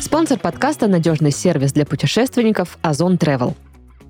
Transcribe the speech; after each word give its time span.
Спонсор 0.00 0.38
подкаста– 0.38 0.86
надежный 0.88 1.30
сервис 1.30 1.72
для 1.72 1.86
путешественников 1.86 2.76
Озон 2.82 3.14
Travel. 3.14 3.54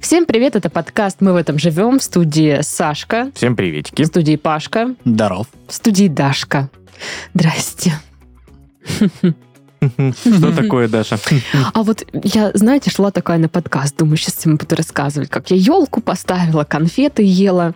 Всем 0.00 0.26
привет, 0.26 0.56
это 0.56 0.68
подкаст 0.68 1.20
«Мы 1.20 1.32
в 1.32 1.36
этом 1.36 1.60
живем» 1.60 2.00
в 2.00 2.02
студии 2.02 2.60
Сашка, 2.62 3.30
Всем 3.36 3.52
в 3.52 3.56
приветики. 3.56 4.02
студии 4.02 4.34
Пашка, 4.34 4.96
Здоров. 5.04 5.46
в 5.68 5.72
студии 5.74 6.08
Дашка. 6.08 6.70
Здрасте. 7.34 7.92
Что 10.20 10.52
такое, 10.52 10.88
Даша? 10.88 11.18
А 11.74 11.82
вот 11.82 12.06
я, 12.22 12.50
знаете, 12.54 12.90
шла 12.90 13.10
такая 13.10 13.38
на 13.38 13.48
подкаст, 13.48 13.96
думаю, 13.96 14.16
сейчас 14.16 14.44
я 14.44 14.52
буду 14.52 14.74
рассказывать, 14.76 15.28
как 15.28 15.50
я 15.50 15.56
елку 15.56 16.00
поставила, 16.00 16.64
конфеты 16.64 17.22
ела. 17.24 17.74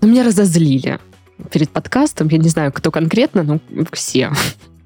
Но 0.00 0.08
меня 0.08 0.24
разозлили 0.24 0.98
перед 1.50 1.70
подкастом, 1.70 2.28
я 2.28 2.38
не 2.38 2.48
знаю, 2.48 2.72
кто 2.72 2.90
конкретно, 2.90 3.42
но 3.42 3.60
все. 3.92 4.32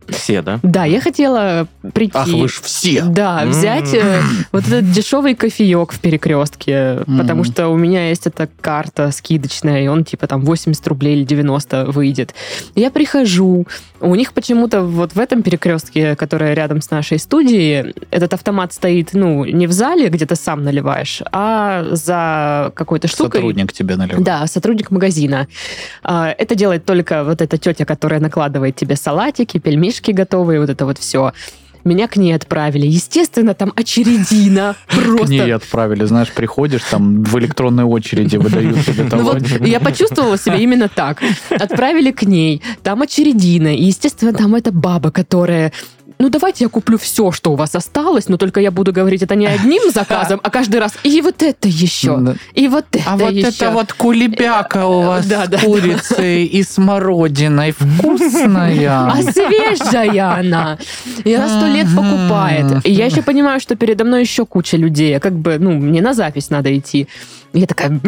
Все, 0.09 0.42
да? 0.42 0.59
Да, 0.62 0.84
я 0.84 1.00
хотела 1.00 1.66
прийти... 1.95 2.12
Ах, 2.14 2.28
вы 2.28 2.48
ж 2.48 2.60
все. 2.62 3.02
Да, 3.02 3.45
взять 3.46 3.95
э, 3.95 4.23
вот 4.52 4.66
этот 4.66 4.90
дешевый 4.90 5.34
кофеек 5.34 5.92
в 5.92 6.00
перекрестке, 6.00 7.00
потому 7.06 7.45
что 7.45 7.68
у 7.68 7.76
меня 7.76 8.09
есть 8.09 8.26
эта 8.26 8.48
карта 8.60 9.10
скидочная, 9.12 9.84
и 9.84 9.88
он 9.88 10.04
типа 10.04 10.26
там 10.26 10.42
80 10.42 10.86
рублей 10.88 11.16
или 11.16 11.24
90 11.24 11.86
выйдет. 11.86 12.34
Я 12.74 12.90
прихожу, 12.90 13.66
у 14.00 14.14
них 14.14 14.32
почему-то 14.32 14.82
вот 14.82 15.14
в 15.14 15.18
этом 15.20 15.42
перекрестке, 15.42 16.16
который 16.16 16.54
рядом 16.54 16.80
с 16.80 16.90
нашей 16.90 17.18
студией, 17.18 17.95
этот 18.10 18.34
автомат 18.34 18.73
стоит, 18.73 19.10
ну, 19.12 19.45
не 19.45 19.66
в 19.66 19.73
зале, 19.73 20.09
где 20.09 20.26
ты 20.26 20.34
сам 20.37 20.64
наливаешь, 20.64 21.23
а 21.32 21.84
за 21.90 22.73
какой-то 22.74 23.09
штукой. 23.09 23.40
Сотрудник 23.40 23.73
тебе 23.73 23.96
наливает. 23.96 24.24
Да, 24.24 24.46
сотрудник 24.46 24.90
магазина. 24.90 25.46
А, 26.02 26.34
Это 26.37 26.54
делает 26.54 26.84
только 26.84 27.24
вот 27.24 27.40
эта 27.42 27.59
тетя, 27.59 27.84
которая 27.84 28.21
накладывает 28.21 28.76
тебе 28.76 28.96
салатики, 28.96 29.59
пельмешки 29.91 30.13
готовые, 30.13 30.60
вот 30.60 30.71
это 30.71 30.87
вот 30.87 30.99
все. 30.99 31.33
Меня 31.83 32.09
к 32.09 32.16
ней 32.16 32.33
отправили. 32.35 32.87
Естественно, 32.87 33.55
там 33.55 33.73
очередина. 33.74 34.77
К 34.87 35.02
Просто. 35.02 35.33
ней 35.33 35.55
отправили, 35.55 36.05
знаешь, 36.05 36.30
приходишь, 36.30 36.83
там 36.83 37.24
в 37.24 37.38
электронной 37.38 37.85
очереди 37.85 38.37
выдают 38.37 38.85
тебе 38.85 39.05
Ну 39.11 39.23
вот 39.23 39.38
талончик. 39.38 39.66
я 39.66 39.80
почувствовала 39.80 40.37
себя 40.37 40.57
именно 40.57 40.88
так. 40.88 41.23
Отправили 41.49 42.11
к 42.11 42.24
ней. 42.24 42.61
Там 42.83 43.01
очередина. 43.01 43.74
И, 43.74 43.85
естественно, 43.85 44.35
там 44.35 44.55
эта 44.55 44.73
баба, 44.73 45.11
которая 45.11 45.73
ну 46.21 46.29
давайте 46.29 46.65
я 46.65 46.68
куплю 46.68 46.99
все, 46.99 47.32
что 47.32 47.52
у 47.52 47.57
вас 47.57 47.74
осталось, 47.74 48.29
но 48.29 48.37
только 48.37 48.60
я 48.60 48.71
буду 48.71 48.93
говорить 48.93 49.23
это 49.23 49.35
не 49.35 49.46
одним 49.46 49.90
заказом, 49.90 50.38
а 50.43 50.51
каждый 50.51 50.79
раз. 50.79 50.93
И 51.02 51.21
вот 51.23 51.43
это 51.43 51.66
еще. 51.66 52.18
Да. 52.18 52.35
И 52.54 52.68
вот 52.68 52.85
это 52.93 53.04
А 53.07 53.16
вот 53.16 53.32
еще. 53.32 53.49
это 53.49 53.71
вот 53.71 53.93
кулебяка 53.95 54.87
у 54.87 55.02
вас 55.02 55.27
Да, 55.27 55.46
да, 55.46 55.59
с 55.59 55.62
курицей 55.62 56.45
и 56.45 56.62
смородиной 56.62 57.73
вкусная. 57.73 59.10
А 59.10 59.23
свежая 59.23 60.38
она. 60.38 60.79
И 61.24 61.32
она 61.32 61.49
сто 61.49 61.66
лет 61.66 61.87
покупает. 61.96 62.84
И 62.84 62.93
я 62.93 63.07
еще 63.07 63.23
понимаю, 63.23 63.59
что 63.60 63.74
передо 63.74 64.05
мной 64.05 64.21
еще 64.21 64.44
куча 64.44 64.77
людей. 64.77 65.16
А 65.16 65.21
как 65.21 65.32
бы, 65.32 65.59
ну, 65.59 65.72
мне 65.72 66.03
на 66.03 66.12
запись 66.12 66.50
надо 66.50 66.77
идти. 66.77 67.09
И 67.53 67.60
я 67.60 67.66
такая... 67.66 67.99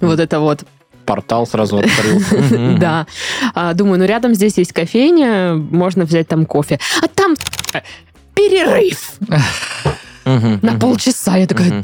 Вот 0.00 0.18
это 0.18 0.40
вот. 0.40 0.64
Портал 1.10 1.44
сразу 1.44 1.78
открылся. 1.78 2.36
Мгм. 2.36 2.78
Да. 2.78 3.06
А, 3.52 3.74
Думаю, 3.74 3.98
ну 3.98 4.04
рядом 4.04 4.32
здесь 4.32 4.56
есть 4.58 4.72
кофейня, 4.72 5.54
можно 5.54 6.04
взять 6.04 6.28
там 6.28 6.46
кофе. 6.46 6.78
А 7.02 7.08
там 7.08 7.34
перерыв 8.34 9.14
Мгм. 10.24 10.60
на 10.62 10.78
полчаса. 10.78 11.36
Я 11.36 11.48
такая... 11.48 11.82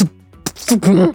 Мгм. 0.70 0.80
«Ту- 0.80 1.14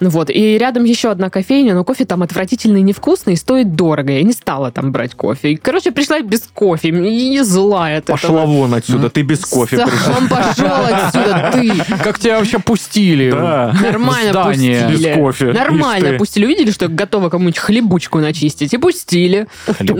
Ну 0.00 0.10
вот, 0.10 0.30
и 0.30 0.58
рядом 0.58 0.84
еще 0.84 1.10
одна 1.10 1.30
кофейня, 1.30 1.74
но 1.74 1.84
кофе 1.84 2.04
там 2.04 2.22
отвратительный, 2.22 2.82
невкусный 2.82 3.34
и 3.34 3.36
стоит 3.36 3.74
дорого. 3.74 4.12
Я 4.12 4.22
не 4.22 4.32
стала 4.32 4.70
там 4.70 4.92
брать 4.92 5.14
кофе. 5.14 5.56
Короче, 5.60 5.90
пришла 5.90 6.20
без 6.20 6.42
кофе. 6.54 6.90
Не 6.90 7.42
злая 7.44 7.98
от 7.98 8.06
Пошла 8.06 8.42
этого. 8.42 8.46
вон 8.46 8.74
отсюда, 8.74 9.10
ты 9.10 9.22
без 9.22 9.40
кофе 9.46 9.76
пришла. 9.78 10.14
Сам 10.14 10.28
пошел 10.28 10.84
отсюда, 10.90 11.50
ты. 11.52 11.72
Как 12.02 12.18
тебя 12.18 12.38
вообще 12.38 12.58
пустили? 12.58 13.30
Да. 13.30 13.74
Нормально 13.80 14.30
Здание. 14.30 14.84
пустили. 14.88 15.08
Без 15.08 15.16
кофе. 15.16 15.44
Нормально 15.52 16.06
Ишь 16.06 16.12
ты. 16.12 16.18
пустили. 16.18 16.44
Увидели, 16.46 16.70
что 16.70 16.84
я 16.86 16.90
готова 16.90 17.28
кому-нибудь 17.28 17.58
хлебучку 17.58 18.18
начистить. 18.20 18.72
И 18.74 18.78
пустили. 18.78 19.46
Кто 19.66 19.94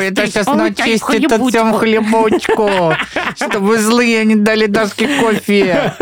это 0.00 0.26
сейчас 0.26 0.46
начистит 0.46 1.28
тут 1.28 1.50
всем 1.50 1.72
хлебочку? 1.74 2.70
Чтобы 3.36 3.78
злые 3.78 4.24
не 4.24 4.36
дали 4.36 4.66
Дашке 4.66 5.08
кофе. 5.20 5.94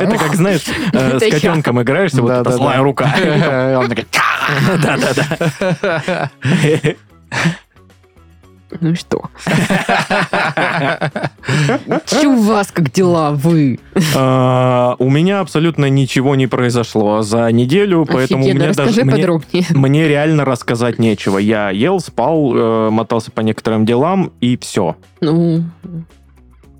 Это 0.00 0.18
как, 0.26 0.36
знаешь, 0.36 0.64
э, 0.92 1.18
с 1.18 1.30
котенком 1.30 1.80
играешься, 1.82 2.22
вот 2.22 2.30
эта 2.30 2.52
злая 2.52 2.80
рука. 2.82 3.12
Он 3.78 3.88
такой, 3.88 4.06
Да-да-да. 4.82 6.30
Ну 8.80 8.90
и 8.90 8.94
что? 8.94 9.22
Че 12.06 12.26
у 12.26 12.42
вас, 12.42 12.70
как 12.72 12.92
дела, 12.92 13.30
вы? 13.30 13.78
А, 14.14 14.96
У 14.98 15.08
меня 15.08 15.40
абсолютно 15.40 15.88
ничего 15.88 16.34
не 16.34 16.46
произошло 16.46 17.22
за 17.22 17.50
неделю, 17.52 18.06
поэтому 18.10 18.42
мне 18.44 18.68
расскажи 18.68 18.88
даже... 18.90 19.04
мне- 19.04 19.14
подробнее. 19.16 19.64
Мне 19.70 20.08
реально 20.08 20.44
рассказать 20.44 20.98
нечего. 20.98 21.38
Я 21.38 21.70
ел, 21.70 22.00
спал, 22.00 22.52
э, 22.54 22.90
мотался 22.90 23.30
по 23.30 23.40
некоторым 23.40 23.86
делам, 23.86 24.32
и 24.40 24.56
все. 24.58 24.96
Ну, 25.20 25.62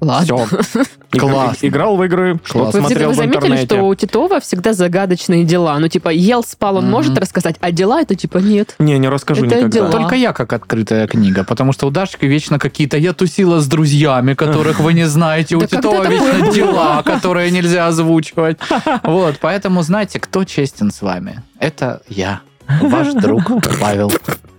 ладно. 0.01 0.47
Все. 0.62 0.84
Класс. 1.11 1.59
Играл 1.62 1.97
в 1.97 2.05
игры, 2.05 2.39
что-то 2.45 2.79
смотрел 2.79 3.09
вы 3.09 3.15
в 3.15 3.17
заметили, 3.17 3.57
что 3.65 3.83
у 3.83 3.95
Титова 3.95 4.41
всегда 4.41 4.73
загадочные 4.73 5.45
дела? 5.45 5.79
Ну, 5.79 5.89
типа, 5.89 6.11
ел, 6.11 6.43
спал, 6.43 6.77
он 6.77 6.91
может 6.91 7.17
рассказать, 7.19 7.57
а 7.61 7.71
дела 7.71 8.03
это 8.03 8.15
типа 8.15 8.39
нет. 8.39 8.75
Не, 8.79 8.99
не 8.99 9.09
расскажу 9.09 9.47
Это 9.47 9.57
никогда. 9.57 9.79
дела. 9.79 9.91
Только 9.91 10.15
я 10.17 10.33
как 10.33 10.53
открытая 10.53 11.07
книга, 11.07 11.45
потому 11.45 11.73
что 11.73 11.87
у 11.87 11.91
Дашки 11.91 12.27
вечно 12.27 12.59
какие-то... 12.59 12.97
Я 12.99 13.12
тусила 13.12 13.61
с 13.61 13.67
друзьями, 13.67 14.34
которых 14.34 14.81
вы 14.81 14.93
не 14.93 15.07
знаете. 15.07 15.57
У 15.57 15.61
Титова 15.67 16.07
вечно 16.09 16.53
дела, 16.53 17.03
которые 17.03 17.51
нельзя 17.51 17.87
озвучивать. 17.87 18.59
Вот, 19.03 19.37
поэтому 19.41 19.83
знаете, 19.83 20.21
кто 20.21 20.45
честен 20.45 20.91
с 20.91 21.01
вами? 21.03 21.43
Это 21.59 22.03
я, 22.09 22.41
ваш 22.81 23.13
друг 23.15 23.43
Павел. 23.81 24.13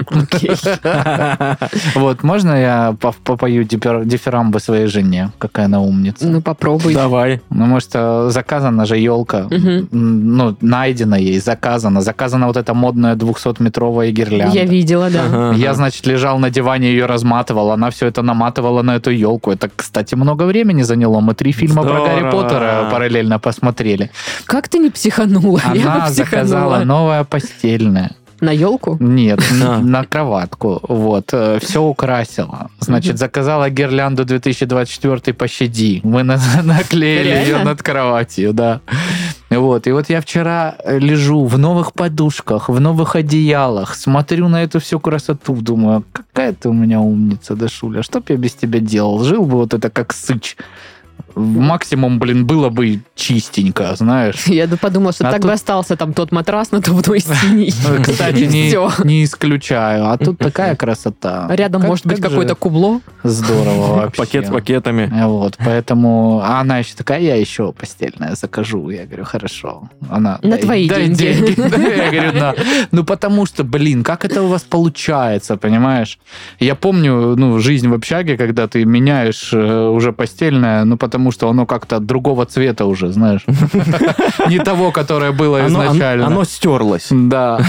Вот, 1.96 2.24
можно 2.24 2.52
я 2.60 2.96
по- 3.00 3.14
попою 3.24 3.64
дифир- 3.64 4.06
дифирамбы 4.06 4.60
своей 4.60 4.88
жене? 4.88 5.32
Какая 5.38 5.66
она 5.66 5.82
умница. 5.82 6.28
Ну, 6.28 6.42
попробуй. 6.42 6.94
Давай. 6.94 7.42
Ну, 7.50 7.66
может, 7.66 7.90
э, 7.94 8.30
заказана 8.32 8.86
же 8.86 8.98
елка. 8.98 9.48
Ну, 9.92 10.56
найдена 10.62 11.16
ей, 11.16 11.40
заказана. 11.40 12.02
Заказана 12.02 12.48
вот 12.48 12.58
эта 12.58 12.74
модная 12.74 13.16
200-метровая 13.16 14.12
гирлянда. 14.12 14.56
Я 14.56 14.66
видела, 14.66 15.10
да. 15.10 15.54
Я, 15.56 15.74
значит, 15.74 16.06
лежал 16.08 16.40
на 16.40 16.50
диване, 16.50 16.88
ее 16.90 17.06
разматывал. 17.06 17.72
Она 17.72 17.90
все 17.90 18.08
это 18.08 18.22
наматывала 18.22 18.82
на 18.82 18.96
эту 18.96 19.12
елку. 19.12 19.52
Это, 19.52 19.70
кстати, 19.76 20.16
много 20.16 20.44
времени 20.44 20.84
заняло. 20.84 21.20
Мы 21.20 21.34
три 21.34 21.52
фильма 21.52 21.84
про. 21.84 22.06
Гарри 22.06 22.32
Поттера 22.32 22.90
параллельно 22.92 23.40
посмотрели. 23.40 24.10
Как 24.46 24.68
ты 24.68 24.80
не 24.80 24.90
психанула? 24.90 25.62
Я 25.74 25.82
бы 25.84 25.90
Она 25.90 26.10
заказала 26.10 26.84
новое 26.84 27.24
постельное. 27.24 28.12
На 28.40 28.52
елку? 28.52 28.98
Нет, 29.00 29.40
На. 29.60 29.80
на 29.82 30.04
кроватку. 30.04 30.80
Вот. 30.88 31.34
Все 31.62 31.82
украсила. 31.82 32.70
Значит, 32.80 33.18
заказала 33.18 33.70
гирлянду 33.70 34.26
2024 34.26 35.34
«Пощади». 35.34 36.02
Мы 36.04 36.24
на- 36.24 36.40
наклеили 36.64 37.30
ее 37.46 37.64
над 37.64 37.82
кроватью, 37.82 38.54
да. 38.54 38.82
Вот. 39.50 39.88
И 39.88 39.92
вот 39.92 40.10
я 40.10 40.20
вчера 40.22 40.76
э, 40.84 41.00
лежу 41.00 41.46
в 41.46 41.58
новых 41.58 41.94
подушках, 41.94 42.70
в 42.70 42.80
новых 42.80 43.16
одеялах, 43.16 43.96
смотрю 43.96 44.50
на 44.50 44.64
эту 44.64 44.80
всю 44.80 45.00
красоту, 45.00 45.56
думаю, 45.56 46.04
какая 46.12 46.54
ты 46.54 46.70
у 46.70 46.74
меня 46.74 47.00
умница, 47.00 47.56
Дашуля, 47.56 48.04
что 48.04 48.20
б 48.20 48.26
я 48.30 48.36
без 48.36 48.54
тебя 48.54 48.80
делал? 48.80 49.24
Жил 49.24 49.46
бы 49.46 49.56
вот 49.58 49.74
это 49.74 49.90
как 49.90 50.14
сыч. 50.14 50.58
Максимум, 51.38 52.20
блин, 52.20 52.46
было 52.46 52.70
бы 52.70 53.00
чистенько, 53.16 53.96
знаешь. 53.96 54.46
Я 54.48 54.68
бы 54.68 54.78
подумала, 54.78 55.12
что 55.14 55.28
А 55.28 55.32
так 55.32 55.42
тут- 55.42 55.50
бы 55.50 55.54
остался 55.54 55.96
там 55.96 56.14
тот 56.14 56.32
матрас 56.32 56.72
надувной 56.72 57.20
синий. 57.20 57.74
Ну, 57.88 58.04
Кстати, 58.04 58.44
не, 58.46 58.74
не 59.06 59.24
исключаю. 59.24 60.08
А 60.10 60.18
тут 60.18 60.38
такая 60.38 60.76
красота. 60.76 61.48
Рядом 61.52 61.82
Как- 61.82 61.90
может 61.90 62.06
быть 62.06 62.18
как 62.18 62.26
же 62.26 62.30
какое-то 62.30 62.56
кубло. 62.56 63.02
Здорово 63.24 63.96
вообще. 64.02 64.18
Пакет 64.22 64.48
с 64.48 64.50
пакетами. 64.50 65.12
Вот, 65.26 65.58
поэтому 65.58 66.42
а 66.44 66.60
она 66.62 66.80
еще 66.80 66.96
такая, 66.96 67.20
я 67.22 67.36
еще 67.36 67.72
постельное 67.74 68.36
закажу. 68.36 68.90
Я 68.90 69.06
говорю, 69.06 69.26
хорошо. 69.26 69.90
Она, 70.10 70.40
На 70.42 70.52
«Дай- 70.52 70.60
твои 70.62 70.90
дай 70.90 71.08
деньги». 71.10 71.56
Я 71.60 72.12
говорю, 72.12 72.32
да. 72.34 72.56
Ну, 72.92 73.04
потому 73.04 73.46
что, 73.46 73.64
блин, 73.64 74.04
как 74.04 74.26
это 74.26 74.42
у 74.44 74.48
вас 74.48 74.64
получается, 74.64 75.58
понимаешь? 75.58 76.20
Я 76.60 76.76
помню, 76.76 77.36
ну, 77.36 77.60
жизнь 77.60 77.88
в 77.88 77.94
общаге, 77.94 78.38
когда 78.38 78.68
ты 78.68 78.86
меняешь 78.86 79.52
э, 79.54 79.88
уже 79.88 80.12
постельное, 80.14 80.84
ну, 80.86 80.98
потому 80.98 81.27
потому 81.28 81.32
что 81.32 81.50
оно 81.50 81.66
как-то 81.66 82.00
другого 82.00 82.46
цвета 82.46 82.86
уже, 82.86 83.12
знаешь. 83.12 83.42
Не 84.48 84.60
того, 84.60 84.92
которое 84.92 85.32
было 85.32 85.68
изначально. 85.68 86.28
оно 86.28 86.46
стерлось. 86.46 87.08
Да. 87.12 87.60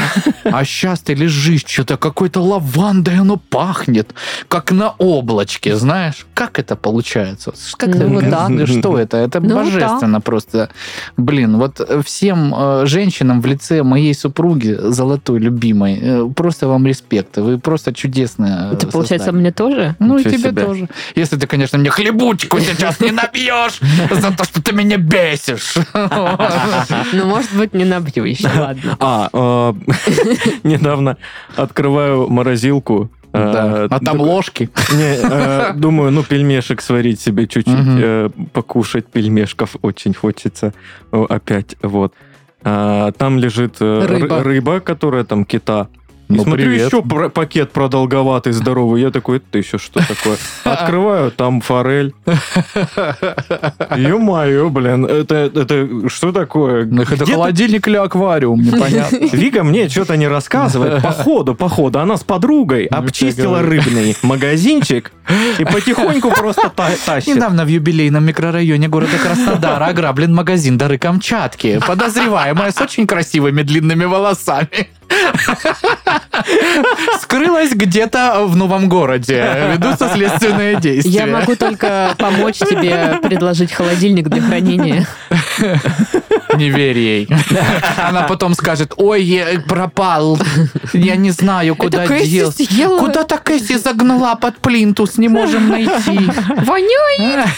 А 0.44 0.64
сейчас 0.64 1.00
ты 1.00 1.14
лежишь, 1.14 1.64
что-то 1.66 1.96
какой-то 1.96 2.40
лавандой 2.40 3.18
оно 3.20 3.36
пахнет, 3.36 4.14
как 4.48 4.70
на 4.72 4.94
облачке, 4.98 5.76
знаешь? 5.76 6.26
Как 6.34 6.58
это 6.60 6.76
получается? 6.76 7.52
Как 7.76 7.94
Ну, 7.94 8.20
это- 8.20 8.30
так. 8.30 8.68
Что 8.68 8.96
это? 8.98 9.16
Это 9.16 9.40
Ну, 9.40 9.54
божественно 9.56 10.20
просто. 10.20 10.68
Блин, 11.16 11.56
вот 11.58 11.80
всем 12.04 12.54
э, 12.56 12.86
женщинам 12.86 13.40
в 13.40 13.46
лице 13.46 13.82
моей 13.82 14.14
супруги, 14.14 14.76
золотой 14.80 15.40
любимой, 15.40 15.98
э, 16.02 16.28
просто 16.36 16.68
вам 16.68 16.86
респект. 16.86 17.38
Вы 17.38 17.58
просто 17.58 17.92
чудесная. 17.92 18.72
Это, 18.72 18.86
получается, 18.86 19.32
мне 19.32 19.50
тоже? 19.50 19.96
Ну 19.98 20.18
и 20.18 20.24
тебе 20.24 20.52
тоже. 20.52 20.88
Если 21.16 21.36
ты, 21.36 21.46
конечно, 21.46 21.78
мне 21.78 21.90
хлебучку 21.90 22.60
сейчас 22.60 23.00
не 23.04 23.10
набьешь 23.10 23.47
за 24.10 24.30
то, 24.36 24.44
что 24.44 24.62
ты 24.62 24.72
меня 24.72 24.96
бесишь. 24.96 25.74
Ну, 27.12 27.24
может 27.26 27.52
быть, 27.54 27.74
не 27.74 27.84
набью 27.84 28.24
еще, 28.24 28.48
ладно. 28.56 28.96
А, 29.00 29.28
э, 29.32 29.72
недавно 30.64 31.16
открываю 31.56 32.28
морозилку. 32.28 33.10
э, 33.32 33.52
Да. 33.52 33.84
А 33.96 34.00
там 34.00 34.18
ду- 34.18 34.24
ложки. 34.24 34.70
Не, 34.92 35.16
э, 35.22 35.72
думаю, 35.74 36.10
ну, 36.12 36.22
пельмешек 36.22 36.80
сварить 36.80 37.20
себе 37.20 37.46
чуть-чуть, 37.46 37.76
э, 37.76 38.30
покушать 38.52 39.06
пельмешков 39.06 39.76
очень 39.82 40.14
хочется 40.14 40.72
опять, 41.10 41.76
вот. 41.82 42.14
А, 42.64 43.12
там 43.12 43.38
лежит 43.38 43.76
э, 43.80 43.84
ры- 43.84 44.20
Рыба. 44.22 44.42
рыба, 44.42 44.80
которая 44.80 45.24
там 45.24 45.44
кита. 45.44 45.88
И 46.28 46.34
Ну, 46.34 46.42
смотрю, 46.42 46.66
привет. 46.66 46.86
еще 46.88 47.02
про- 47.02 47.30
пакет 47.30 47.72
продолговатый, 47.72 48.52
здоровый. 48.52 49.00
Я 49.00 49.10
такой, 49.10 49.38
это 49.38 49.56
еще 49.56 49.78
что 49.78 50.00
такое? 50.06 50.36
Открываю, 50.64 51.30
там 51.30 51.62
форель. 51.62 52.12
Ё-моё, 53.96 54.68
блин, 54.70 55.06
это, 55.06 55.34
это 55.54 55.88
что 56.08 56.32
такое? 56.32 56.84
Ну, 56.84 57.02
Это 57.02 57.14
Где-то 57.16 57.32
холодильник 57.32 57.88
или 57.88 57.96
аквариум, 57.96 58.60
непонятно. 58.62 59.16
Вика 59.32 59.64
мне 59.64 59.88
что-то 59.88 60.16
не 60.16 60.28
рассказывает. 60.28 61.02
Походу, 61.02 61.54
походу. 61.54 61.98
Она 62.00 62.16
с 62.16 62.24
подругой 62.24 62.88
Ну, 62.90 62.98
обчистила 62.98 63.62
рыбный 63.62 64.16
магазинчик 64.22 65.12
и 65.58 65.64
потихоньку 65.64 66.30
просто 66.30 66.68
та- 66.74 66.90
тащит. 67.06 67.36
Недавно 67.36 67.64
в 67.64 67.68
юбилейном 67.68 68.24
микрорайоне 68.24 68.88
города 68.88 69.16
Краснодара 69.22 69.86
ограблен 69.86 70.34
магазин 70.34 70.76
«Дары 70.78 70.98
Камчатки». 70.98 71.80
Подозреваемая 71.86 72.70
с 72.70 72.80
очень 72.80 73.06
красивыми 73.06 73.62
длинными 73.62 74.04
волосами. 74.04 74.88
Скрылась 77.20 77.72
где-то 77.72 78.44
в 78.46 78.56
новом 78.56 78.88
городе. 78.88 79.70
Ведутся 79.72 80.10
следственные 80.14 80.80
действия. 80.80 81.12
Я 81.12 81.26
могу 81.26 81.56
только 81.56 82.14
помочь 82.18 82.58
тебе 82.58 83.18
предложить 83.22 83.72
холодильник 83.72 84.28
для 84.28 84.42
хранения. 84.42 85.06
Не 86.58 86.70
верь 86.70 86.98
ей. 86.98 87.28
Она 87.96 88.22
потом 88.22 88.54
скажет, 88.54 88.92
ой, 88.96 89.22
я 89.22 89.60
пропал. 89.66 90.38
Я 90.92 91.16
не 91.16 91.30
знаю, 91.30 91.76
куда 91.76 92.06
съела. 92.06 92.98
Куда-то 92.98 93.38
Кэсси 93.38 93.78
загнала 93.78 94.34
под 94.34 94.58
плинтус, 94.58 95.18
не 95.18 95.28
можем 95.28 95.68
найти. 95.68 96.18
Воняет! 96.64 97.48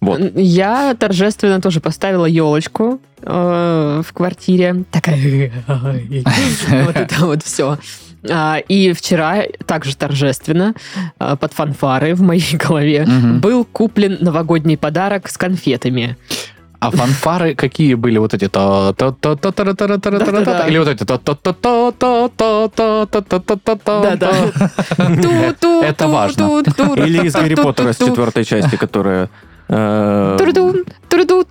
Вот. 0.00 0.20
Я 0.34 0.94
торжественно 0.98 1.60
тоже 1.60 1.80
поставила 1.80 2.26
елочку 2.26 3.00
э, 3.22 4.02
в 4.04 4.12
квартире. 4.12 4.84
Такая... 4.90 5.52
Вот 6.84 6.96
это 6.96 7.26
вот 7.26 7.42
все. 7.44 7.78
И 8.68 8.92
вчера 8.96 9.42
также 9.66 9.96
торжественно 9.96 10.74
а, 11.18 11.34
под 11.34 11.52
фанфары 11.52 12.14
в 12.14 12.20
моей 12.22 12.56
голове 12.56 13.04
Мгм. 13.04 13.40
был 13.40 13.64
куплен 13.64 14.18
новогодний 14.20 14.76
подарок 14.76 15.28
с 15.28 15.36
конфетами. 15.36 16.16
А 16.82 16.90
фанфары 16.90 17.54
какие 17.54 17.94
были 17.94 18.18
вот 18.18 18.34
эти? 18.34 18.48
та 18.48 18.92
та 18.92 19.12
та 19.12 19.36
та 19.36 19.52
та 19.52 19.62
та 19.62 19.74
та 19.74 19.98
та 19.98 19.98
та 19.98 20.10
та 20.10 20.30
Да-да-да. 20.32 20.66
Или 20.66 20.78
вот 20.80 20.88
эти? 20.88 21.04
та 21.04 21.16
та 21.18 21.34
та 21.34 21.52
та 21.52 21.92
та 21.92 22.28
та 22.28 22.68
та 22.68 23.06
та 23.06 23.22
та 23.22 23.38
та 23.38 23.56
та 23.56 23.74
та 23.76 24.00
Да-да. 24.00 24.32
Это 25.90 26.06
важно. 26.08 26.62
Или 27.06 27.26
из 27.26 27.34
Гарри 27.36 27.54
Поттера 27.54 27.92
с 27.92 27.98
четвертой 27.98 28.44
части, 28.44 28.76
которая... 28.76 29.28
э, 29.68 30.36
Туруду, 30.38 30.84
туруду, 31.08 31.44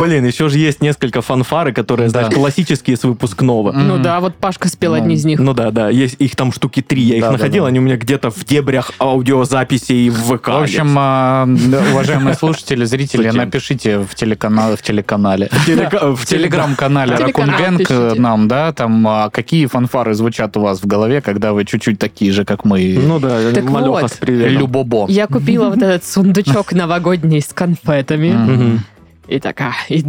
Блин, 0.00 0.24
еще 0.26 0.48
же 0.48 0.58
есть 0.58 0.80
несколько 0.80 1.22
фанфары, 1.22 1.72
которые, 1.72 2.08
знаешь, 2.08 2.32
классические 2.34 2.96
с 2.96 3.04
выпускного. 3.04 3.72
Ну 3.72 3.98
да, 3.98 4.20
вот 4.20 4.34
Пашка 4.36 4.68
спел 4.68 4.94
одни 4.94 5.14
из 5.14 5.24
них. 5.24 5.38
Ну 5.38 5.54
да, 5.54 5.70
да, 5.70 5.88
есть 5.90 6.16
их 6.18 6.36
там 6.36 6.52
штуки 6.52 6.82
три, 6.82 7.02
я 7.02 7.16
их 7.16 7.30
находил, 7.30 7.66
они 7.66 7.78
у 7.78 7.82
меня 7.82 7.96
где-то 7.96 8.30
в 8.30 8.44
дебрях 8.44 8.92
аудиозаписей 8.98 10.08
в 10.08 10.36
ВК. 10.36 10.48
В 10.48 10.62
общем, 10.62 10.94
а, 10.98 11.46
уважаемые 11.92 12.34
слушатели, 12.34 12.84
зрители, 12.84 13.30
напишите 13.30 13.98
в 14.00 14.14
телеканал, 14.14 14.76
в 14.76 14.82
телеканале. 14.82 15.48
Телека- 15.66 16.14
В 16.14 16.26
телеграм-канале 16.26 17.16
В 17.16 17.20
Ракун 17.20 17.32
телеканал 17.46 17.58
Гэнг 17.60 17.78
пишите. 17.78 18.20
нам, 18.20 18.48
да, 18.48 18.72
там 18.72 19.06
а, 19.08 19.30
какие 19.30 19.66
фанфары 19.66 20.14
звучат 20.14 20.56
у 20.56 20.60
вас 20.60 20.80
в 20.82 20.86
голове, 20.86 21.20
когда 21.20 21.52
вы 21.52 21.64
чуть-чуть 21.64 21.98
такие 21.98 22.32
же, 22.32 22.44
как 22.44 22.64
мы. 22.64 22.98
Ну 23.00 23.18
да, 23.18 23.38
Так 23.52 23.64
малеха 23.64 23.90
вот. 24.02 24.10
с 24.12 24.16
приветом. 24.16 24.58
Любобо. 24.58 25.06
Я 25.08 25.26
купила 25.26 25.68
вот 25.68 25.78
этот 25.82 26.04
сундучок 26.04 26.72
новогодний 26.72 27.40
с 27.40 27.52
конфетами. 27.52 28.80
Eita, 29.28 29.52
cara, 29.52 29.76
e 29.90 30.02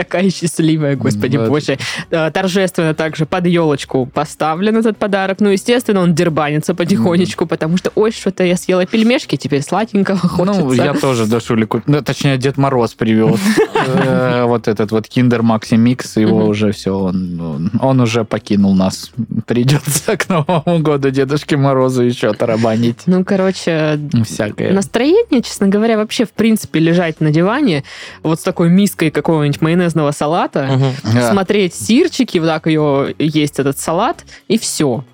Такая 0.00 0.30
счастливая, 0.30 0.96
господи 0.96 1.36
Вот. 1.36 1.48
боже. 1.50 1.76
Э, 2.10 2.30
Торжественно 2.30 2.94
также 2.94 3.26
под 3.26 3.46
елочку 3.46 4.06
поставлен 4.06 4.78
этот 4.78 4.96
подарок. 4.96 5.40
Ну, 5.40 5.50
естественно, 5.50 6.00
он 6.00 6.14
дербанится 6.14 6.74
потихонечку, 6.74 7.44
потому 7.46 7.76
что, 7.76 7.92
ой, 7.94 8.10
что-то 8.12 8.42
я 8.44 8.56
съела 8.56 8.86
пельмешки, 8.86 9.36
теперь 9.36 9.60
сладенького 9.60 10.16
хочется. 10.16 10.60
Ну, 10.62 10.72
я 10.72 10.94
тоже 10.94 11.26
Дашули 11.26 11.66
купил. 11.66 11.94
Ну, 11.94 12.02
точнее, 12.02 12.38
Дед 12.38 12.56
Мороз 12.56 12.94
привез. 12.94 13.38
Э, 13.86 14.44
Вот 14.44 14.68
этот 14.68 14.90
вот 14.92 15.06
Киндер 15.08 15.42
Макси 15.42 15.74
Микс, 15.74 16.16
его 16.16 16.46
уже 16.46 16.72
все, 16.72 16.92
он, 16.96 18.00
уже 18.00 18.24
покинул 18.24 18.74
нас. 18.74 19.10
Придется 19.46 20.16
к 20.18 20.28
Новому 20.28 20.78
году 20.80 21.10
Дедушке 21.10 21.56
Морозу 21.56 22.02
еще 22.02 22.32
тарабанить. 22.34 23.02
Ну, 23.06 23.24
короче, 23.24 23.98
Всякое. 24.24 24.72
настроение, 24.72 25.42
честно 25.42 25.68
говоря, 25.68 25.96
вообще, 25.96 26.24
в 26.24 26.30
принципе, 26.32 26.78
лежать 26.80 27.20
на 27.20 27.30
диване 27.30 27.84
вот 28.22 28.40
с 28.40 28.42
такой 28.42 28.68
миской 28.68 29.10
какого-нибудь 29.10 29.60
майонезного 29.94 30.12
салата. 30.12 30.92
Да. 31.04 31.30
смотреть 31.30 31.74
сирчики, 31.74 32.38
вот 32.38 32.46
так 32.46 32.66
ее 32.66 33.14
есть 33.18 33.58
этот 33.58 33.78
салат, 33.78 34.24
и 34.48 34.58
все. 34.58 35.04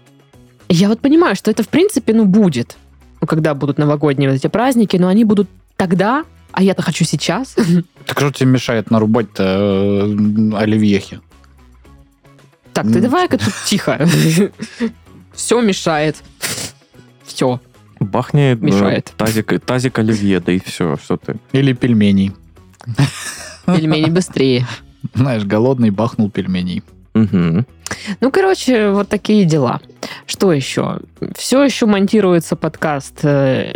Я 0.69 0.89
вот 0.89 1.01
понимаю, 1.01 1.37
что 1.37 1.51
это, 1.51 1.63
в 1.63 1.69
принципе, 1.69 2.13
ну, 2.13 2.25
будет. 2.25 2.77
Ну, 3.21 3.27
когда 3.27 3.55
будут 3.55 3.79
новогодние 3.79 4.31
вот 4.31 4.37
эти 4.37 4.49
праздники, 4.49 4.97
но 4.97 5.09
они 5.09 5.25
будут 5.25 5.49
тогда, 5.77 6.25
а 6.53 6.63
я-то 6.63 6.83
хочу 6.83 7.05
сейчас. 7.05 7.57
Так 8.07 8.21
что 8.21 8.31
тебе 8.31 8.51
мешает 8.51 8.93
нарубать-то 8.93 9.43
э, 9.43 10.57
оливьехи? 10.57 11.21
Так, 12.73 12.85
ты 12.85 12.95
Ну. 12.95 13.01
давай-ка 13.01 13.37
тут 13.37 13.53
тихо. 13.65 14.07
Все 15.35 15.61
мешает. 15.61 16.17
Все. 17.25 17.61
Бахни 17.99 18.53
э, 18.53 18.55
Мешает. 18.55 19.13
тазик, 19.17 19.61
тазик 19.65 19.99
оливье, 19.99 20.39
да 20.39 20.53
и 20.53 20.61
все, 20.61 20.97
что 21.03 21.17
ты. 21.17 21.37
Или 21.51 21.73
пельменей? 21.73 22.33
Пельмени 23.67 24.11
быстрее. 24.11 24.67
Знаешь, 25.15 25.45
голодный 25.45 25.91
бахнул 25.91 26.31
пельменей. 26.31 26.83
Мгм. 27.15 27.67
Ну, 28.21 28.31
короче, 28.31 28.91
вот 28.91 29.09
такие 29.09 29.45
дела. 29.45 29.81
Что 30.27 30.53
еще? 30.53 31.01
Все 31.35 31.63
еще 31.63 31.87
монтируется 31.87 32.57
подкаст 32.57 33.21
э, 33.23 33.75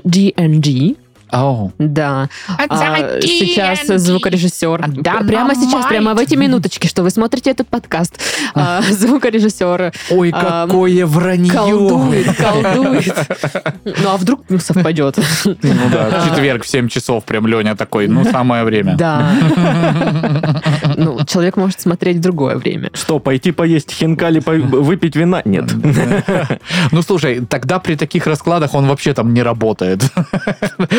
Ау. 1.31 1.73
Да. 1.79 2.29
А, 2.49 3.21
сейчас 3.21 3.87
звукорежиссер. 3.87 4.81
Dynamite. 4.81 5.27
Прямо 5.27 5.55
сейчас, 5.55 5.87
прямо 5.87 6.15
в 6.15 6.19
эти 6.19 6.35
минуточки, 6.35 6.87
что 6.87 7.03
вы 7.03 7.11
смотрите 7.11 7.51
этот 7.51 7.69
подкаст. 7.69 8.21
а, 8.55 8.83
Звукорежиссер 8.91 9.93
Ой, 10.11 10.31
какое 10.33 11.07
вранье! 11.07 11.53
колдует, 11.53 12.37
колдует. 12.37 13.15
Ну, 13.85 14.11
а 14.11 14.17
вдруг 14.17 14.45
ну, 14.49 14.59
совпадет? 14.59 15.17
Ну 15.45 15.91
да, 15.93 16.21
в 16.21 16.29
четверг 16.29 16.65
в 16.65 16.69
7 16.69 16.89
часов 16.89 17.25
прям 17.25 17.47
Леня 17.47 17.77
такой, 17.77 18.09
ну 18.09 18.25
самое 18.25 18.65
время. 18.65 18.97
Да. 18.97 19.31
Ну, 21.05 21.25
человек 21.25 21.57
может 21.57 21.81
смотреть 21.81 22.19
в 22.19 22.21
другое 22.21 22.57
время. 22.57 22.91
Что, 22.95 23.19
пойти 23.19 23.53
поесть 23.53 23.93
хинкали, 23.93 24.41
по- 24.41 24.53
выпить 24.53 25.17
вина? 25.17 25.43
Нет. 25.45 25.73
Ну 26.93 27.03
слушай, 27.03 27.41
тогда 27.47 27.79
при 27.79 27.95
таких 27.97 28.27
раскладах 28.27 28.75
он 28.75 28.87
вообще 28.87 29.15
там 29.15 29.33
не 29.35 29.43
работает. 29.43 30.03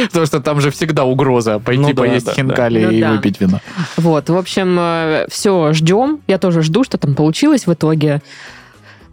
Потому 0.07 0.25
что 0.25 0.39
там 0.39 0.61
же 0.61 0.71
всегда 0.71 1.03
угроза 1.05 1.59
пойти 1.59 1.81
Ну 1.81 1.93
да, 1.93 2.01
поесть 2.03 2.25
да, 2.25 2.33
хинкали 2.33 2.83
Ну 2.85 2.91
и 2.91 3.03
выпить 3.03 3.39
вино. 3.41 3.59
Вот, 3.97 4.29
в 4.29 4.35
общем, 4.37 5.27
все, 5.29 5.73
ждем. 5.73 6.19
Я 6.27 6.37
тоже 6.37 6.61
жду, 6.61 6.83
что 6.83 6.97
там 6.97 7.15
получилось 7.15 7.67
в 7.67 7.73
итоге. 7.73 8.21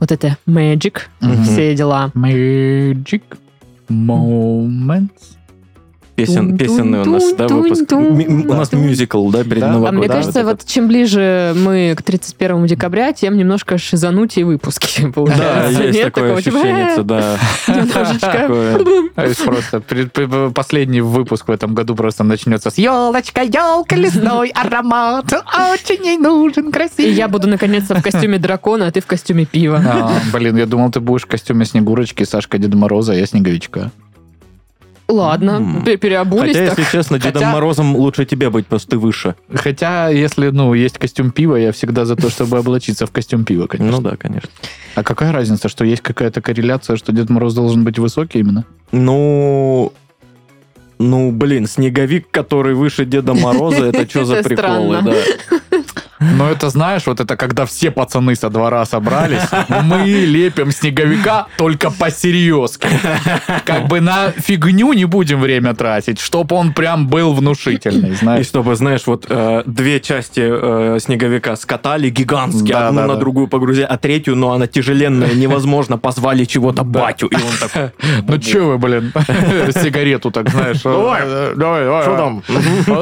Вот 0.00 0.12
это 0.12 0.36
Magic, 0.46 1.00
все 1.44 1.74
дела. 1.74 2.10
Magic 2.14 3.22
moments. 3.90 5.37
Песен, 6.18 6.58
песенный 6.58 7.02
у 7.02 7.04
нас, 7.04 7.32
да, 7.34 7.46
выпуск. 7.46 7.84
У 7.92 8.52
нас 8.54 8.72
мюзикл, 8.72 9.30
да, 9.30 9.44
перед 9.44 9.60
Да. 9.60 9.72
Новым 9.72 9.86
А 9.88 9.92
мне 9.92 10.08
кажется, 10.08 10.42
Вот 10.42 10.58
вот 10.58 10.66
чем 10.66 10.88
ближе 10.88 11.54
мы 11.56 11.94
к 11.96 12.02
31 12.02 12.66
декабря, 12.66 13.12
тем 13.12 13.36
немножко 13.36 13.78
шизанутее 13.78 14.44
выпуски 14.44 15.02
Да, 15.06 15.12
получаются. 15.12 15.82
есть 15.82 15.98
Нет 15.98 16.04
такое 16.12 16.42
типа, 16.42 16.58
ощущение, 16.58 17.02
да. 17.04 17.36
Немножечко. 17.68 19.22
Есть 19.26 19.44
просто 19.44 19.82
последний 20.54 21.00
выпуск 21.00 21.46
в 21.48 21.50
этом 21.52 21.74
году 21.74 21.94
просто 21.94 22.24
начнется 22.24 22.70
с 22.70 22.78
елочка, 22.78 23.42
елка, 23.42 23.94
лесной 23.96 24.48
аромат, 24.48 25.32
очень 25.72 26.04
ей 26.04 26.18
нужен, 26.18 26.68
И 26.68 26.72
красивый. 26.72 27.12
я 27.12 27.28
буду 27.28 27.48
наконец-то 27.48 27.94
в 27.94 28.02
костюме 28.02 28.38
дракона, 28.38 28.88
а 28.88 28.90
ты 28.90 29.00
в 29.00 29.06
костюме 29.06 29.44
пива. 29.44 29.82
А, 29.86 30.12
блин, 30.32 30.56
я 30.56 30.66
думал, 30.66 30.90
ты 30.90 31.00
будешь 31.00 31.22
в 31.22 31.26
костюме 31.26 31.64
Снегурочки, 31.64 32.24
Сашка 32.24 32.58
Деда 32.58 32.76
Мороза, 32.76 33.12
а 33.12 33.14
я 33.14 33.26
Снеговичка. 33.26 33.90
Ладно, 35.10 35.52
М. 35.52 35.84
пе- 35.84 35.96
переобулись 35.96 36.54
Хотя, 36.54 36.68
так. 36.68 36.78
если 36.78 36.92
честно, 36.98 37.18
Дедом 37.18 37.32
Хотя- 37.42 37.52
Морозом 37.52 37.96
лучше 37.96 38.26
тебе 38.26 38.50
быть, 38.50 38.66
что 38.66 38.78
ты 38.86 38.98
выше. 38.98 39.36
Хотя, 39.54 40.10
если, 40.10 40.50
ну, 40.50 40.74
есть 40.74 40.98
костюм 40.98 41.30
пива, 41.30 41.56
я 41.56 41.72
всегда 41.72 42.04
за 42.04 42.14
то, 42.14 42.28
чтобы 42.28 42.58
облачиться 42.58 43.06
в 43.06 43.10
костюм 43.10 43.44
пива, 43.46 43.66
конечно. 43.70 43.96
Ну 43.96 44.02
да, 44.02 44.16
конечно. 44.16 44.50
А 44.94 45.02
какая 45.02 45.32
разница, 45.32 45.68
что 45.70 45.84
есть 45.84 46.02
какая-то 46.02 46.42
корреляция, 46.42 46.96
что 46.96 47.12
Дед 47.12 47.30
Мороз 47.30 47.54
должен 47.54 47.84
быть 47.84 47.98
высокий 47.98 48.40
именно? 48.40 48.64
Ну, 48.92 49.92
ну, 50.98 51.32
блин, 51.32 51.66
снеговик, 51.66 52.26
который 52.30 52.74
выше 52.74 53.06
Деда 53.06 53.32
Мороза, 53.32 53.86
это 53.86 54.06
что 54.10 54.26
за 54.26 54.34
Это 54.40 54.48
приколы, 54.48 54.96
странно. 54.98 55.02
да. 55.50 55.57
Но 56.20 56.50
это, 56.50 56.68
знаешь, 56.70 57.06
вот 57.06 57.20
это 57.20 57.36
когда 57.36 57.64
все 57.66 57.90
пацаны 57.90 58.34
со 58.34 58.50
двора 58.50 58.84
собрались, 58.84 59.42
мы 59.84 60.04
лепим 60.04 60.72
снеговика 60.72 61.46
только 61.56 61.90
по-серьезки. 61.90 62.88
Как 63.64 63.86
бы 63.88 64.00
на 64.00 64.30
фигню 64.32 64.92
не 64.92 65.04
будем 65.04 65.40
время 65.40 65.74
тратить, 65.74 66.20
чтобы 66.20 66.56
он 66.56 66.72
прям 66.72 67.06
был 67.08 67.32
внушительный, 67.34 68.10
И 68.10 68.14
знаешь. 68.14 68.46
чтобы, 68.46 68.74
знаешь, 68.76 69.02
вот 69.06 69.26
э, 69.28 69.62
две 69.66 70.00
части 70.00 70.40
э, 70.44 70.98
снеговика 71.00 71.56
скатали 71.56 72.10
гигантские, 72.10 72.72
Да, 72.74 72.88
одну 72.88 73.00
да, 73.02 73.06
на 73.06 73.14
да. 73.14 73.20
другую 73.20 73.48
погрузили, 73.48 73.86
а 73.88 73.96
третью, 73.96 74.36
но 74.36 74.52
она 74.52 74.66
тяжеленная, 74.66 75.34
невозможно, 75.34 75.98
позвали 75.98 76.44
чего-то 76.44 76.84
батю. 76.84 77.26
И 77.28 77.34
он 77.36 77.42
такой... 77.60 77.90
Ну 78.26 78.38
че 78.38 78.60
вы, 78.60 78.78
блин, 78.78 79.12
сигарету 79.72 80.30
так, 80.30 80.48
знаешь. 80.50 80.82
Давай. 80.82 81.22
э, 81.24 81.54
Давай, 81.56 81.84
давай. 81.84 82.02
Что 82.02 82.16
там? 82.16 82.42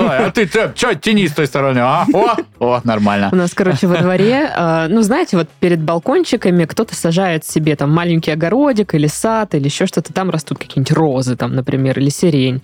А 0.09 0.31
ты 0.31 0.47
что, 0.75 0.95
тяни 0.95 1.27
с 1.29 1.33
той 1.33 1.47
стороны, 1.47 1.79
а? 1.81 2.07
О, 2.13 2.37
о, 2.59 2.81
нормально. 3.07 3.31
У 3.33 3.37
нас, 3.37 3.55
короче, 3.55 3.87
во 3.87 3.99
дворе, 3.99 4.51
э, 4.55 4.87
ну, 4.89 5.03
знаете, 5.03 5.37
вот 5.37 5.49
перед 5.61 5.81
балкончиками 5.81 6.65
кто-то 6.65 6.95
сажает 6.95 7.45
себе 7.45 7.77
там 7.77 7.91
маленький 7.93 8.33
огородик 8.33 8.95
или 8.95 9.07
сад, 9.07 9.55
или 9.55 9.65
еще 9.65 9.87
что-то. 9.87 10.13
Там 10.13 10.31
растут 10.31 10.59
какие-нибудь 10.59 10.93
розы, 10.93 11.37
там, 11.37 11.55
например, 11.55 11.99
или 11.99 12.11
сирень. 12.11 12.63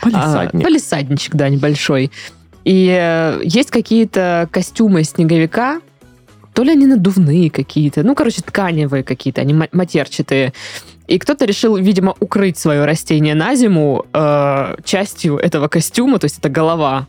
А, 0.00 0.04
Полисадник. 0.04 0.64
Полисадничек, 0.64 1.34
да, 1.34 1.48
небольшой. 1.48 2.10
И 2.64 2.96
э, 2.98 3.40
есть 3.44 3.70
какие-то 3.70 4.48
костюмы 4.50 5.04
снеговика, 5.04 5.80
то 6.54 6.62
ли 6.62 6.72
они 6.72 6.86
надувные 6.86 7.50
какие-то, 7.50 8.02
ну, 8.02 8.14
короче, 8.14 8.42
тканевые 8.42 9.02
какие-то, 9.02 9.40
они 9.40 9.54
ма- 9.54 9.68
матерчатые. 9.72 10.52
И 11.08 11.18
кто-то 11.18 11.44
решил, 11.44 11.76
видимо, 11.76 12.14
укрыть 12.20 12.58
свое 12.58 12.84
растение 12.84 13.34
на 13.34 13.54
зиму 13.56 14.06
э, 14.12 14.76
частью 14.84 15.36
этого 15.36 15.68
костюма, 15.68 16.18
то 16.18 16.26
есть 16.26 16.38
это 16.38 16.48
голова. 16.48 17.06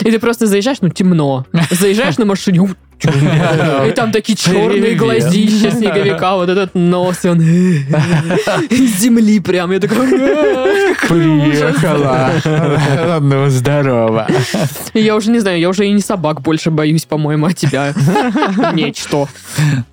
И 0.00 0.10
ты 0.10 0.18
просто 0.18 0.46
заезжаешь, 0.46 0.78
ну, 0.80 0.88
темно. 0.90 1.46
Заезжаешь 1.70 2.18
на 2.18 2.26
машине, 2.26 2.60
и 3.04 3.90
там 3.92 4.12
такие 4.12 4.36
черные 4.36 4.94
глазища 4.94 5.70
снеговика, 5.70 6.34
вот 6.36 6.48
этот 6.48 6.74
нос, 6.74 7.24
он 7.24 7.40
из 8.70 8.96
земли 8.98 9.40
прям. 9.40 9.70
Я 9.72 9.80
такой, 9.80 9.98
«А, 9.98 10.64
ужас». 10.64 10.96
Приехала. 11.08 12.30
Ну, 13.20 13.48
здорово. 13.48 14.26
Я 14.94 15.16
уже 15.16 15.30
не 15.30 15.40
знаю, 15.40 15.58
я 15.58 15.68
уже 15.68 15.86
и 15.86 15.92
не 15.92 16.00
собак 16.00 16.40
больше 16.42 16.70
боюсь, 16.70 17.04
по-моему, 17.04 17.46
от 17.46 17.56
тебя. 17.56 17.92
Нечто. 18.74 19.28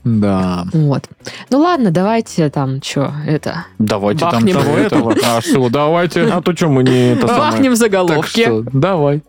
Да. 0.04 0.66
Вот. 0.74 1.04
Ну 1.50 1.60
ладно, 1.60 1.92
давайте 1.92 2.50
там, 2.50 2.82
что, 2.82 3.14
это, 3.26 3.66
Давайте 3.80 4.20
там 4.20 4.48
того 4.48 4.78
этого. 4.78 5.16
А 5.24 5.42
что, 5.42 5.70
давайте. 5.70 6.24
А 6.24 6.42
то 6.42 6.56
что 6.56 6.68
мы 6.68 6.84
не 6.84 7.16
бахнем 7.16 7.72
в 7.74 7.80
Так 7.80 7.90
заголовке. 7.90 8.44
что, 8.44 8.64
давай. 8.72 9.22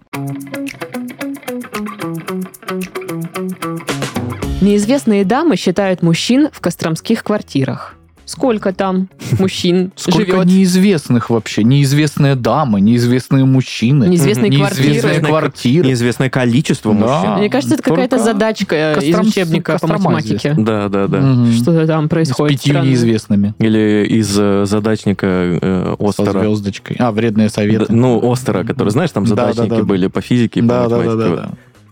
Неизвестные 4.61 5.25
дамы 5.25 5.57
считают 5.57 6.03
мужчин 6.03 6.49
в 6.53 6.61
костромских 6.61 7.23
квартирах. 7.23 7.95
Сколько 8.25 8.75
там 8.75 9.09
мужчин 9.39 9.91
Сколько 9.97 10.33
живет? 10.33 10.45
неизвестных 10.47 11.31
вообще? 11.31 11.63
Неизвестные 11.65 12.35
дамы, 12.35 12.79
неизвестные 12.81 13.47
мужчины. 13.47 14.05
Неизвестные 14.07 14.51
Неизвестные 14.51 14.91
квартиры. 14.91 15.27
квартиры. 15.27 15.87
Неизвестное 15.89 16.29
количество 16.29 16.93
Да. 16.93 16.99
мужчин. 17.07 17.31
Мне 17.39 17.49
кажется, 17.49 17.77
это 17.77 17.85
какая-то 17.85 18.19
задачка 18.19 18.75
э, 18.75 19.01
из 19.03 19.19
учебника 19.19 19.79
по 19.79 19.87
математике. 19.87 20.55
Да, 20.59 20.89
да, 20.91 21.07
да. 21.07 21.47
Что-то 21.53 21.87
там 21.87 22.05
С 22.07 22.09
происходит. 22.11 22.59
пятью 22.59 22.73
странное. 22.75 22.91
неизвестными. 22.91 23.55
Или 23.61 24.07
из 24.11 24.37
э, 24.39 24.65
задачника 24.67 25.27
э, 25.27 25.95
Со 25.99 26.07
Остера. 26.23 26.41
звездочкой. 26.41 26.97
А, 26.99 27.13
вредные 27.13 27.49
советы. 27.49 27.87
Да, 27.89 27.95
Ну, 27.95 28.31
Остера, 28.31 28.65
который, 28.65 28.91
знаешь, 28.91 29.11
там 29.13 29.25
Да, 29.25 29.37
да, 29.37 29.53
задачники 29.55 29.79
да. 29.79 29.85
были 29.85 30.09
по 30.09 30.21
физике, 30.21 30.61
и 30.61 30.63
по 30.65 30.69
Да, 30.69 30.83
да, 30.83 30.89
да, 30.89 30.97
математике. 30.99 31.19
да, 31.25 31.31
Вот, 31.31 31.37
да. 31.37 31.51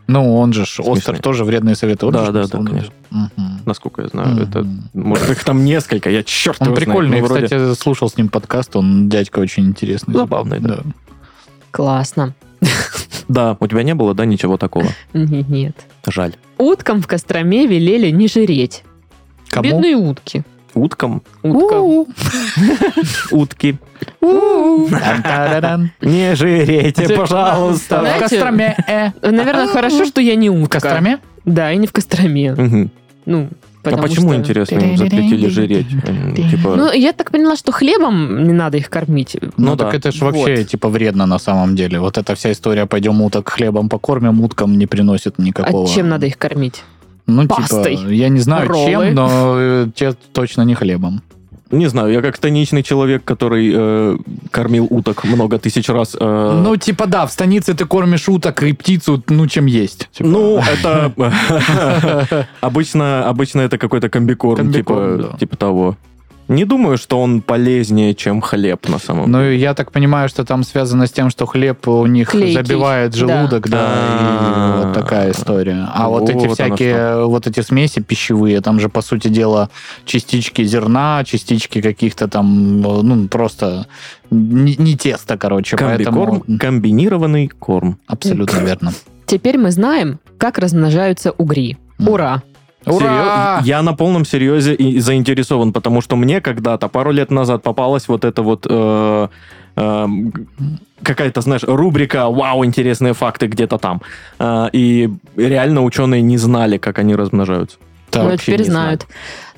Ну, 0.08 0.36
он 0.36 0.52
же, 0.52 0.64
ж. 0.66 0.80
Остер 0.80 1.18
тоже 1.20 1.44
вредные 1.44 1.74
советы. 1.74 2.06
Он 2.06 2.12
Да, 2.12 2.26
же 2.26 2.32
да, 2.32 2.46
да, 2.46 2.58
конечно. 2.62 2.92
Мгм. 3.10 3.60
Насколько 3.66 4.02
я 4.02 4.08
знаю, 4.08 4.28
Мгм. 4.36 4.42
это... 4.42 4.66
Может, 4.94 5.30
их 5.30 5.44
там 5.44 5.64
несколько, 5.64 6.10
я 6.10 6.22
черт 6.22 6.58
Он 6.60 6.68
его 6.68 6.76
знает, 6.76 6.86
прикольный. 6.88 7.20
ну, 7.20 7.26
вроде- 7.26 7.44
Кстати, 7.46 7.74
слушал 7.74 8.08
с 8.08 8.16
ним 8.16 8.28
подкаст, 8.28 8.76
он 8.76 9.08
дядька 9.08 9.40
очень 9.40 9.64
интересный. 9.66 10.14
Забавный, 10.14 10.60
да. 10.60 10.80
Классно. 11.72 12.34
Да, 13.28 13.56
у 13.58 13.66
тебя 13.66 13.82
не 13.82 13.94
было, 13.94 14.14
да, 14.14 14.24
ничего 14.24 14.56
такого? 14.56 14.86
Нет. 15.12 15.76
Жаль. 16.06 16.34
Уткам 16.58 17.02
в 17.02 17.08
Костроме 17.08 17.66
велели 17.66 18.10
не 18.10 18.28
жиреть. 18.28 18.84
Кому? 19.48 19.68
Бедные 19.68 19.96
утки. 19.96 20.44
Уткам, 20.76 21.22
утки, 23.30 23.78
не 26.02 26.34
жирейте, 26.36 27.08
пожалуйста. 27.16 27.96
В 27.98 28.00
Знаете, 28.00 28.20
Костроме. 28.20 28.76
э. 28.86 29.10
Наверное, 29.22 29.66
хорошо, 29.68 30.04
что 30.04 30.20
я 30.20 30.34
не 30.34 30.50
В 30.50 30.62
утка. 30.62 30.80
Костроме? 30.80 31.18
Да, 31.44 31.72
и 31.72 31.76
не 31.78 31.86
в 31.86 31.92
Костроме. 31.92 32.54
Ну, 33.24 33.48
А 33.84 33.96
почему, 33.98 34.32
что- 34.32 34.36
интересно, 34.40 34.78
им 34.78 34.96
запретили 34.96 35.48
жиреть? 35.48 35.86
Типа, 36.50 36.74
Ну, 36.76 36.92
я 36.92 37.12
так 37.12 37.30
поняла, 37.30 37.56
что 37.56 37.72
хлебом 37.72 38.44
не 38.46 38.52
надо 38.52 38.76
их 38.78 38.90
кормить. 38.90 39.36
Ну, 39.40 39.50
Ну 39.56 39.76
так 39.76 39.92
да. 39.92 39.96
это 39.96 40.12
ж 40.12 40.20
вообще, 40.20 40.56
Вот. 40.56 40.68
типа, 40.68 40.88
вредно 40.88 41.24
на 41.26 41.38
самом 41.38 41.74
деле. 41.76 42.00
Вот 42.00 42.18
эта 42.18 42.34
вся 42.34 42.50
история, 42.52 42.86
пойдем 42.86 43.22
уток 43.22 43.48
хлебом 43.48 43.88
покормим, 43.88 44.40
уткам 44.40 44.76
не 44.76 44.86
приносит 44.86 45.38
никакого... 45.38 45.84
А 45.84 45.86
чем 45.86 46.08
надо 46.08 46.26
их 46.26 46.36
кормить? 46.36 46.82
Ну, 47.26 47.46
Пастой. 47.48 47.96
типа, 47.96 48.08
я 48.10 48.28
не 48.28 48.40
знаю, 48.40 48.68
Роллы. 48.68 48.90
чем, 48.90 49.14
но 49.14 49.54
э, 49.58 49.88
те 49.94 50.12
точно 50.32 50.62
не 50.62 50.74
хлебом. 50.74 51.22
не 51.70 51.88
знаю, 51.88 52.12
я 52.12 52.22
как 52.22 52.36
станичный 52.36 52.82
человек, 52.84 53.24
который 53.24 53.72
э, 53.74 54.16
кормил 54.52 54.86
уток 54.88 55.24
много 55.24 55.58
тысяч 55.58 55.88
раз. 55.88 56.16
э, 56.18 56.60
Ну, 56.64 56.76
типа, 56.76 57.06
да, 57.06 57.26
в 57.26 57.32
станице 57.32 57.74
ты 57.74 57.84
кормишь 57.84 58.28
уток 58.28 58.62
и 58.62 58.72
птицу, 58.72 59.22
ну, 59.28 59.46
чем 59.48 59.66
есть. 59.66 60.08
Типа. 60.12 60.28
Ну, 60.28 60.58
это 60.58 61.12
обычно, 62.60 63.28
обычно 63.28 63.62
это 63.62 63.78
какой-то 63.78 64.08
комбикорм, 64.08 64.72
типа, 64.72 65.36
типа 65.40 65.56
того. 65.56 65.96
Не 66.48 66.64
думаю, 66.64 66.96
что 66.96 67.20
он 67.20 67.42
полезнее, 67.42 68.14
чем 68.14 68.40
хлеб 68.40 68.88
на 68.88 68.98
самом 68.98 69.30
Ну, 69.30 69.50
я 69.50 69.74
так 69.74 69.90
понимаю, 69.90 70.28
что 70.28 70.44
там 70.44 70.62
связано 70.62 71.06
с 71.06 71.10
тем, 71.10 71.30
что 71.30 71.44
хлеб 71.46 71.88
у 71.88 72.06
них 72.06 72.30
Клейкий, 72.30 72.54
забивает 72.54 73.12
да. 73.12 73.18
желудок, 73.18 73.68
да, 73.68 73.86
А. 73.88 74.82
и 74.82 74.84
вот 74.84 74.94
такая 74.94 75.32
история. 75.32 75.88
А 75.92 76.08
вот, 76.08 76.20
Вот 76.22 76.30
эти 76.30 76.48
всякие, 76.48 77.26
вот 77.26 77.46
эти 77.46 77.60
смеси 77.60 78.00
пищевые, 78.00 78.60
там 78.60 78.78
же, 78.78 78.88
по 78.88 79.02
сути 79.02 79.28
дела, 79.28 79.70
частички 80.04 80.62
зерна, 80.62 81.22
частички 81.24 81.82
каких-то 81.82 82.28
там, 82.28 82.80
ну, 82.80 83.28
просто 83.28 83.86
не, 84.30 84.76
не 84.76 84.96
тесто, 84.96 85.36
короче, 85.36 85.76
Комбикорм, 85.76 86.40
поэтому... 86.42 86.58
комбинированный 86.58 87.48
корм. 87.48 87.98
Абсолютно 88.06 88.58
верно. 88.58 88.92
Теперь 89.26 89.58
мы 89.58 89.72
знаем, 89.72 90.20
как 90.38 90.58
размножаются 90.58 91.32
угри. 91.32 91.76
Ура! 91.98 92.42
Ура! 92.86 93.58
Серьё- 93.60 93.76
Я 93.78 93.82
на 93.82 93.92
полном 93.94 94.24
серьезе 94.24 94.74
и 94.74 95.00
заинтересован, 95.00 95.72
потому 95.72 96.00
что 96.00 96.16
мне 96.16 96.40
когда-то, 96.40 96.88
пару 96.88 97.10
лет 97.12 97.30
назад, 97.30 97.62
попалась 97.62 98.08
вот 98.08 98.24
эта 98.24 98.42
вот 98.42 98.66
э, 98.70 99.28
э, 99.76 100.06
какая-то, 101.02 101.40
знаешь, 101.40 101.64
рубрика 101.66 102.28
«Вау, 102.30 102.64
интересные 102.64 103.12
факты 103.12 103.46
где-то 103.46 103.78
там». 103.78 104.00
Э, 104.38 104.68
и 104.72 105.10
реально 105.36 105.82
ученые 105.84 106.22
не 106.22 106.38
знали, 106.38 106.78
как 106.78 106.98
они 106.98 107.14
размножаются. 107.16 107.76
Да, 108.16 108.22
Ну, 108.24 108.30
вообще 108.30 108.46
теперь 108.52 108.60
не 108.60 108.64
знаю. 108.70 108.84
знают. 108.84 109.06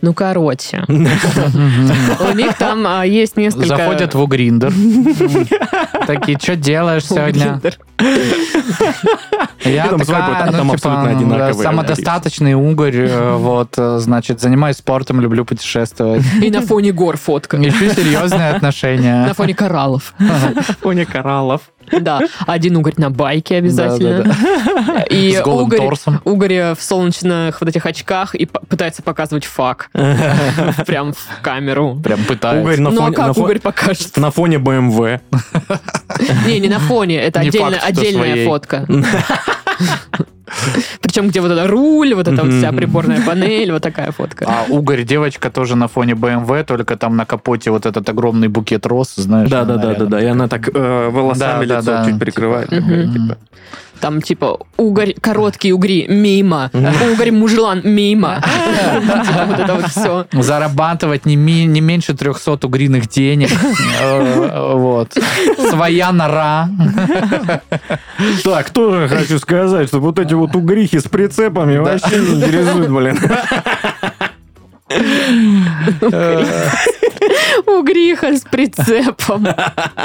Ну, 0.01 0.15
короче. 0.15 0.85
У 0.89 2.37
них 2.37 2.57
там 2.57 2.87
а, 2.87 3.05
есть 3.05 3.37
несколько... 3.37 3.67
Заходят 3.67 4.15
в 4.15 4.21
Угриндер. 4.21 4.73
Такие, 6.07 6.39
что 6.39 6.55
делаешь 6.57 7.05
сегодня? 7.07 7.61
Я 9.65 9.89
такая, 9.89 10.53
ну, 10.53 10.73
абсолютно 10.73 11.19
типа, 11.19 11.53
самодостаточный 11.63 12.55
угорь, 12.55 12.95
э, 12.97 13.33
вот, 13.39 13.75
э, 13.77 13.99
значит, 13.99 14.41
занимаюсь 14.41 14.77
спортом, 14.77 15.21
люблю 15.21 15.45
путешествовать. 15.45 16.23
И 16.41 16.51
на 16.51 16.63
фоне 16.63 16.93
гор 16.93 17.17
фотка. 17.17 17.57
Ищу 17.57 17.91
серьезные 17.91 18.39
На 18.39 18.51
отношения. 18.57 19.35
фоне 19.35 19.55
кораллов. 19.55 20.15
На 20.19 20.63
фоне 20.81 21.07
кораллов. 21.07 21.63
Да, 22.01 22.21
один 22.47 22.77
угорь 22.77 22.95
на 22.97 23.11
байке 23.11 23.57
обязательно. 23.57 24.35
И 25.11 25.33
С 25.33 25.43
голым 25.43 25.67
угорь, 25.67 25.79
торсом. 25.79 26.21
угорь 26.25 26.75
в 26.75 26.79
солнечных 26.81 27.61
вот 27.61 27.69
этих 27.69 27.87
очках 27.87 28.35
и 28.35 28.47
пытается 28.47 29.03
показывать 29.03 29.45
фак. 29.45 29.91
Прям 30.87 31.13
в 31.13 31.27
камеру. 31.43 31.99
Прям 32.03 32.25
пытается. 32.25 32.61
Угорь 32.61 32.81
на 32.81 32.91
ну 32.91 33.01
а 33.03 33.05
фоне... 33.05 33.17
на 33.17 33.27
как 33.27 33.37
угорь 33.37 33.61
покажет? 33.61 34.17
На 34.17 34.31
фоне 34.31 34.57
BMW. 34.57 35.21
Не, 36.47 36.61
не 36.61 36.69
на 36.69 36.79
фоне, 36.79 37.21
это 37.21 37.41
отдельная 37.41 37.81
своей. 37.81 38.47
фотка. 38.47 38.87
Причем 41.01 41.29
где 41.29 41.41
вот 41.41 41.51
это 41.51 41.67
руль, 41.67 42.15
вот 42.15 42.29
эта 42.29 42.43
вот 42.43 42.53
вся 42.53 42.73
приборная 42.73 43.21
панель, 43.27 43.73
вот 43.73 43.83
такая 43.83 44.13
фотка. 44.13 44.47
А 44.49 44.65
угорь 44.69 45.05
девочка 45.05 45.51
тоже 45.51 45.77
на 45.77 45.89
фоне 45.89 46.15
BMW, 46.15 46.65
только 46.65 46.97
там 46.97 47.17
на 47.17 47.25
капоте 47.27 47.71
вот 47.71 47.87
этот 47.87 48.09
огромный 48.09 48.49
букет 48.49 48.87
роз, 48.87 49.15
знаешь. 49.17 49.51
Да, 49.51 49.65
да, 49.65 49.77
да, 49.77 49.95
да, 49.95 50.07
да. 50.07 50.23
И 50.23 50.27
она 50.27 50.49
так 50.49 50.69
э, 50.75 51.11
волосами 51.11 51.65
лицо 51.65 51.99
чуть 51.99 52.07
типа. 52.07 52.19
прикрывает. 52.19 52.71
Там 54.01 54.23
типа 54.23 54.59
угорь, 54.77 55.15
короткие 55.21 55.75
угри, 55.75 56.07
мимо. 56.09 56.71
Угорь 57.13 57.31
мужелан, 57.33 57.81
мимо. 57.85 58.43
Типа 59.27 59.45
Вот 59.47 59.59
это 59.59 59.75
вот 59.75 59.87
все. 59.89 60.27
Зарабатывать 60.33 61.27
не 61.27 61.37
меньше 61.37 62.15
300 62.15 62.59
угриных 62.67 63.09
денег. 63.09 63.51
Э, 64.01 64.73
Вот. 64.75 65.17
Своя 65.71 66.13
нора. 66.13 66.69
Так, 68.45 68.71
тоже 68.71 69.09
хочу 69.09 69.39
сказать, 69.39 69.89
что 69.89 70.01
вот 70.01 70.19
эти 70.19 70.35
вот 70.35 70.55
угрихи 70.57 70.99
с 70.99 71.05
прицепами 71.05 71.79
вообще 71.79 72.19
не 72.19 72.41
интересуют, 72.41 72.91
блин. 72.91 73.19
Угриха 77.67 78.37
с 78.37 78.43
прицепом. 78.43 79.47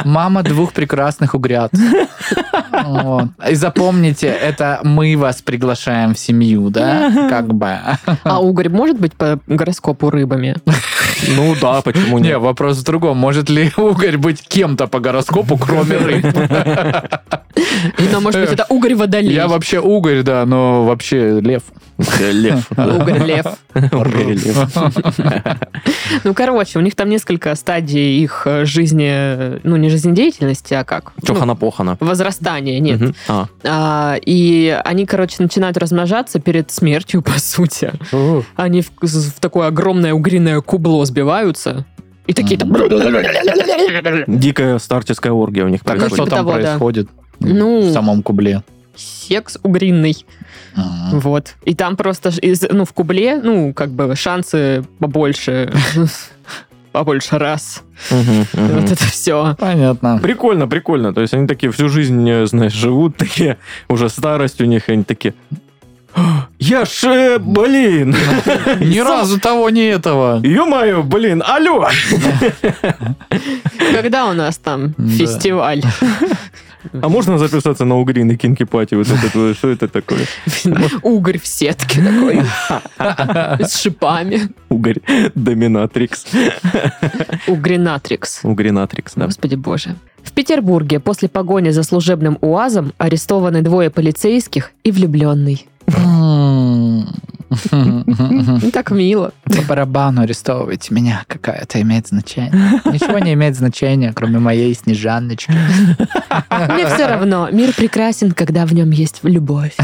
Мама 0.05 0.43
двух 0.43 0.73
прекрасных 0.73 1.35
угрят. 1.35 1.71
Вот. 2.83 3.27
И 3.49 3.55
запомните, 3.55 4.27
это 4.27 4.79
мы 4.83 5.15
вас 5.17 5.41
приглашаем 5.41 6.13
в 6.13 6.19
семью, 6.19 6.69
да? 6.69 7.29
Как 7.29 7.53
бы. 7.53 7.77
А 8.23 8.41
угорь 8.41 8.69
может 8.69 8.99
быть 8.99 9.13
по 9.13 9.39
гороскопу 9.47 10.09
рыбами? 10.09 10.55
Ну 11.35 11.55
да, 11.61 11.81
почему 11.81 12.19
Не, 12.19 12.29
нет? 12.29 12.39
вопрос 12.39 12.77
в 12.79 12.83
другом. 12.83 13.17
Может 13.17 13.49
ли 13.49 13.71
угорь 13.77 14.17
быть 14.17 14.41
кем-то 14.41 14.87
по 14.87 14.99
гороскопу, 14.99 15.57
кроме 15.57 15.97
рыб? 15.97 16.25
И, 17.97 18.03
ну, 18.11 18.21
может 18.21 18.41
быть, 18.41 18.51
это 18.51 18.65
угорь 18.69 18.95
водолей. 18.95 19.33
Я 19.33 19.47
вообще 19.47 19.79
угорь, 19.79 20.23
да, 20.23 20.45
но 20.45 20.85
вообще 20.85 21.39
лев. 21.39 21.63
Э, 22.19 22.31
Лев. 22.31 22.67
Угорь 22.71 23.23
лев. 23.23 23.45
Угорь 23.75 24.33
лев. 24.33 24.67
Ну, 26.23 26.33
короче, 26.33 26.79
у 26.79 26.81
них 26.81 26.95
там 26.95 27.09
несколько 27.09 27.53
стадий 27.55 28.19
их 28.21 28.43
э, 28.45 28.65
жизни, 28.65 29.59
ну, 29.63 29.75
не 29.77 29.89
жизнедеятельности, 29.89 30.73
а 30.73 30.83
как? 30.83 31.13
Ну, 31.21 31.27
Чохана-похана. 31.27 31.97
возрастания, 31.99 32.79
нет. 32.79 32.99
Мгм. 32.99 33.15
А. 33.27 33.47
А, 33.63 34.15
и 34.25 34.79
они, 34.83 35.05
короче, 35.05 35.35
начинают 35.39 35.77
размножаться 35.77 36.39
перед 36.39 36.71
смертью, 36.71 37.21
по 37.23 37.39
сути. 37.39 37.91
Они 38.55 38.81
в, 38.81 38.89
в 39.01 39.39
такое 39.39 39.67
огромное 39.67 40.13
угриное 40.13 40.61
кубло 40.61 41.05
сбиваются. 41.13 41.85
И 42.25 42.33
такие 42.33 42.59
там... 42.59 42.73
Дикая 44.27 44.79
старческая 44.79 45.31
оргия 45.31 45.65
у 45.65 45.67
них 45.67 45.83
Так, 45.83 45.97
а 45.97 45.99
происходит. 45.99 46.27
что 46.27 46.35
там 46.35 46.45
того, 46.45 46.57
да. 46.57 46.63
происходит? 46.63 47.09
Ну. 47.39 47.81
В 47.81 47.91
самом 47.91 48.23
кубле. 48.23 48.63
Секс 48.95 49.57
угринный. 49.61 50.25
Ага. 50.75 51.19
Вот. 51.19 51.55
И 51.65 51.75
там 51.75 51.95
просто, 51.95 52.29
из, 52.29 52.61
ну, 52.69 52.85
в 52.85 52.93
кубле, 52.93 53.39
ну, 53.43 53.73
как 53.73 53.91
бы 53.91 54.15
шансы 54.15 54.83
побольше. 54.99 55.71
Побольше 56.91 57.39
раз. 57.39 57.81
Вот 58.11 58.91
это 58.91 59.03
все. 59.05 59.55
Понятно. 59.57 60.19
Прикольно, 60.21 60.67
прикольно. 60.67 61.11
То 61.11 61.21
есть 61.21 61.33
они 61.33 61.47
такие 61.47 61.71
всю 61.71 61.89
жизнь, 61.89 62.45
знаешь, 62.45 62.73
живут 62.73 63.17
такие, 63.17 63.57
уже 63.89 64.09
старость 64.09 64.61
у 64.61 64.65
них, 64.65 64.89
они 64.89 65.03
такие... 65.03 65.33
«А, 66.15 66.47
Я 66.59 66.85
ж, 66.85 67.03
э, 67.05 67.39
блин, 67.39 68.15
Ни 68.79 68.99
разу 69.09 69.39
того, 69.39 69.69
ни 69.69 69.83
этого. 69.83 70.39
ё-моё, 70.43 71.03
блин, 71.03 71.43
алло! 71.45 71.87
Когда 73.93 74.25
у 74.29 74.33
нас 74.33 74.57
там 74.57 74.93
фестиваль? 75.17 75.81
А 77.01 77.07
можно 77.09 77.37
записаться 77.37 77.85
на 77.85 77.95
угриный 77.97 78.35
кинки 78.35 78.65
пати? 78.65 78.95
Вот 78.95 79.07
это, 79.09 79.53
что 79.53 79.69
это 79.69 79.87
такое? 79.87 80.25
Угорь 81.01 81.39
в 81.39 81.47
сетке 81.47 82.01
такой. 82.01 82.41
С 83.65 83.81
шипами. 83.81 84.49
Угорь 84.69 84.99
доминатрикс. 85.33 86.25
Угринатрикс. 87.47 88.41
Угринатрикс, 88.43 89.13
да. 89.15 89.25
Господи 89.25 89.55
боже. 89.55 89.95
В 90.23 90.31
Петербурге 90.33 90.99
после 90.99 91.27
погони 91.29 91.71
за 91.71 91.83
служебным 91.83 92.37
УАЗом 92.41 92.93
арестованы 92.97 93.61
двое 93.61 93.89
полицейских 93.89 94.71
и 94.83 94.91
влюбленный. 94.91 95.67
Так 98.73 98.91
мило. 98.91 99.31
По 99.45 99.61
барабану 99.67 100.21
арестовывайте 100.21 100.93
меня. 100.93 101.23
Какая 101.27 101.57
это 101.57 101.81
имеет 101.81 102.07
значение? 102.07 102.51
Ничего 102.85 103.19
не 103.19 103.33
имеет 103.33 103.55
значения, 103.55 104.13
кроме 104.13 104.39
моей 104.39 104.73
Снежаночки. 104.73 105.51
Мне 105.51 106.87
все 106.87 107.07
равно. 107.07 107.49
Мир 107.51 107.73
прекрасен, 107.75 108.31
когда 108.31 108.65
в 108.65 108.73
нем 108.73 108.91
есть 108.91 109.19
любовь. 109.23 109.75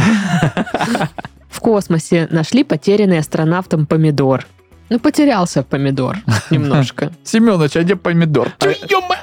В 1.49 1.59
космосе 1.59 2.27
нашли 2.31 2.63
потерянный 2.63 3.19
астронавтом 3.19 3.85
помидор. 3.85 4.45
Ну, 4.89 4.99
потерялся 4.99 5.62
помидор 5.62 6.17
немножко. 6.49 7.12
Семенович, 7.23 7.75
а 7.75 7.83
где 7.83 7.95
помидор? 7.95 8.51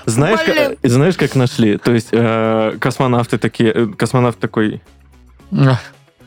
Знаешь, 0.05 0.41
как, 0.41 0.79
знаешь, 0.89 1.17
как 1.17 1.35
нашли? 1.35 1.79
То 1.79 1.93
есть 1.93 2.09
э, 2.13 2.77
космонавты 2.79 3.39
такие, 3.39 3.73
э, 3.73 3.87
космонавт 3.87 4.39
такой, 4.39 4.81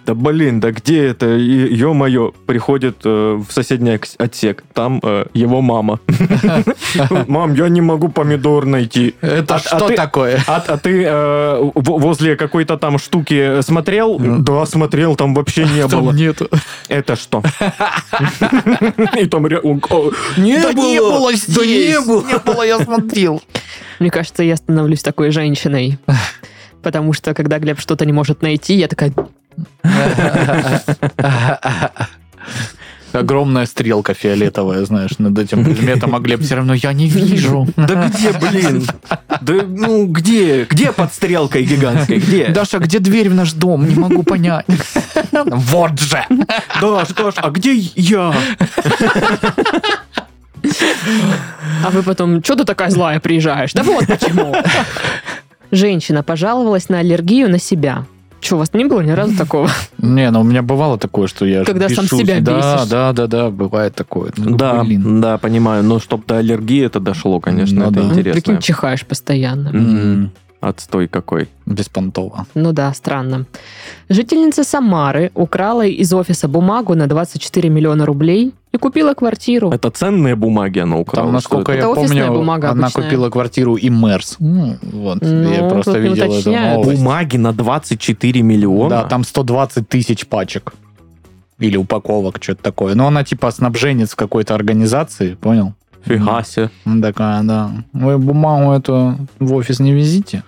да 0.05 0.13
блин, 0.15 0.59
да 0.59 0.71
где 0.71 1.05
это? 1.07 1.27
Ё-моё, 1.27 2.33
приходит 2.45 2.97
э, 3.05 3.39
в 3.47 3.51
соседний 3.51 3.99
отсек, 4.17 4.63
там 4.73 4.99
э, 5.03 5.25
его 5.33 5.62
мама. 5.62 5.99
Мам, 7.27 7.53
я 7.53 7.69
не 7.69 7.81
могу 7.81 8.09
помидор 8.09 8.65
найти. 8.65 9.13
Это 9.21 9.55
А- 9.55 9.57
а 9.57 9.59
что 9.59 9.89
такое? 9.89 10.41
А, 10.47 10.63
а 10.67 10.77
ты 10.77 11.03
э, 11.05 11.71
возле 11.75 12.35
какой-то 12.35 12.77
там 12.77 12.97
штуки 12.97 13.62
смотрел? 13.62 14.17
Да, 14.19 14.65
смотрел, 14.65 15.15
там 15.15 15.33
вообще 15.35 15.65
не 15.65 15.88
было. 15.88 16.12
нету. 16.12 16.49
Это 16.88 17.15
что? 17.15 17.43
И 19.17 19.25
там 19.27 19.45
не 19.45 20.99
было 20.99 21.33
здесь. 21.33 21.55
Да 21.55 21.65
не 21.65 21.99
было. 22.05 22.25
Не 22.25 22.38
было, 22.39 22.63
я 22.63 22.79
смотрел. 22.79 23.41
Мне 23.99 24.09
кажется, 24.12 24.43
я 24.43 24.55
становлюсь 24.55 25.03
такой 25.03 25.31
женщиной. 25.31 25.97
Потому 26.81 27.12
что, 27.13 27.33
когда 27.33 27.59
Глеб 27.59 27.79
что-то 27.79 28.05
не 28.05 28.13
может 28.13 28.41
найти, 28.41 28.75
я 28.75 28.88
такая, 28.88 29.12
Огромная 33.12 33.65
стрелка 33.65 34.13
фиолетовая, 34.13 34.86
знаешь, 34.86 35.17
над 35.17 35.38
этим 35.39 35.65
предметом, 35.65 36.15
а 36.15 36.19
Глеб 36.19 36.41
все 36.41 36.56
равно 36.56 36.76
я 36.76 36.93
не 36.93 37.08
вижу. 37.08 37.67
Да 37.76 38.08
где, 38.08 38.32
блин? 38.34 38.86
Да 39.41 39.54
ну 39.67 40.06
где? 40.06 40.65
Где 40.65 40.91
под 40.91 41.13
стрелкой 41.13 41.63
гигантской? 41.63 42.19
Где? 42.19 42.50
Даша, 42.50 42.78
где 42.78 43.00
дверь 43.00 43.30
в 43.30 43.34
наш 43.34 43.54
дом? 43.54 43.88
Не 43.88 43.95
могу 43.95 44.24
понять. 44.24 44.65
Вот 45.32 46.00
же! 46.00 46.24
Даш, 46.82 47.10
Даш, 47.10 47.34
а 47.38 47.50
где 47.50 47.74
я? 47.74 48.34
а 51.84 51.89
вы 51.89 52.04
потом, 52.04 52.43
что 52.43 52.56
ты 52.56 52.65
такая 52.65 52.89
злая 52.89 53.19
приезжаешь? 53.19 53.74
Да 53.74 53.84
вот 53.84 54.06
почему. 54.06 54.54
Женщина 55.72 56.24
пожаловалась 56.24 56.89
на 56.89 57.00
аллергию 57.00 57.50
на 57.50 57.60
себя. 57.60 58.06
Че, 58.41 58.56
у 58.56 58.58
вас 58.60 58.73
не 58.73 58.86
было 58.86 59.02
ни 59.02 59.12
разу 59.12 59.36
такого? 59.38 59.69
Не, 59.97 60.32
ну 60.32 60.41
у 60.41 60.43
меня 60.43 60.62
бывало 60.62 60.97
такое, 60.97 61.28
что 61.28 61.45
я 61.45 61.63
Когда 61.65 61.89
сам 61.89 62.06
себя 62.06 62.39
Да, 62.39 62.58
бесишь. 62.58 62.89
да, 62.89 63.12
да, 63.13 63.28
да, 63.28 63.49
бывает 63.49 63.95
такое. 63.95 64.32
Ну, 64.38 64.56
Да, 64.56 64.84
блин. 64.84 65.21
да, 65.21 65.38
понимаю. 65.38 65.84
Но 65.84 65.99
чтоб 65.99 66.25
до 66.25 66.38
аллергии 66.38 66.86
это 66.86 66.99
дошло, 66.99 67.39
конечно, 67.39 67.75
Ну 67.86 67.91
это 67.91 68.02
да. 68.02 68.02
Интересно. 68.04 68.41
Прикинь, 68.41 68.60
чихаешь 68.60 69.06
постоянно. 69.06 70.30
Отстой 70.62 71.08
какой. 71.08 71.47
Беспонтово. 71.65 72.45
Ну 72.54 72.73
да, 72.73 72.93
странно. 72.93 73.45
Жительница 74.10 74.63
Самары 74.65 75.32
украла 75.34 75.86
из 75.86 76.13
офиса 76.13 76.47
бумагу 76.49 76.95
на 76.95 77.08
24 77.08 77.69
миллиона 77.69 78.06
рублей 78.06 78.54
и 78.71 78.77
купила 78.77 79.13
квартиру. 79.13 79.71
Это 79.71 79.89
ценные 79.89 80.36
бумаги 80.36 80.79
она 80.79 80.97
украла? 80.97 81.25
Там, 81.27 81.34
насколько 81.34 81.71
я 81.71 81.79
Это 81.79 81.93
помню, 81.95 82.32
бумага 82.32 82.69
она 82.69 82.84
обычная. 82.88 83.03
купила 83.03 83.29
квартиру 83.29 83.75
и 83.75 83.89
Мерс. 83.89 84.36
Ну, 84.39 84.77
Вот, 84.82 85.21
Ну, 85.21 85.51
я 85.51 85.67
просто 85.67 85.97
видел 85.97 86.32
эту 86.34 86.51
новость. 86.51 86.99
Бумаги 87.01 87.38
на 87.38 87.51
24 87.53 88.41
миллиона? 88.41 88.89
Да, 88.89 89.03
там 89.05 89.23
120 89.23 89.88
тысяч 89.89 90.27
пачек. 90.27 90.73
Или 91.58 91.77
упаковок, 91.77 92.38
что-то 92.41 92.63
такое. 92.63 92.95
Но 92.95 93.08
она 93.08 93.23
типа 93.23 93.51
снабженец 93.51 94.15
какой-то 94.15 94.55
организации, 94.55 95.34
понял? 95.36 95.73
Фига 96.05 96.43
себе. 96.43 96.69
Ну, 96.86 97.01
Такая, 97.01 97.43
да. 97.43 97.71
Вы 97.91 98.17
бумагу 98.17 98.71
эту 98.71 99.17
в 99.39 99.53
офис 99.53 99.79
не 99.79 99.91
везите. 99.93 100.43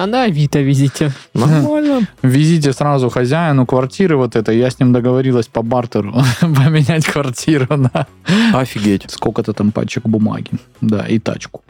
А 0.00 0.06
на 0.06 0.22
Авито 0.22 0.60
везите. 0.60 1.12
Нормально. 1.34 2.08
Везите 2.22 2.72
сразу 2.72 3.10
хозяину 3.10 3.66
квартиры 3.66 4.16
вот 4.16 4.34
это. 4.34 4.50
Я 4.50 4.70
с 4.70 4.80
ним 4.80 4.94
договорилась 4.94 5.46
по 5.46 5.60
бартеру 5.62 6.14
поменять 6.40 7.04
квартиру 7.04 7.76
на 7.76 8.06
Офигеть. 8.54 9.04
сколько-то 9.10 9.52
там 9.52 9.72
пачек 9.72 10.04
бумаги. 10.06 10.52
Да, 10.80 11.04
и 11.06 11.18
тачку. 11.18 11.60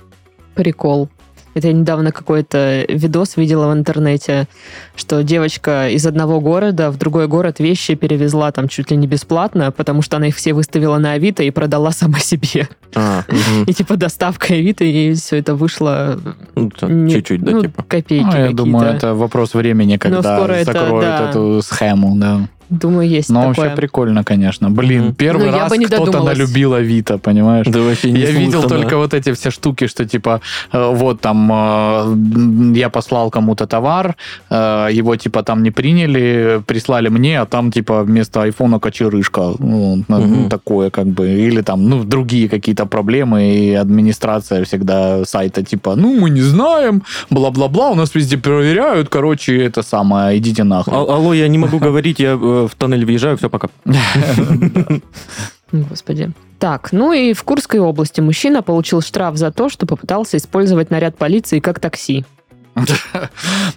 Прикол. 0.54 1.08
Это 1.54 1.68
я 1.68 1.72
недавно 1.72 2.12
какой-то 2.12 2.84
видос 2.88 3.36
видела 3.36 3.70
в 3.70 3.72
интернете, 3.72 4.46
что 4.94 5.22
девочка 5.22 5.88
из 5.88 6.06
одного 6.06 6.40
города 6.40 6.90
в 6.90 6.96
другой 6.96 7.26
город 7.26 7.58
вещи 7.58 7.94
перевезла 7.94 8.52
там 8.52 8.68
чуть 8.68 8.90
ли 8.90 8.96
не 8.96 9.06
бесплатно, 9.06 9.72
потому 9.72 10.02
что 10.02 10.16
она 10.16 10.28
их 10.28 10.36
все 10.36 10.52
выставила 10.52 10.98
на 10.98 11.12
Авито 11.12 11.42
и 11.42 11.50
продала 11.50 11.90
сама 11.92 12.20
себе. 12.20 12.68
А, 12.94 13.24
мгм. 13.28 13.64
И 13.64 13.72
типа 13.72 13.96
доставка 13.96 14.54
Авито, 14.54 14.84
и 14.84 15.14
все 15.14 15.36
это 15.36 15.54
вышло... 15.54 16.18
Ну, 16.54 16.70
Чуть-чуть, 17.08 17.42
да, 17.42 17.52
ну, 17.52 17.62
типа. 17.62 17.82
Копейки 17.82 18.24
Ну, 18.24 18.28
я 18.28 18.32
какие-то. 18.32 18.56
думаю, 18.56 18.94
это 18.94 19.14
вопрос 19.14 19.54
времени, 19.54 19.96
когда 19.96 20.22
скоро 20.22 20.52
это, 20.52 20.72
закроют 20.72 21.04
да. 21.04 21.30
эту 21.30 21.62
схему, 21.62 22.16
да. 22.16 22.48
Думаю, 22.70 23.08
есть 23.08 23.30
Но 23.30 23.40
такое. 23.48 23.54
вообще 23.68 23.76
прикольно, 23.76 24.22
конечно. 24.24 24.70
Блин, 24.70 25.12
первый 25.14 25.50
Ну, 25.50 25.58
раз 25.58 25.76
не 25.76 25.86
кто-то 25.86 26.22
налюбил 26.22 26.72
Авито, 26.74 27.18
понимаешь? 27.18 27.66
Да 27.66 27.80
вообще 27.80 28.08
Я 28.10 28.30
видел 28.30 28.60
неслыханно. 28.60 28.68
только 28.68 28.96
вот 28.96 29.12
эти 29.14 29.32
все 29.32 29.50
штуки, 29.50 29.86
что 29.88 30.04
типа 30.06 30.40
э, 30.72 30.94
вот 30.94 31.20
там 31.20 31.50
э, 31.52 32.78
я 32.78 32.88
послал 32.88 33.30
кому-то 33.30 33.66
товар, 33.66 34.14
э, 34.50 34.88
его 34.92 35.16
типа 35.16 35.42
там 35.42 35.62
не 35.62 35.70
приняли, 35.70 36.62
прислали 36.66 37.08
мне, 37.08 37.40
а 37.40 37.46
там 37.46 37.72
типа 37.72 38.02
вместо 38.04 38.42
айфона 38.42 38.78
кочерышка. 38.78 39.54
Ну, 39.58 40.04
Мгм. 40.08 40.48
такое 40.48 40.90
как 40.90 41.06
бы. 41.06 41.28
Или 41.28 41.62
там, 41.62 41.88
ну, 41.88 42.04
другие 42.04 42.48
какие-то 42.48 42.86
проблемы, 42.86 43.42
и 43.54 43.74
администрация 43.74 44.64
всегда 44.64 45.24
сайта 45.24 45.62
типа, 45.64 45.96
ну, 45.96 46.20
мы 46.20 46.30
не 46.30 46.40
знаем, 46.42 47.02
бла-бла-бла, 47.30 47.90
у 47.90 47.94
нас 47.94 48.14
везде 48.14 48.36
проверяют, 48.38 49.08
короче, 49.08 49.56
это 49.64 49.82
самое, 49.82 50.38
идите 50.38 50.64
нахуй. 50.64 50.94
А- 50.94 51.16
Алло, 51.16 51.34
я 51.34 51.48
не 51.48 51.58
могу 51.58 51.78
говорить, 51.78 52.20
я 52.20 52.36
в 52.68 52.74
тоннель 52.74 53.04
въезжаю, 53.04 53.36
все, 53.36 53.48
пока. 53.50 53.68
Господи. 55.72 56.32
Так, 56.58 56.92
ну 56.92 57.12
и 57.12 57.32
в 57.32 57.42
Курской 57.44 57.80
области 57.80 58.20
мужчина 58.20 58.62
получил 58.62 59.00
штраф 59.00 59.36
за 59.36 59.50
то, 59.50 59.68
что 59.68 59.86
попытался 59.86 60.36
использовать 60.36 60.90
наряд 60.90 61.16
полиции 61.16 61.60
как 61.60 61.78
такси. 61.80 62.24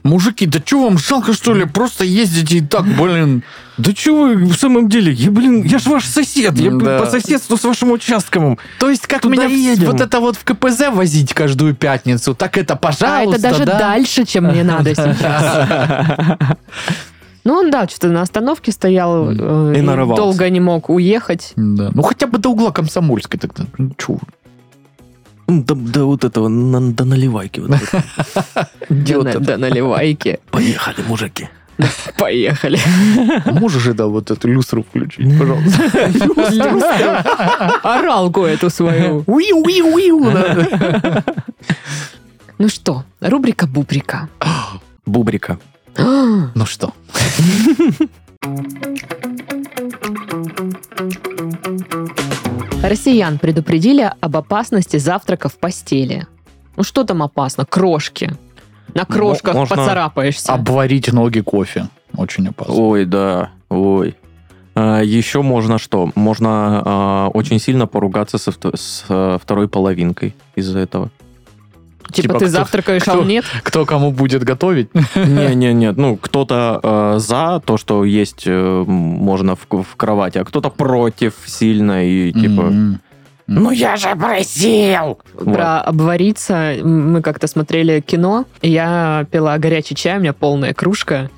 Мужики, 0.04 0.46
да 0.46 0.60
что 0.64 0.84
вам 0.84 0.98
жалко, 0.98 1.34
что 1.34 1.54
ли? 1.54 1.66
Просто 1.66 2.04
ездите 2.04 2.58
и 2.58 2.62
так, 2.62 2.86
блин. 2.86 3.44
Да 3.78 3.92
что 3.92 4.16
вы 4.16 4.36
в 4.36 4.54
самом 4.56 4.88
деле? 4.88 5.12
Я, 5.12 5.32
блин, 5.32 5.64
я 5.64 5.80
ж 5.80 5.88
ваш 5.88 6.06
сосед. 6.06 6.54
Я 6.58 6.72
Да. 6.72 7.00
по 7.00 7.06
соседству 7.08 7.58
с 7.58 7.64
вашим 7.64 7.92
участковым. 7.92 8.60
То 8.80 8.90
есть, 8.90 9.08
как 9.08 9.22
Туда 9.22 9.36
меня 9.36 9.48
едем. 9.48 9.88
вот 9.92 10.00
это 10.00 10.20
вот 10.20 10.38
в 10.38 10.44
КПЗ 10.44 10.90
возить 10.92 11.34
каждую 11.34 11.74
пятницу, 11.76 12.36
так 12.36 12.58
это, 12.58 12.74
а 12.76 12.78
пожалуйста, 12.78 13.40
это 13.40 13.42
даже 13.42 13.66
да? 13.66 13.80
дальше, 13.80 14.26
чем 14.26 14.46
мне 14.46 14.64
надо 14.64 14.94
сейчас. 14.94 15.70
Ну, 17.46 17.54
он, 17.56 17.72
да, 17.72 17.88
что-то 17.88 18.08
на 18.10 18.22
остановке 18.22 18.72
стоял 18.72 19.30
э, 19.32 19.78
И 19.78 19.82
нарывался. 19.82 20.22
долго 20.22 20.50
не 20.50 20.60
мог 20.62 20.90
уехать. 20.90 21.54
Да. 21.58 21.92
Ну, 21.94 22.02
хотя 22.02 22.28
бы 22.28 22.38
до 22.38 22.50
угла 22.50 22.72
Комсомольской 22.72 23.40
тогда. 23.40 23.66
Ну, 23.78 23.92
чё? 23.98 24.18
Да, 25.48 25.76
да 25.76 26.04
вот 26.06 26.24
этого, 26.24 26.48
на- 26.48 26.94
до 26.94 27.04
наливайки. 27.06 27.60
вот 27.60 27.72
это. 27.72 28.04
Это. 29.30 29.40
да, 29.40 29.58
наливайки. 29.58 30.40
Поехали, 30.52 31.04
мужики. 31.08 31.50
Поехали. 32.18 32.80
А 33.46 33.52
Можешь 33.52 33.82
же, 33.84 33.94
да, 33.94 34.06
вот 34.06 34.32
эту 34.32 34.48
люстру 34.48 34.84
включить, 34.84 35.38
пожалуйста. 35.38 35.82
Оралку 37.84 38.42
эту 38.46 38.70
свою. 38.70 39.24
Ну 42.60 42.70
что, 42.70 43.04
рубрика 43.20 43.68
Бубрика. 43.68 44.30
Бубрика. 45.06 45.58
Ну 46.56 46.66
что? 46.66 46.94
Россиян 52.82 53.40
предупредили 53.40 54.12
об 54.20 54.38
опасности 54.38 54.98
завтрака 54.98 55.50
в 55.50 55.58
постели. 55.58 56.28
Ну 56.76 56.84
что 56.84 57.04
там 57.04 57.24
опасно? 57.24 57.66
Крошки. 57.66 58.34
На 58.94 59.06
крошках 59.06 59.56
можно 59.56 59.76
поцарапаешься. 59.76 60.54
Обварить 60.54 61.12
ноги 61.12 61.40
кофе. 61.40 61.88
Очень 62.16 62.50
опасно. 62.50 62.74
Ой, 62.76 63.06
да, 63.06 63.52
ой. 63.70 64.16
А, 64.76 65.02
еще 65.02 65.42
можно 65.42 65.78
что? 65.78 66.12
Можно 66.16 66.82
а, 66.86 67.28
очень 67.34 67.60
сильно 67.60 67.88
поругаться 67.88 68.38
со 68.38 68.52
с 68.52 69.06
а, 69.10 69.38
второй 69.40 69.68
половинкой 69.68 70.36
из-за 70.56 70.80
этого. 70.80 71.10
Типа, 72.12 72.22
типа, 72.28 72.34
ты 72.40 72.46
кто- 72.46 72.48
завтракаешь, 72.48 73.04
а 73.04 73.12
кто- 73.12 73.20
он 73.22 73.28
нет? 73.28 73.46
Кто 73.64 73.86
кому 73.86 74.12
будет 74.12 74.44
готовить? 74.44 74.90
Не-не-не, 75.16 75.92
ну, 75.92 76.18
кто-то 76.18 76.80
э, 76.84 77.20
за 77.20 77.62
то, 77.66 77.78
что 77.78 78.04
есть 78.06 78.44
э, 78.46 78.84
можно 78.88 79.56
в, 79.56 79.68
в 79.70 79.96
кровати, 79.96 80.38
а 80.40 80.44
кто-то 80.46 80.70
против 80.70 81.34
сильно 81.46 82.06
и 82.06 82.32
типа... 82.32 82.62
М. 82.62 83.00
Ну 83.48 83.72
я 83.72 83.98
же 83.98 84.16
просил! 84.16 85.20
Про 85.38 85.82
обвариться. 85.82 86.76
Мы 86.82 87.22
как-то 87.22 87.48
смотрели 87.48 88.00
кино, 88.00 88.46
я 88.62 89.26
пила 89.32 89.58
горячий 89.58 89.96
чай, 89.96 90.18
у 90.18 90.22
меня 90.22 90.32
полная 90.34 90.74
кружка. 90.74 91.30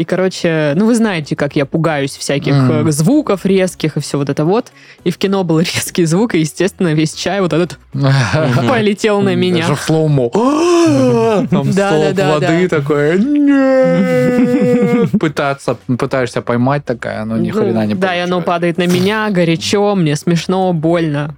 И, 0.00 0.04
короче, 0.04 0.72
ну 0.76 0.86
вы 0.86 0.94
знаете, 0.94 1.36
как 1.36 1.56
я 1.56 1.66
пугаюсь 1.66 2.16
всяких 2.16 2.54
э, 2.54 2.90
звуков 2.90 3.44
резких 3.44 3.98
и 3.98 4.00
все 4.00 4.16
вот 4.16 4.30
это 4.30 4.46
вот. 4.46 4.72
И 5.04 5.10
в 5.10 5.18
кино 5.18 5.44
был 5.44 5.58
резкий 5.74 6.06
звук, 6.06 6.34
и, 6.34 6.38
естественно, 6.38 6.94
весь 6.94 7.12
чай 7.12 7.42
вот 7.42 7.52
этот 7.52 7.78
полетел 7.92 9.20
на 9.20 9.34
меня. 9.34 9.60
Даже 9.60 9.74
в 9.74 9.80
слоумо. 9.80 10.30
Там 11.50 11.70
столб 11.70 12.18
воды 12.18 12.66
такой. 12.70 13.18
«Нет». 13.22 15.10
Пытаться, 15.20 15.76
пытаешься 15.98 16.40
поймать 16.40 16.86
такая, 16.86 17.26
но 17.26 17.36
ни 17.36 17.50
хрена 17.50 17.84
не 17.84 17.94
Да, 17.94 18.16
и 18.16 18.20
оно 18.20 18.40
падает 18.40 18.78
на 18.78 18.86
меня, 18.86 19.28
горячо, 19.28 19.94
мне 19.94 20.16
смешно, 20.16 20.72
больно. 20.72 21.36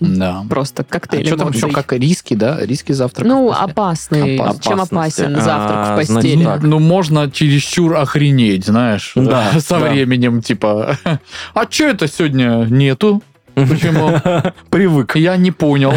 Да. 0.00 0.44
Просто 0.48 0.82
А 0.82 0.92
коктейль 0.92 1.26
что 1.26 1.36
там 1.36 1.50
еще 1.52 1.68
как 1.68 1.92
риски, 1.92 2.34
да? 2.34 2.58
Риски 2.60 2.92
завтрака. 2.92 3.28
Ну, 3.28 3.48
в 3.48 3.52
опасный. 3.52 4.36
Опасный. 4.36 4.62
Чем 4.62 4.80
опасен 4.80 5.34
завтрак 5.40 5.86
в 5.88 5.92
А, 5.92 5.96
постели? 5.96 6.42
значит. 6.42 6.62
Ну, 6.64 6.78
можно 6.80 7.30
чересчур 7.30 7.94
охренеть, 7.96 8.64
знаешь. 8.66 9.12
Да, 9.14 9.52
Со 9.60 9.78
да. 9.78 9.88
временем, 9.90 10.42
типа, 10.42 10.96
а 11.54 11.64
что 11.70 11.84
это 11.84 12.08
сегодня 12.08 12.66
нету? 12.68 13.22
Почему? 13.54 14.10
Привык. 14.70 15.14
Я 15.16 15.36
не 15.36 15.50
понял. 15.52 15.92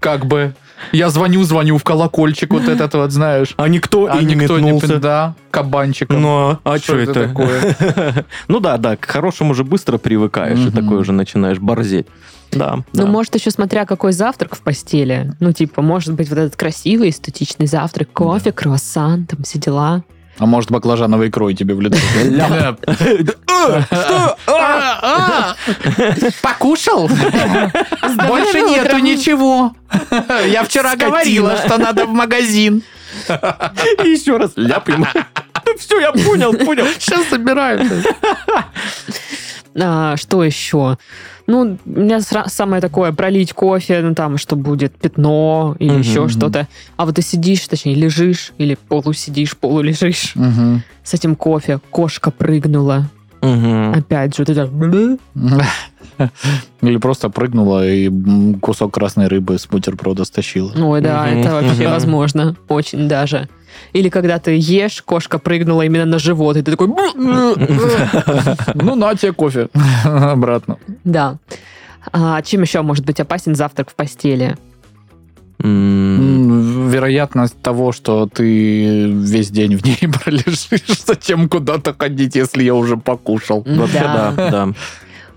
Как 0.00 0.26
бы. 0.26 0.54
Я 0.92 1.10
звоню, 1.10 1.42
звоню 1.42 1.76
в 1.76 1.82
колокольчик 1.84 2.52
вот 2.52 2.68
этот 2.68 2.94
вот, 2.94 3.10
знаешь. 3.10 3.54
А 3.56 3.66
никто 3.68 4.06
А 4.10 4.18
и 4.20 4.24
не 4.24 4.34
никто 4.36 4.58
не... 4.60 4.66
метнулся. 4.70 4.98
Да, 5.00 5.34
кабанчиком. 5.50 6.20
Ну, 6.22 6.58
а 6.62 6.78
что 6.78 6.96
это 6.98 7.10
это? 7.10 7.28
такое? 7.28 8.24
ну 8.46 8.60
да, 8.60 8.76
да, 8.76 8.96
к 8.96 9.04
хорошему 9.04 9.54
же 9.54 9.64
быстро 9.64 9.98
привыкаешь, 9.98 10.58
и 10.58 10.62
Мгм. 10.68 10.72
такой 10.72 10.98
уже 10.98 11.10
начинаешь 11.12 11.58
борзеть. 11.58 12.06
Да, 12.52 12.76
Ну, 12.92 13.02
да. 13.02 13.06
может, 13.06 13.34
еще 13.34 13.50
смотря 13.50 13.84
какой 13.84 14.12
завтрак 14.12 14.54
в 14.56 14.60
постели. 14.62 15.32
Ну, 15.40 15.52
типа, 15.52 15.82
может 15.82 16.14
быть, 16.14 16.28
вот 16.30 16.38
этот 16.38 16.56
красивый, 16.56 17.10
эстетичный 17.10 17.66
завтрак, 17.66 18.10
кофе, 18.12 18.52
круассан, 18.52 19.26
там 19.26 19.42
все 19.42 19.58
дела. 19.58 20.02
А 20.38 20.46
может, 20.46 20.70
баклажановой 20.70 21.28
икрой 21.28 21.54
тебе 21.54 21.74
в 21.74 21.80
лицо? 21.80 21.98
Да. 24.46 25.56
Покушал? 26.42 27.08
Больше 27.08 28.60
нету 28.62 28.98
ничего. 28.98 29.72
Я 30.46 30.62
вчера 30.64 30.96
говорила, 30.96 31.56
что 31.56 31.78
надо 31.78 32.06
в 32.06 32.10
магазин. 32.12 32.82
Еще 33.28 34.36
раз 34.36 34.52
ляпаем. 34.56 35.06
Все, 35.78 35.98
я 36.00 36.12
понял, 36.12 36.52
понял. 36.54 36.86
Сейчас 36.98 37.26
собираем. 37.28 37.90
А, 39.80 40.16
что 40.16 40.44
еще? 40.44 40.98
Ну, 41.48 41.78
у 41.86 41.90
меня 41.90 42.20
самое 42.20 42.82
такое, 42.82 43.10
пролить 43.12 43.54
кофе, 43.54 44.02
ну, 44.02 44.14
там, 44.14 44.36
что 44.36 44.54
будет 44.54 44.92
пятно 44.92 45.74
или 45.78 45.92
Мгм, 45.92 46.00
еще 46.00 46.20
мгм. 46.20 46.28
что-то. 46.28 46.68
А 46.98 47.06
вот 47.06 47.16
ты 47.16 47.22
сидишь, 47.22 47.66
точнее, 47.66 47.94
лежишь, 47.94 48.52
или 48.58 48.76
полусидишь, 48.88 49.56
полулежишь 49.56 50.34
с 51.02 51.14
этим 51.14 51.34
кофе, 51.34 51.80
кошка 51.90 52.30
прыгнула. 52.30 53.08
Мгм. 53.40 53.94
Опять 53.94 54.36
же, 54.36 54.44
ты 54.44 54.54
так... 54.54 54.68
Или 56.82 56.96
просто 56.98 57.30
прыгнула 57.30 57.88
и 57.88 58.10
кусок 58.60 58.94
красной 58.94 59.28
рыбы 59.28 59.58
с 59.58 59.66
бутерброда 59.66 60.24
стащила. 60.24 60.72
Ой, 60.76 61.00
да, 61.00 61.28
это 61.28 61.52
вообще 61.52 61.88
возможно. 61.88 62.56
Очень 62.68 63.08
даже. 63.08 63.48
Или 63.92 64.08
когда 64.08 64.38
ты 64.38 64.56
ешь, 64.58 65.02
кошка 65.02 65.38
прыгнула 65.38 65.82
именно 65.82 66.04
на 66.04 66.18
живот, 66.18 66.56
и 66.56 66.62
ты 66.62 66.72
такой... 66.72 66.88
Ну, 68.74 68.94
на 68.94 69.14
тебе 69.14 69.32
кофе. 69.32 69.68
Обратно. 70.04 70.78
Да. 71.04 71.38
А 72.12 72.40
чем 72.42 72.62
еще 72.62 72.82
может 72.82 73.04
быть 73.04 73.20
опасен 73.20 73.54
завтрак 73.54 73.90
в 73.90 73.94
постели? 73.94 74.56
Вероятность 75.60 77.60
того, 77.60 77.92
что 77.92 78.26
ты 78.26 79.10
весь 79.10 79.50
день 79.50 79.76
в 79.76 79.84
ней 79.84 79.98
пролежишь, 80.24 81.04
зачем 81.04 81.48
куда-то 81.48 81.94
ходить, 81.98 82.36
если 82.36 82.62
я 82.62 82.74
уже 82.74 82.96
покушал? 82.96 83.64
Вообще, 83.66 84.00
да, 84.00 84.32
да. 84.36 84.68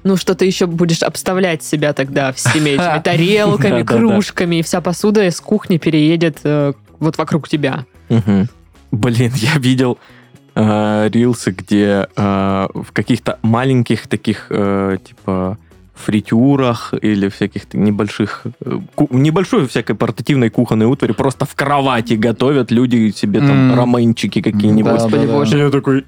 Ну, 0.03 0.17
что 0.17 0.33
ты 0.33 0.45
еще 0.45 0.65
будешь 0.65 1.03
обставлять 1.03 1.63
себя 1.63 1.93
тогда 1.93 2.33
всеми 2.33 2.71
этими 2.71 3.01
тарелками, 3.01 3.83
кружками, 3.83 4.57
и 4.57 4.63
вся 4.63 4.81
посуда 4.81 5.27
из 5.27 5.39
кухни 5.39 5.77
переедет 5.77 6.39
э, 6.43 6.73
вот 6.99 7.17
вокруг 7.17 7.47
тебя. 7.47 7.85
Мгм. 8.11 8.47
Блин, 8.91 9.31
я 9.35 9.57
видел 9.57 9.97
э, 10.55 11.09
рилсы, 11.13 11.51
где 11.51 12.07
э, 12.15 12.67
в 12.73 12.91
каких-то 12.91 13.39
маленьких 13.41 14.07
таких, 14.07 14.47
э, 14.49 14.97
типа, 15.07 15.57
фритюрах 15.95 16.93
или 17.01 17.29
всяких 17.29 17.73
небольших, 17.73 18.43
э, 18.65 18.79
ку- 18.95 19.07
небольшой 19.11 19.67
всякой 19.67 19.95
портативной 19.95 20.49
кухонной 20.49 20.87
утвари 20.87 21.13
просто 21.13 21.45
в 21.45 21.53
кровати 21.55 22.13
готовят 22.15 22.71
люди 22.71 23.11
себе 23.15 23.39
там 23.39 23.71
М. 23.71 23.75
раменчики 23.79 24.41
какие-нибудь. 24.41 24.85
Да, 24.91 24.93
Господи 24.93 25.25
да, 25.25 25.31
да. 25.31 25.33
боже. 25.33 25.57
Я 25.57 25.69
такой... 25.69 26.05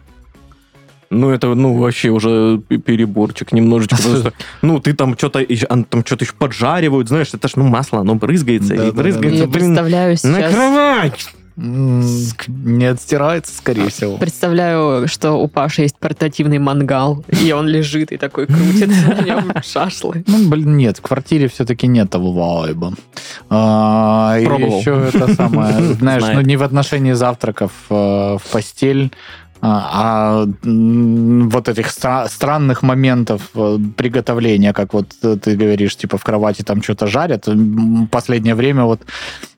Ну, 1.10 1.30
это, 1.30 1.54
ну, 1.54 1.76
вообще 1.78 2.10
уже 2.10 2.60
переборчик 2.86 3.52
немножечко. 3.54 3.96
что, 4.02 4.34
ну, 4.64 4.80
ты 4.80 4.94
там 4.94 5.16
что-то 5.16 5.40
еще, 5.40 5.68
а, 5.68 5.84
там 5.84 6.04
что-то 6.04 6.26
еще 6.26 6.34
поджаривают, 6.34 7.08
знаешь, 7.08 7.30
это 7.34 7.48
ж, 7.48 7.52
ну, 7.56 7.66
масло, 7.66 8.00
оно 8.00 8.16
брызгается, 8.16 8.70
Да, 8.70 8.76
и 8.76 8.78
да, 8.78 8.86
да, 8.92 8.92
брызгается, 9.04 9.44
Я 9.44 9.48
блин, 9.48 9.52
представляю 9.76 10.12
на 10.12 10.18
сейчас... 10.18 10.54
кровать. 10.54 11.36
Не 11.56 12.86
отстирается, 12.86 13.56
скорее 13.56 13.90
всего. 13.90 14.18
Представляю, 14.18 15.08
что 15.08 15.34
у 15.34 15.48
Паши 15.48 15.84
есть 15.84 15.98
портативный 16.00 16.58
мангал, 16.58 17.24
и 17.28 17.52
он 17.52 17.68
лежит 17.68 18.12
и 18.12 18.18
такой 18.18 18.48
крутит 18.48 18.90
на 18.90 19.22
нем 19.22 19.54
шашлы. 19.64 20.24
Ну, 20.28 20.50
блин, 20.50 20.78
нет, 20.78 20.98
в 20.98 21.02
квартире 21.02 21.48
все-таки 21.48 21.88
нет 21.88 22.10
того 22.10 22.32
вайба. 22.32 22.94
А, 23.50 24.38
Пробовал. 24.44 24.80
еще 24.80 25.10
это 25.14 25.34
самое, 25.36 25.94
знаешь, 25.94 26.24
ну 26.34 26.42
не 26.42 26.58
в 26.58 26.64
отношении 26.64 27.14
завтраков 27.14 27.72
э, 27.90 27.94
в 27.94 28.42
постель, 28.52 29.12
а, 29.66 29.90
а, 29.94 30.46
вот 30.66 31.70
этих 31.70 31.88
стра- 31.88 32.28
странных 32.28 32.84
моментов 32.84 33.42
э, 33.56 33.78
приготовления, 33.96 34.74
как 34.74 34.94
вот 34.94 35.08
э, 35.24 35.38
ты 35.42 35.56
говоришь, 35.56 35.96
типа 35.96 36.18
в 36.18 36.24
кровати 36.24 36.64
там 36.64 36.84
что-то 36.84 37.08
жарят. 37.08 37.48
Последнее 38.12 38.56
время 38.56 38.84
вот 38.84 39.00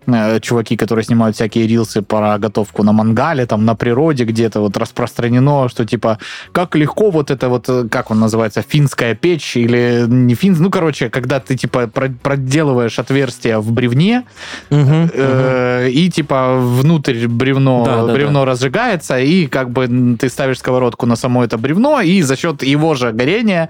э, 0.06 0.40
чуваки, 0.42 0.78
которые 0.78 1.04
снимают 1.06 1.36
всякие 1.36 1.66
рилсы 1.66 2.04
про 2.04 2.38
готовку 2.38 2.84
на 2.84 2.92
мангале, 2.92 3.48
там 3.48 3.66
на 3.66 3.74
природе 3.74 4.26
где-то 4.26 4.60
вот 4.60 4.78
распространено, 4.78 5.70
что 5.70 5.86
типа 5.86 6.20
как 6.52 6.76
легко 6.76 7.10
вот 7.10 7.32
это 7.32 7.50
вот, 7.50 7.68
как 7.90 8.12
он 8.12 8.20
называется, 8.20 8.62
финская 8.62 9.16
печь 9.16 9.58
или 9.58 10.06
не 10.08 10.36
фин, 10.36 10.56
ну 10.60 10.70
короче, 10.70 11.10
когда 11.10 11.40
ты 11.40 11.58
типа 11.58 11.88
про- 11.88 12.14
проделываешь 12.22 13.00
отверстие 13.00 13.58
в 13.58 13.72
бревне 13.72 14.24
Мгм, 14.70 15.10
э, 15.14 15.90
и 15.90 16.12
типа 16.12 16.58
внутрь 16.60 17.28
бревно 17.28 17.84
Да, 17.86 18.06
да, 18.06 18.14
бревно 18.14 18.46
разжигается 18.46 19.20
и 19.20 19.48
как 19.48 19.72
бы 19.72 19.95
ты 20.20 20.30
ставишь 20.30 20.60
сковородку 20.60 21.06
на 21.06 21.16
само 21.16 21.44
это 21.44 21.58
бревно 21.58 22.02
и 22.02 22.22
за 22.22 22.36
счет 22.36 22.64
его 22.64 22.96
же 22.96 23.12
горения 23.12 23.70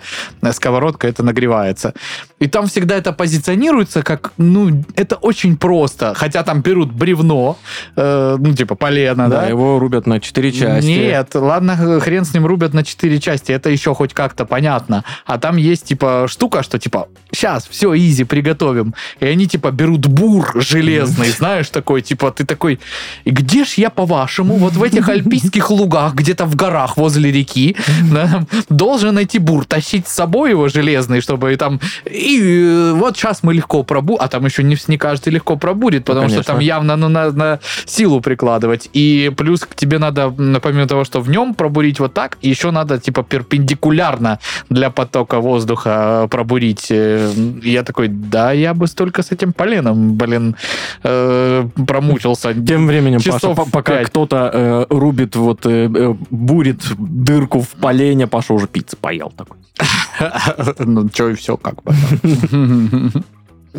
сковородка 0.52 1.08
это 1.08 1.24
нагревается. 1.24 1.94
И 2.40 2.48
там 2.48 2.68
всегда 2.68 2.96
это 2.96 3.14
позиционируется 3.14 4.04
как, 4.04 4.34
ну, 4.38 4.84
это 4.96 5.16
очень 5.16 5.58
просто. 5.58 6.14
Хотя 6.16 6.44
там 6.44 6.62
берут 6.62 6.92
бревно, 6.92 7.58
э, 7.96 8.38
ну, 8.40 8.54
типа 8.54 8.76
полено, 8.76 9.30
Да, 9.30 9.42
да? 9.42 9.48
его 9.48 9.80
рубят 9.80 10.06
на 10.06 10.20
четыре 10.20 10.52
части. 10.52 10.88
Нет, 10.88 11.30
ладно, 11.34 12.00
хрен 12.02 12.26
с 12.26 12.34
ним 12.34 12.46
рубят 12.46 12.74
на 12.74 12.84
четыре 12.84 13.20
части, 13.20 13.52
это 13.52 13.70
еще 13.70 13.94
хоть 13.94 14.14
как-то 14.14 14.46
понятно. 14.46 15.04
А 15.26 15.38
там 15.38 15.58
есть, 15.58 15.86
типа, 15.86 16.28
штука, 16.30 16.64
что, 16.64 16.78
типа, 16.78 17.08
сейчас, 17.32 17.68
все, 17.70 17.96
изи, 17.96 18.24
приготовим. 18.24 18.94
И 19.20 19.26
они, 19.26 19.48
типа, 19.48 19.72
берут 19.72 20.08
бур 20.08 20.52
железный, 20.56 21.30
знаешь, 21.30 21.70
такой, 21.70 22.02
типа, 22.02 22.32
ты 22.32 22.46
такой, 22.46 22.80
где 23.26 23.64
ж 23.64 23.74
я, 23.78 23.90
по-вашему, 23.90 24.56
вот 24.56 24.74
в 24.74 24.84
этих 24.84 25.08
альпийских 25.16 25.72
лугах, 25.72 26.15
где-то 26.16 26.46
в 26.46 26.56
горах 26.56 26.98
возле 26.98 27.32
реки, 27.32 27.76
да, 28.12 28.44
должен 28.70 29.16
найти 29.16 29.40
бур, 29.40 29.66
тащить 29.66 30.08
с 30.08 30.14
собой 30.14 30.52
его 30.52 30.68
железный, 30.70 31.22
чтобы 31.22 31.54
и 31.54 31.56
там, 31.56 31.80
и 32.06 32.40
э, 32.42 32.94
вот 32.94 33.18
сейчас 33.18 33.44
мы 33.44 33.54
легко 33.54 33.84
пробу, 33.84 34.18
а 34.20 34.28
там 34.28 34.46
еще 34.46 34.64
не, 34.64 34.78
не 34.88 34.98
каждый 34.98 35.30
легко 35.34 35.56
пробурит, 35.58 36.06
потому 36.06 36.28
что 36.28 36.36
конечно. 36.38 36.54
там 36.54 36.60
явно 36.62 36.96
ну, 36.96 37.10
на, 37.10 37.32
на 37.32 37.60
силу 37.86 38.22
прикладывать. 38.22 38.90
И 38.94 39.32
плюс 39.38 39.62
к 39.62 39.76
тебе 39.76 40.00
надо, 40.00 40.34
помимо 40.62 40.88
того, 40.88 41.04
что 41.04 41.22
в 41.22 41.30
нем 41.30 41.54
пробурить 41.54 42.00
вот 42.00 42.14
так, 42.14 42.38
еще 42.42 42.72
надо 42.72 42.98
типа 43.00 43.24
перпендикулярно 43.24 44.40
для 44.70 44.90
потока 44.90 45.40
воздуха 45.40 46.24
э, 46.24 46.28
пробурить. 46.28 46.88
Э, 46.90 47.32
Я 47.64 47.84
такой, 47.84 48.08
да, 48.08 48.52
я 48.52 48.74
бы 48.74 48.88
столько 48.88 49.22
с 49.24 49.32
этим 49.32 49.54
поленом, 49.54 50.16
блин, 50.16 50.56
э, 51.04 51.68
промучился. 51.88 52.54
Тем 52.54 52.88
временем, 52.88 53.20
Часов 53.20 53.56
Паша, 53.56 53.56
по- 53.56 53.72
пока 53.72 54.04
кто-то 54.04 54.50
э, 54.54 54.86
рубит, 54.90 55.36
вот, 55.36 55.66
э, 55.66 56.05
бурит 56.14 56.84
дырку 56.98 57.62
в 57.62 57.70
полене, 57.70 58.28
Паша 58.28 58.54
уже 58.54 58.68
пиццы 58.68 58.96
поел 58.98 59.32
такой. 59.36 59.58
Ну, 60.80 61.10
что, 61.14 61.30
и 61.30 61.36
все 61.36 61.58
как 61.58 61.84
бы. 61.84 61.94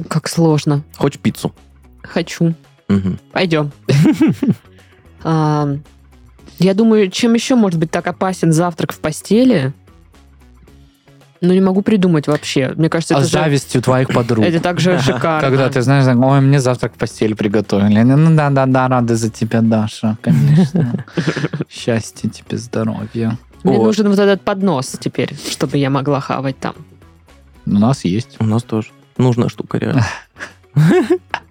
Как 0.08 0.28
сложно. 0.28 0.82
Хочешь 0.96 1.18
пиццу? 1.20 1.54
Хочу. 2.02 2.54
Пойдем. 3.32 3.72
А, 5.28 5.66
Я 6.58 6.74
думаю, 6.74 7.10
чем 7.10 7.34
еще 7.34 7.54
может 7.56 7.80
быть 7.80 7.90
так 7.90 8.06
опасен 8.06 8.52
завтрак 8.52 8.92
в 8.92 9.00
постели? 9.00 9.72
Ну, 11.46 11.54
не 11.54 11.60
могу 11.60 11.82
придумать 11.82 12.26
вообще. 12.26 12.72
Мне 12.76 12.88
кажется, 12.88 13.14
А 13.14 13.18
это 13.18 13.26
же... 13.26 13.32
завистью 13.32 13.82
твоих 13.82 14.08
подруг. 14.08 14.44
Это 14.44 14.60
так 14.60 14.80
же 14.80 14.98
шикарно. 15.02 15.40
Когда 15.40 15.68
ты 15.68 15.82
знаешь, 15.82 16.06
ой, 16.06 16.40
мне 16.40 16.60
завтрак 16.60 16.94
в 16.94 16.98
постель 16.98 17.34
приготовили. 17.34 18.02
Ну 18.02 18.34
да, 18.34 18.50
да, 18.50 18.66
да, 18.66 18.88
рада 18.88 19.14
за 19.14 19.30
тебя, 19.30 19.60
Даша, 19.60 20.16
конечно. 20.22 21.04
Счастья 21.70 22.28
тебе, 22.28 22.58
здоровья. 22.58 23.38
Мне 23.62 23.78
нужен 23.78 24.08
вот 24.08 24.18
этот 24.18 24.42
поднос 24.42 24.96
теперь, 25.00 25.34
чтобы 25.50 25.78
я 25.78 25.90
могла 25.90 26.20
хавать 26.20 26.58
там. 26.58 26.74
У 27.66 27.78
нас 27.78 28.04
есть. 28.04 28.36
У 28.40 28.44
нас 28.44 28.62
тоже. 28.62 28.88
Нужная 29.18 29.48
штука, 29.48 29.78
реально. 29.78 30.06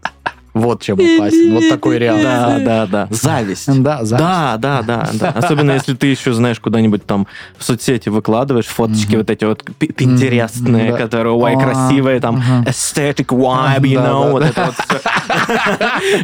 Вот 0.56 0.82
чем 0.82 0.96
опасен. 0.96 1.54
Вот 1.54 1.68
такой 1.68 2.00
реал. 2.00 2.18
Да, 2.24 2.60
да, 2.60 2.86
да. 2.86 3.08
Зависть. 3.12 3.68
Да, 3.68 4.06
зависть. 4.06 4.26
Да, 4.26 4.56
да, 4.58 4.82
да, 4.82 5.10
да. 5.12 5.30
Особенно 5.36 5.72
если 5.72 5.96
ты 5.96 6.08
еще, 6.08 6.32
знаешь, 6.32 6.62
куда-нибудь 6.62 7.06
там 7.06 7.28
в 7.58 7.64
соцсети 7.64 8.08
выкладываешь 8.08 8.66
фоточки 8.66 9.18
вот 9.18 9.30
эти 9.30 9.44
вот 9.44 9.64
пинтерестные, 9.78 10.94
Да. 10.94 10.98
которые, 10.98 11.34
ой, 11.34 11.56
А, 11.56 11.60
красивые, 11.60 12.22
там, 12.22 12.42
aesthetic 12.66 13.28
vibe, 13.28 13.82
you 13.82 14.02
know, 14.02 14.32
вот 14.32 14.44
это 14.44 14.72
вот. 14.72 14.76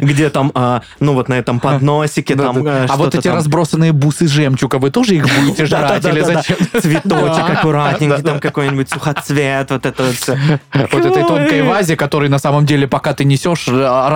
Где 0.00 0.30
там, 0.30 0.50
а, 0.54 0.80
ну 0.98 1.12
вот 1.12 1.28
на 1.28 1.34
этом 1.34 1.60
подносике 1.60 2.34
там 2.34 2.66
э, 2.66 2.86
А 2.88 2.96
вот 2.96 3.14
эти 3.14 3.28
разбросанные 3.28 3.92
бусы 3.92 4.26
жемчуга, 4.28 4.76
вы 4.76 4.90
тоже 4.90 5.16
их 5.16 5.26
будете 5.38 5.66
жрать? 5.66 6.04
Или 6.06 6.22
зачем? 6.22 6.56
Цветочек 6.80 7.50
аккуратненький, 7.50 8.22
там 8.22 8.40
какой-нибудь 8.40 8.88
сухоцвет, 8.88 9.70
вот 9.70 9.84
это 9.84 10.02
вот. 10.04 10.38
Вот 10.92 11.04
этой 11.04 11.24
тонкой 11.24 11.62
вазе, 11.62 11.96
который 11.96 12.30
на 12.30 12.38
самом 12.38 12.64
деле, 12.64 12.88
пока 12.88 13.12
ты 13.12 13.24
несешь, 13.24 13.66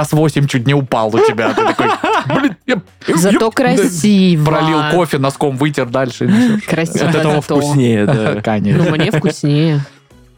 раз 0.07 0.13
восемь 0.13 0.47
чуть 0.47 0.67
не 0.67 0.75
упал 0.75 1.15
у 1.15 1.19
тебя. 1.19 1.53
Ты 1.53 1.65
такой, 1.67 1.87
блин, 2.35 2.57
я 2.67 2.81
Зато 3.17 3.51
красиво. 3.51 4.45
пролил 4.45 4.79
кофе, 4.93 5.19
носком 5.19 5.57
вытер 5.57 5.87
дальше. 5.87 6.61
Красиво 6.67 7.09
От 7.09 7.15
этого 7.15 7.35
зато. 7.37 7.61
вкуснее, 7.61 8.07
да. 8.07 8.41
Конечно. 8.45 8.85
Ну, 8.85 8.91
мне 8.91 9.11
вкуснее. 9.11 9.81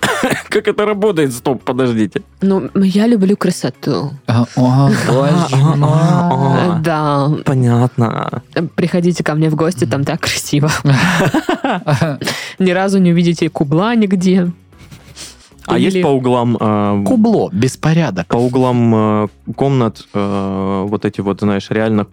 Как 0.48 0.68
это 0.68 0.86
работает? 0.86 1.32
Стоп, 1.32 1.62
подождите. 1.64 2.22
Ну, 2.40 2.70
я 2.74 3.06
люблю 3.06 3.36
красоту. 3.36 4.12
А, 4.26 4.44
мой. 4.56 5.30
А. 5.82 6.78
Да. 6.80 7.30
Понятно. 7.44 8.42
Приходите 8.76 9.24
ко 9.24 9.34
мне 9.34 9.50
в 9.50 9.56
гости, 9.56 9.86
там 9.86 10.04
так 10.04 10.20
красиво. 10.20 10.70
Ни 12.58 12.70
разу 12.70 12.98
не 12.98 13.10
увидите 13.10 13.48
кубла 13.50 13.94
нигде. 13.96 14.50
А 15.68 15.78
есть 15.78 16.00
по 16.02 16.08
углам 16.08 16.56
э, 16.58 17.04
Кубло, 17.06 17.50
беспорядок. 17.52 18.26
по 18.26 18.36
углам 18.36 18.94
э, 19.24 19.28
комнат 19.56 20.04
э, 20.14 20.84
вот 20.88 21.04
эти 21.04 21.20
вот, 21.20 21.40
знаешь, 21.40 21.66
реально 21.70 22.06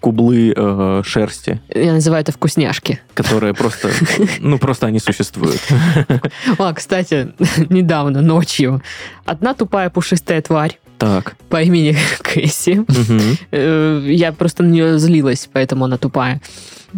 кублы 0.00 0.52
э, 0.54 1.02
шерсти, 1.04 1.60
Я 1.74 1.92
называю 1.92 2.22
это 2.22 2.32
вкусняшки. 2.32 3.00
которые 3.14 3.54
просто, 3.54 3.90
ну, 4.40 4.58
просто 4.58 4.86
они 4.86 4.98
существуют. 5.00 5.60
А, 6.58 6.72
кстати, 6.74 7.32
недавно, 7.70 8.20
ночью, 8.20 8.82
одна 9.24 9.54
тупая 9.54 9.90
пушистая 9.90 10.40
тварь 10.42 10.78
Так. 10.98 11.36
по 11.48 11.62
имени 11.62 11.96
Кэсси. 12.22 12.84
Э, 13.50 14.02
Я 14.06 14.32
просто 14.32 14.62
на 14.62 14.68
нее 14.68 14.98
злилась, 14.98 15.48
поэтому 15.52 15.84
она 15.86 15.96
тупая. 15.98 16.40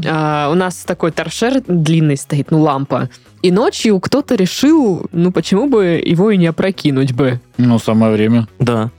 А, 0.06 0.50
У 0.50 0.54
нас 0.54 0.76
такой 0.84 1.10
торшер 1.10 1.62
длинный 1.66 2.16
стоит, 2.16 2.50
ну, 2.50 2.60
лампа. 2.60 3.08
И 3.42 3.50
ночью 3.50 3.98
кто-то 4.00 4.34
решил, 4.34 5.06
ну, 5.12 5.32
почему 5.32 5.66
бы 5.68 6.02
его 6.04 6.30
и 6.30 6.36
не 6.36 6.46
опрокинуть 6.46 7.12
бы. 7.12 7.40
Ну, 7.56 7.78
самое 7.78 8.12
время. 8.12 8.46
Да. 8.58 8.90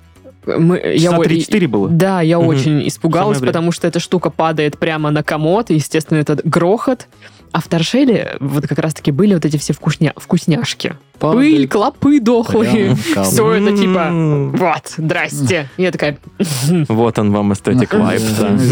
Мы, 0.46 0.80
Часа 0.98 1.18
о- 1.18 1.24
3-4 1.24 1.68
было? 1.68 1.88
Да, 1.90 2.22
я 2.22 2.40
Мгм. 2.40 2.48
очень 2.48 2.88
испугалась, 2.88 3.38
потому 3.40 3.72
что 3.72 3.88
эта 3.88 4.00
штука 4.00 4.32
падает 4.32 4.80
прямо 4.80 5.12
на 5.12 5.22
комод, 5.22 5.70
и, 5.70 5.76
естественно, 5.76 6.18
этот 6.18 6.42
грохот. 6.44 7.08
А 7.54 7.60
в 7.60 7.68
торшере 7.68 8.38
вот 8.40 8.66
как 8.68 8.80
раз-таки 8.80 9.12
были 9.12 9.34
вот 9.34 9.44
эти 9.46 9.58
все 9.58 9.74
вкусня... 9.74 10.14
вкусняшки. 10.16 10.96
Падает 11.20 11.38
Пыль, 11.58 11.68
клопы 11.68 12.20
дохлые. 12.22 12.96
прям 13.14 13.24
Все 13.26 13.52
это 13.54 13.78
типа, 13.78 14.00
М. 14.08 14.52
вот, 14.56 14.94
здрасте. 14.98 15.68
Я 15.78 15.92
такая, 15.92 16.18
Вот 16.88 17.20
он 17.20 17.32
вам 17.32 17.52
эстетик 17.54 17.94
вайп. 17.94 18.22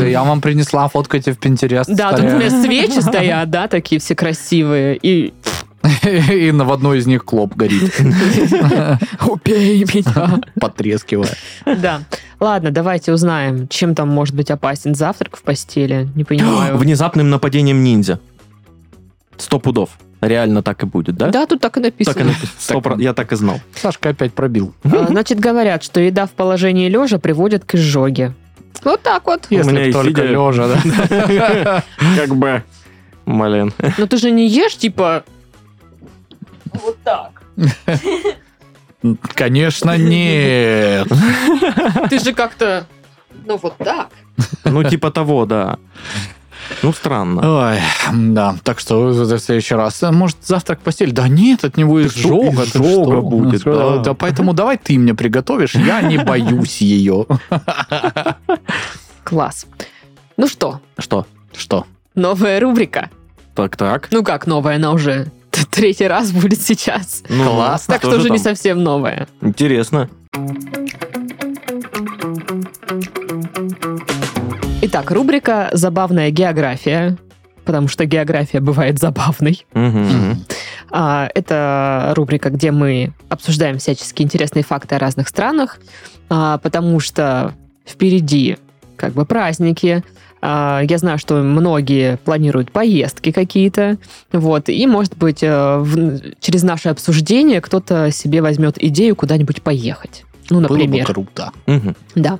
Я 0.08 0.24
вам 0.24 0.40
принесла, 0.42 0.88
фоткайте 0.88 1.34
в 1.34 1.38
Пинтерест. 1.40 1.90
да, 1.94 2.12
тут 2.14 2.26
у 2.26 2.38
меня 2.38 2.50
свечи 2.50 3.00
стоят, 3.02 3.50
да, 3.50 3.68
такие 3.68 4.00
все 4.00 4.16
красивые. 4.16 4.98
И 5.02 5.34
И 6.32 6.52
на- 6.52 6.66
в 6.66 6.72
одной 6.72 7.00
из 7.00 7.06
них 7.08 7.24
клоп 7.26 7.56
горит, 7.56 7.94
убей 9.28 9.84
меня. 9.94 10.40
потрескивая. 10.60 11.30
Да. 11.66 12.02
Ладно, 12.40 12.72
давайте 12.72 13.12
узнаем, 13.12 13.68
чем 13.68 13.96
там 13.96 14.08
может 14.10 14.34
быть 14.34 14.50
опасен 14.50 14.96
завтрак 14.96 15.36
в 15.38 15.42
постели. 15.42 16.08
Не 16.16 16.24
понимаю. 16.24 16.78
Внезапным 16.78 17.30
нападением 17.30 17.84
ниндзя. 17.84 18.20
Сто 19.40 19.60
пудов. 19.60 19.90
Реально 20.22 20.62
так 20.62 20.84
и 20.84 20.86
будет, 20.86 21.16
да? 21.16 21.28
Да, 21.30 21.46
тут 21.46 21.62
так 21.62 21.78
и 21.78 21.82
Так 21.82 21.84
и 21.84 21.86
написано. 22.04 22.26
написано. 22.26 22.82
Про- 22.82 22.98
Я 23.00 23.14
так 23.14 23.32
и 23.32 23.36
знал. 23.36 23.60
Сашка 23.74 24.10
опять 24.10 24.34
пробил. 24.34 24.74
А, 24.84 25.06
Значит, 25.08 25.40
говорят, 25.40 25.82
что 25.84 26.02
еда 26.02 26.26
в 26.26 26.32
положении 26.32 26.90
лежа 26.90 27.20
приводит 27.20 27.64
к 27.64 27.76
изжоге. 27.76 28.34
Вот 28.84 29.02
так 29.02 29.26
вот. 29.26 29.50
меня 29.50 29.64
Если 29.64 29.90
и 29.90 29.94
только 29.94 30.22
сидя- 30.22 30.28
лежа, 30.28 30.68
да. 30.68 31.84
Как 32.18 32.36
бы... 32.36 32.64
Блин. 33.26 33.74
Но 33.98 34.08
ты 34.08 34.18
же 34.18 34.32
не 34.32 34.48
ешь, 34.48 34.76
типа... 34.76 35.24
Вот 36.74 36.98
так. 37.04 37.42
Конечно, 39.36 39.98
нет. 39.98 41.08
Ты 42.10 42.20
же 42.20 42.34
как-то... 42.34 42.86
Ну, 43.46 43.58
вот 43.62 43.78
так. 43.78 44.10
Ну, 44.66 44.84
типа 44.84 45.12
того, 45.12 45.46
да. 45.46 45.78
Ну, 46.84 46.94
странно. 46.94 47.70
Ой, 47.72 47.80
да. 48.14 48.56
Так 48.64 48.80
что 48.80 49.08
в 49.08 49.40
следующий 49.40 49.76
раз. 49.76 50.02
Может, 50.02 50.38
завтрак 50.44 50.80
в 50.80 50.84
постель? 50.84 51.12
Да 51.12 51.28
нет, 51.28 51.64
от 51.64 51.78
него 51.78 52.02
изжога. 52.06 52.64
изжога 52.64 53.22
будет, 53.22 53.66
Ну, 53.66 54.02
да. 54.02 54.14
Поэтому 54.14 54.54
давай 54.54 54.78
ты 54.78 54.98
мне 54.98 55.14
приготовишь, 55.14 55.76
я 55.76 56.02
не 56.02 56.18
боюсь 56.24 56.82
ее. 56.82 57.26
Класс. 59.24 59.66
Ну 60.38 60.48
что, 60.48 60.80
Что? 60.98 61.26
Что? 61.56 61.86
новая 62.16 62.60
рубрика. 62.60 63.10
Так-так. 63.56 64.08
Ну 64.12 64.24
как 64.24 64.48
новая, 64.48 64.76
она 64.78 64.92
уже 64.92 65.32
третий 65.72 66.08
раз 66.08 66.32
будет 66.32 66.62
сейчас. 66.62 67.24
Ну, 67.30 67.44
Класс. 67.46 67.86
Так 67.88 68.02
что 68.02 68.12
же 68.12 68.18
уже 68.18 68.30
не 68.30 68.38
там? 68.38 68.44
совсем 68.56 68.84
новая. 68.84 69.28
Интересно. 69.42 70.10
Итак, 74.92 75.12
рубрика 75.12 75.70
«Забавная 75.72 76.32
география», 76.32 77.16
потому 77.64 77.88
что 77.88 78.06
география 78.06 78.60
бывает 78.60 78.98
забавной. 78.98 79.64
А, 80.92 81.30
Это 81.36 82.14
рубрика, 82.16 82.50
где 82.50 82.72
мы 82.72 83.14
обсуждаем 83.30 83.78
всяческие 83.78 84.26
интересные 84.26 84.64
факты 84.64 84.96
о 84.96 85.00
разных 85.00 85.28
странах, 85.28 85.78
а, 86.28 86.58
потому 86.58 87.00
что 87.00 87.54
впереди 87.86 88.58
как 88.96 89.14
бы 89.14 89.26
праздники. 89.28 90.04
А, 90.42 90.82
Я 90.82 90.98
знаю, 90.98 91.20
что 91.20 91.36
многие 91.36 92.18
планируют 92.18 92.72
поездки 92.72 93.32
какие-то, 93.32 94.00
вот, 94.32 94.70
и, 94.70 94.88
может 94.88 95.16
быть, 95.16 95.44
э, 95.44 95.78
в- 95.78 96.20
через 96.40 96.64
наше 96.64 96.90
обсуждение 96.90 97.62
кто-то 97.62 98.10
себе 98.10 98.42
возьмет 98.42 98.84
идею 98.84 99.16
куда-нибудь 99.16 99.62
поехать. 99.62 100.24
Ну, 100.50 100.62
Было 100.62 100.70
бы 100.70 100.74
например. 100.86 101.06
круто. 101.06 101.52
Да. 102.16 102.40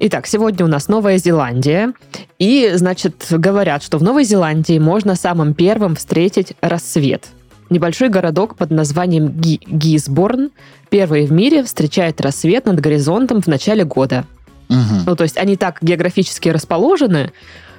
Итак, 0.00 0.28
сегодня 0.28 0.64
у 0.64 0.68
нас 0.68 0.86
Новая 0.86 1.18
Зеландия. 1.18 1.92
И, 2.38 2.70
значит, 2.74 3.26
говорят, 3.30 3.82
что 3.82 3.98
в 3.98 4.02
Новой 4.02 4.22
Зеландии 4.22 4.78
можно 4.78 5.16
самым 5.16 5.54
первым 5.54 5.96
встретить 5.96 6.54
рассвет. 6.60 7.26
Небольшой 7.68 8.08
городок 8.08 8.54
под 8.54 8.70
названием 8.70 9.28
Ги- 9.28 9.60
Гисборн 9.66 10.50
первый 10.88 11.26
в 11.26 11.32
мире 11.32 11.64
встречает 11.64 12.20
рассвет 12.20 12.66
над 12.66 12.78
горизонтом 12.78 13.42
в 13.42 13.48
начале 13.48 13.84
года. 13.84 14.24
Мгм. 14.68 15.02
Ну, 15.04 15.16
то 15.16 15.24
есть 15.24 15.36
они 15.36 15.56
так 15.56 15.78
географически 15.82 16.48
расположены, 16.48 17.32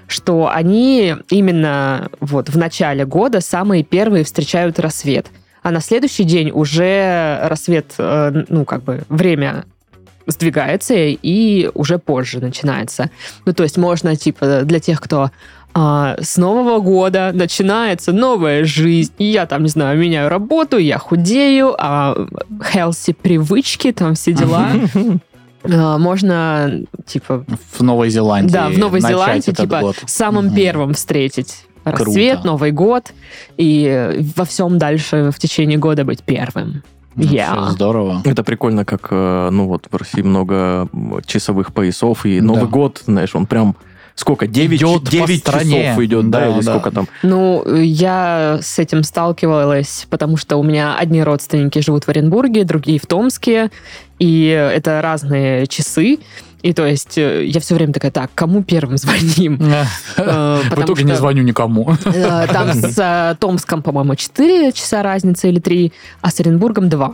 что 0.07 0.49
они 0.53 1.15
именно 1.29 2.09
вот 2.19 2.49
в 2.49 2.57
начале 2.57 3.05
года 3.05 3.39
самые 3.39 3.83
первые 3.83 4.25
встречают 4.25 4.77
рассвет. 4.77 5.27
А 5.63 5.71
на 5.71 5.79
следующий 5.79 6.25
день 6.25 6.51
уже 6.51 7.39
рассвет, 7.43 7.93
э, 7.97 8.43
ну, 8.49 8.65
как 8.65 8.83
бы 8.83 9.03
время 9.07 9.63
сдвигается 10.29 10.93
и 10.95 11.69
уже 11.73 11.99
позже 11.99 12.39
начинается. 12.39 13.09
Ну, 13.45 13.53
то 13.53 13.63
есть 13.63 13.77
можно, 13.77 14.15
типа, 14.15 14.61
для 14.63 14.79
тех, 14.79 15.01
кто 15.01 15.31
а, 15.73 16.15
с 16.19 16.37
Нового 16.37 16.79
года 16.79 17.31
начинается 17.33 18.11
новая 18.11 18.65
жизнь. 18.65 19.13
И 19.17 19.25
я 19.25 19.45
там, 19.45 19.63
не 19.63 19.69
знаю, 19.69 19.99
меняю 19.99 20.29
работу, 20.29 20.77
я 20.77 20.97
худею, 20.97 21.75
а 21.77 22.15
healthy 22.73 23.13
привычки, 23.13 23.91
там 23.91 24.15
все 24.15 24.33
дела. 24.33 24.71
А, 25.63 25.97
Можно, 25.97 26.85
типа, 27.05 27.45
В 27.73 27.81
Новой 27.83 28.09
Зеландии. 28.09 28.51
да, 28.53 28.69
в 28.69 28.77
Новой 28.77 29.01
Зеландии, 29.01 29.51
типа, 29.51 29.81
год. 29.81 29.95
самым 30.05 30.53
первым 30.55 30.93
встретить 30.93 31.65
Круто. 31.83 32.05
рассвет, 32.05 32.43
Новый 32.45 32.71
год, 32.71 33.11
и 33.57 34.25
во 34.37 34.45
всем 34.45 34.77
дальше 34.77 35.31
в 35.31 35.37
течение 35.39 35.77
года 35.77 36.05
быть 36.05 36.23
первым. 36.23 36.83
Я. 37.15 37.51
всё 37.53 37.69
Здорово. 37.71 38.21
Это 38.25 38.43
прикольно, 38.43 38.85
как, 38.85 39.07
э, 39.11 39.49
ну 39.51 39.67
вот, 39.67 39.87
в 39.91 39.95
России 39.95 40.21
много 40.21 40.87
часовых 41.25 41.73
поясов, 41.73 42.25
и 42.25 42.39
Новый 42.41 42.61
Да. 42.61 42.67
год, 42.67 43.01
знаешь, 43.05 43.35
он 43.35 43.45
прям 43.45 43.75
сколько? 44.15 44.47
9, 44.47 44.81
Идет 44.81 45.03
по 45.05 45.09
9 45.11 45.39
стране. 45.39 45.83
часов 45.85 46.03
идет, 46.03 46.29
да, 46.29 46.39
Да, 46.41 46.47
или 46.49 46.61
да. 46.65 46.71
сколько 46.73 46.91
там? 46.91 47.07
Ну, 47.23 47.63
я 47.75 48.59
с 48.61 48.77
этим 48.79 49.03
сталкивалась, 49.03 50.07
потому 50.09 50.37
что 50.37 50.57
у 50.57 50.63
меня 50.63 50.95
одни 50.97 51.23
родственники 51.23 51.79
живут 51.79 52.05
в 52.05 52.09
Оренбурге, 52.09 52.63
другие 52.65 52.99
в 52.99 53.05
Томске, 53.05 53.71
и 54.19 54.47
это 54.47 55.01
разные 55.01 55.67
часы. 55.67 56.19
И 56.61 56.73
то 56.73 56.85
есть 56.85 57.17
э, 57.17 57.45
я 57.45 57.59
все 57.61 57.75
время 57.75 57.93
такая, 57.93 58.11
так, 58.11 58.31
кому 58.35 58.63
первым 58.63 58.97
звоним? 58.97 59.59
Э, 60.17 60.61
В 60.69 60.79
итоге 60.83 61.03
не 61.03 61.15
звоню 61.15 61.43
никому. 61.43 61.95
э, 62.05 62.47
Там 62.51 62.73
с 62.73 63.37
Томском, 63.39 63.81
по-моему, 63.81 64.15
4 64.15 64.71
часа 64.73 65.01
разница 65.03 65.47
или 65.47 65.59
3, 65.59 65.93
а 66.21 66.29
с 66.31 66.39
Оренбургом 66.39 66.89
2. 66.89 67.13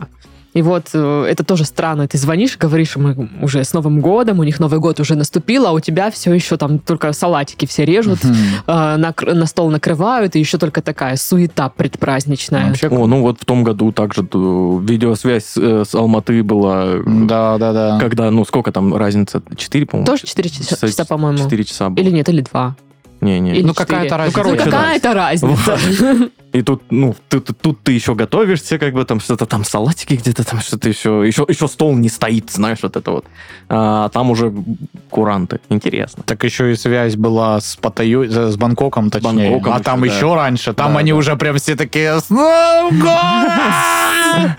И 0.56 0.62
вот 0.62 0.86
э, 0.94 1.26
это 1.30 1.44
тоже 1.44 1.64
странно. 1.64 2.08
Ты 2.08 2.16
звонишь, 2.18 2.56
говоришь 2.56 2.96
им 2.96 3.30
уже 3.42 3.62
с 3.62 3.74
Новым 3.74 4.00
годом, 4.00 4.38
у 4.38 4.42
них 4.42 4.58
Новый 4.58 4.78
год 4.80 4.98
уже 5.00 5.14
наступил, 5.14 5.66
а 5.66 5.72
у 5.72 5.80
тебя 5.80 6.10
все 6.10 6.32
еще 6.32 6.56
там 6.56 6.78
только 6.78 7.12
салатики 7.12 7.66
все 7.66 7.84
режут, 7.84 8.20
э, 8.24 8.28
накр- 8.66 9.34
на 9.34 9.44
стол 9.46 9.70
накрывают, 9.70 10.34
и 10.34 10.38
еще 10.38 10.56
только 10.56 10.80
такая 10.80 11.16
суета 11.16 11.68
предпраздничная. 11.68 12.68
Вообще 12.68 12.88
О, 12.88 13.06
ну 13.06 13.20
вот 13.20 13.38
в 13.40 13.44
том 13.44 13.64
году 13.64 13.92
также 13.92 14.22
э, 14.22 14.78
видеосвязь 14.82 15.56
э, 15.58 15.84
с 15.86 15.94
Алматы 15.94 16.42
была, 16.42 17.00
Да, 17.06 17.58
да, 17.58 17.72
да. 17.72 17.98
когда, 18.00 18.30
ну 18.30 18.44
сколько 18.46 18.72
там 18.72 18.96
разница? 18.96 19.42
4, 19.56 19.84
по-моему? 19.86 20.06
Тоже 20.06 20.26
4 20.26 20.48
часа, 20.48 20.64
Часа- 20.76 20.86
часа, 20.88 21.04
по-моему. 21.04 21.38
4 21.38 21.64
часа 21.64 21.90
было. 21.90 22.02
Или 22.02 22.10
нет, 22.10 22.28
или 22.30 22.40
2. 22.40 22.76
Не-не. 23.26 23.52
Или 23.56 23.62
Ну, 23.66 23.74
какая-то 23.74 24.16
разница. 24.16 24.36
короче, 24.42 24.64
ну, 24.64 24.70
да. 24.70 24.76
какая-то 24.78 25.14
разница. 25.14 25.78
И 26.52 26.62
тут, 26.62 26.82
ну, 26.90 27.14
ты, 27.28 27.40
ты- 27.40 27.52
тут 27.52 27.82
ты 27.82 27.92
еще 27.92 28.14
готовишься, 28.14 28.78
как 28.78 28.94
бы 28.94 29.04
там 29.04 29.20
что-то 29.20 29.44
там 29.46 29.64
салатики 29.64 30.14
где-то 30.14 30.42
там 30.44 30.60
что-то 30.60 30.88
еще, 30.88 31.22
еще, 31.26 31.44
еще 31.48 31.68
стол 31.68 31.94
не 31.96 32.08
стоит, 32.08 32.50
знаешь, 32.50 32.78
вот 32.82 32.96
это 32.96 33.10
вот. 33.10 33.24
А 33.68 34.08
там 34.08 34.30
уже 34.30 34.52
куранты. 35.10 35.58
Интересно. 35.68 36.22
Так 36.24 36.44
еще 36.44 36.72
и 36.72 36.76
связь 36.76 37.16
была 37.16 37.60
с 37.60 37.76
Паттайей, 37.76 38.26
э, 38.28 38.50
с 38.50 38.56
Бангкоком, 38.56 39.10
точнее. 39.10 39.50
Бангкоком 39.50 39.72
а 39.72 39.76
еще, 39.76 39.84
там 39.84 40.00
да. 40.00 40.06
еще 40.06 40.34
раньше. 40.34 40.72
Там 40.72 40.92
Да, 40.94 40.98
они 41.00 41.10
да. 41.12 41.16
уже 41.18 41.36
прям 41.36 41.56
все 41.58 41.74
такие 41.76 42.18
«С 42.20 42.30
Новым 42.30 43.00
годом!» 43.00 44.56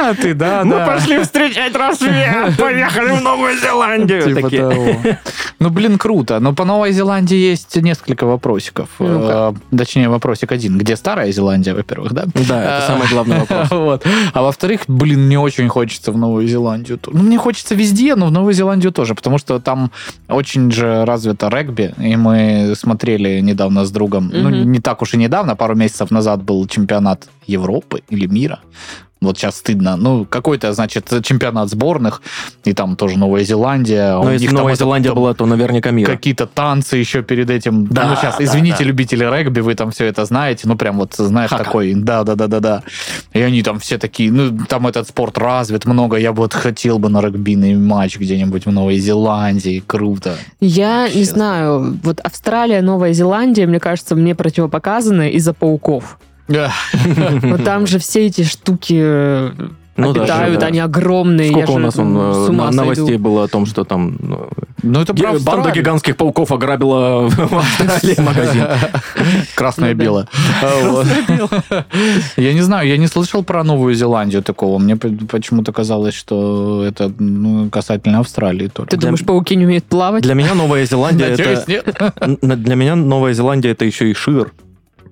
А, 0.00 0.14
Ты, 0.14 0.34
да, 0.34 0.64
да. 0.64 0.98
встречать 1.22 1.74
рассвет, 1.74 2.56
поехали 2.58 3.12
в 3.12 3.22
Новую 3.22 3.58
Зеландию. 3.58 4.22
Типа. 4.22 5.18
Ну, 5.60 5.70
блин, 5.70 5.98
круто. 5.98 6.38
Но 6.38 6.54
по 6.54 6.64
Новой 6.64 6.92
Зеландии 6.92 7.36
есть 7.36 7.74
несколько 7.76 8.26
вопросиков. 8.26 8.88
Э, 9.00 9.52
Точнее, 9.76 10.08
вопросик 10.08 10.52
один. 10.52 10.78
Где 10.78 10.94
Старая 10.94 11.32
Зеландия, 11.32 11.74
во-первых, 11.74 12.12
да? 12.12 12.26
Да, 12.48 12.78
это 12.78 12.84
самый 12.86 13.08
главный 13.08 13.38
вопрос. 13.40 14.00
А 14.32 14.42
во-вторых, 14.42 14.82
блин, 14.86 15.26
мне 15.26 15.38
очень 15.38 15.68
хочется 15.68 16.12
в 16.12 16.16
Новую 16.16 16.46
Зеландию. 16.46 17.00
Ну, 17.06 17.22
мне 17.22 17.38
хочется 17.38 17.74
везде, 17.74 18.14
но 18.14 18.26
в 18.26 18.30
Новую 18.30 18.54
Зеландию 18.54 18.92
тоже, 18.92 19.14
потому 19.14 19.38
что 19.38 19.58
там 19.58 19.90
очень 20.28 20.70
же 20.70 21.04
развито 21.04 21.48
регби, 21.48 21.92
и 21.98 22.16
мы 22.16 22.74
смотрели 22.76 23.40
недавно 23.40 23.84
с 23.84 23.90
другом, 23.90 24.30
ну, 24.32 24.50
не 24.50 24.78
так 24.80 25.02
уж 25.02 25.14
и 25.14 25.16
недавно, 25.16 25.56
пару 25.56 25.74
месяцев 25.74 26.10
назад 26.12 26.42
был 26.42 26.66
чемпионат 26.68 27.28
Европы 27.46 28.02
или 28.10 28.26
мира. 28.26 28.60
Вот 29.20 29.36
сейчас 29.36 29.56
стыдно. 29.56 29.96
Ну, 29.96 30.24
какой-то, 30.24 30.72
значит, 30.72 31.12
чемпионат 31.22 31.68
сборных, 31.70 32.22
и 32.64 32.72
там 32.72 32.94
тоже 32.96 33.18
Новая 33.18 33.42
Зеландия. 33.42 34.12
Но 34.12 34.22
У 34.22 34.28
если 34.30 34.42
них 34.42 34.50
там 34.50 34.58
Новая 34.58 34.74
это- 34.74 34.84
Зеландия 34.84 35.08
там 35.08 35.16
была, 35.16 35.34
то 35.34 35.44
наверняка 35.46 35.90
мир. 35.90 36.06
Какие-то 36.06 36.46
танцы 36.46 36.96
еще 36.96 37.22
перед 37.22 37.50
этим. 37.50 37.86
Да, 37.88 38.08
ну, 38.08 38.16
сейчас, 38.16 38.36
да, 38.38 38.44
извините, 38.44 38.78
да. 38.78 38.84
любители 38.84 39.24
регби, 39.24 39.60
вы 39.60 39.74
там 39.74 39.90
все 39.90 40.04
это 40.06 40.24
знаете. 40.24 40.68
Ну, 40.68 40.76
прям 40.76 40.98
вот, 40.98 41.14
знаешь, 41.16 41.50
Хака. 41.50 41.64
такой, 41.64 41.94
да, 41.94 42.22
да, 42.22 42.36
да, 42.36 42.46
да, 42.46 42.60
да. 42.60 42.82
И 43.32 43.40
они 43.40 43.62
там 43.62 43.80
все 43.80 43.98
такие, 43.98 44.30
ну, 44.30 44.56
там 44.68 44.86
этот 44.86 45.08
спорт 45.08 45.36
развит 45.36 45.84
много, 45.84 46.16
я 46.16 46.32
бы 46.32 46.42
вот 46.42 46.54
хотел 46.54 46.98
бы 47.00 47.08
на 47.08 47.20
регбийный 47.20 47.74
матч 47.74 48.18
где-нибудь 48.18 48.66
в 48.66 48.70
Новой 48.70 48.98
Зеландии, 48.98 49.82
круто. 49.84 50.36
Я 50.60 51.08
не 51.08 51.14
Честно. 51.14 51.34
знаю, 51.34 51.98
вот 52.04 52.20
Австралия, 52.20 52.82
Новая 52.82 53.12
Зеландия, 53.12 53.66
мне 53.66 53.80
кажется, 53.80 54.14
мне 54.14 54.34
противопоказаны 54.34 55.30
из-за 55.30 55.54
пауков. 55.54 56.18
Вот 56.48 57.64
там 57.64 57.86
же 57.86 57.98
все 57.98 58.26
эти 58.26 58.42
штуки 58.44 58.96
э, 58.98 59.50
Ну 59.96 60.10
обитают, 60.10 60.60
да. 60.60 60.66
они 60.66 60.78
огромные. 60.80 61.50
Сколько 61.50 61.70
я 61.72 61.76
у 61.76 61.78
же, 61.78 61.84
нас 61.84 61.96
ну, 61.96 62.02
он, 62.04 62.16
э, 62.16 62.46
с 62.46 62.48
ума 62.48 62.64
на- 62.66 62.72
сойду. 62.72 62.82
новостей 62.82 63.16
было 63.18 63.44
о 63.44 63.48
том, 63.48 63.66
что 63.66 63.84
там 63.84 64.16
ну, 64.20 64.48
Ну, 64.82 65.00
это 65.00 65.12
ге- 65.12 65.38
банда 65.40 65.70
гигантских 65.72 66.16
пауков 66.16 66.52
ограбила 66.52 67.28
в 67.28 67.58
Австралии 67.58 68.20
магазин. 68.20 68.64
Красное 69.54 69.94
Ну 69.94 70.00
белое. 70.00 70.28
Я 72.36 72.52
не 72.54 72.60
знаю, 72.62 72.88
я 72.88 72.96
не 72.96 73.06
слышал 73.08 73.42
про 73.42 73.64
Новую 73.64 73.94
Зеландию 73.94 74.42
такого. 74.42 74.78
Мне 74.78 74.96
почему-то 74.96 75.72
казалось, 75.72 76.14
что 76.14 76.84
это 76.84 77.12
ну, 77.18 77.68
касательно 77.70 78.20
Австралии 78.20 78.68
только. 78.68 78.90
Ты 78.90 78.96
думаешь, 78.96 79.24
пауки 79.24 79.56
не 79.56 79.64
умеют 79.66 79.84
плавать? 79.84 80.22
Для 80.22 80.34
меня 80.34 80.54
Новая 80.54 80.86
Зеландия 80.86 81.26
это... 81.36 82.36
Для 82.40 82.74
меня 82.76 82.94
Новая 82.96 83.32
Зеландия 83.34 83.70
это 83.72 83.84
еще 83.84 84.10
и 84.10 84.14
Шир. 84.14 84.52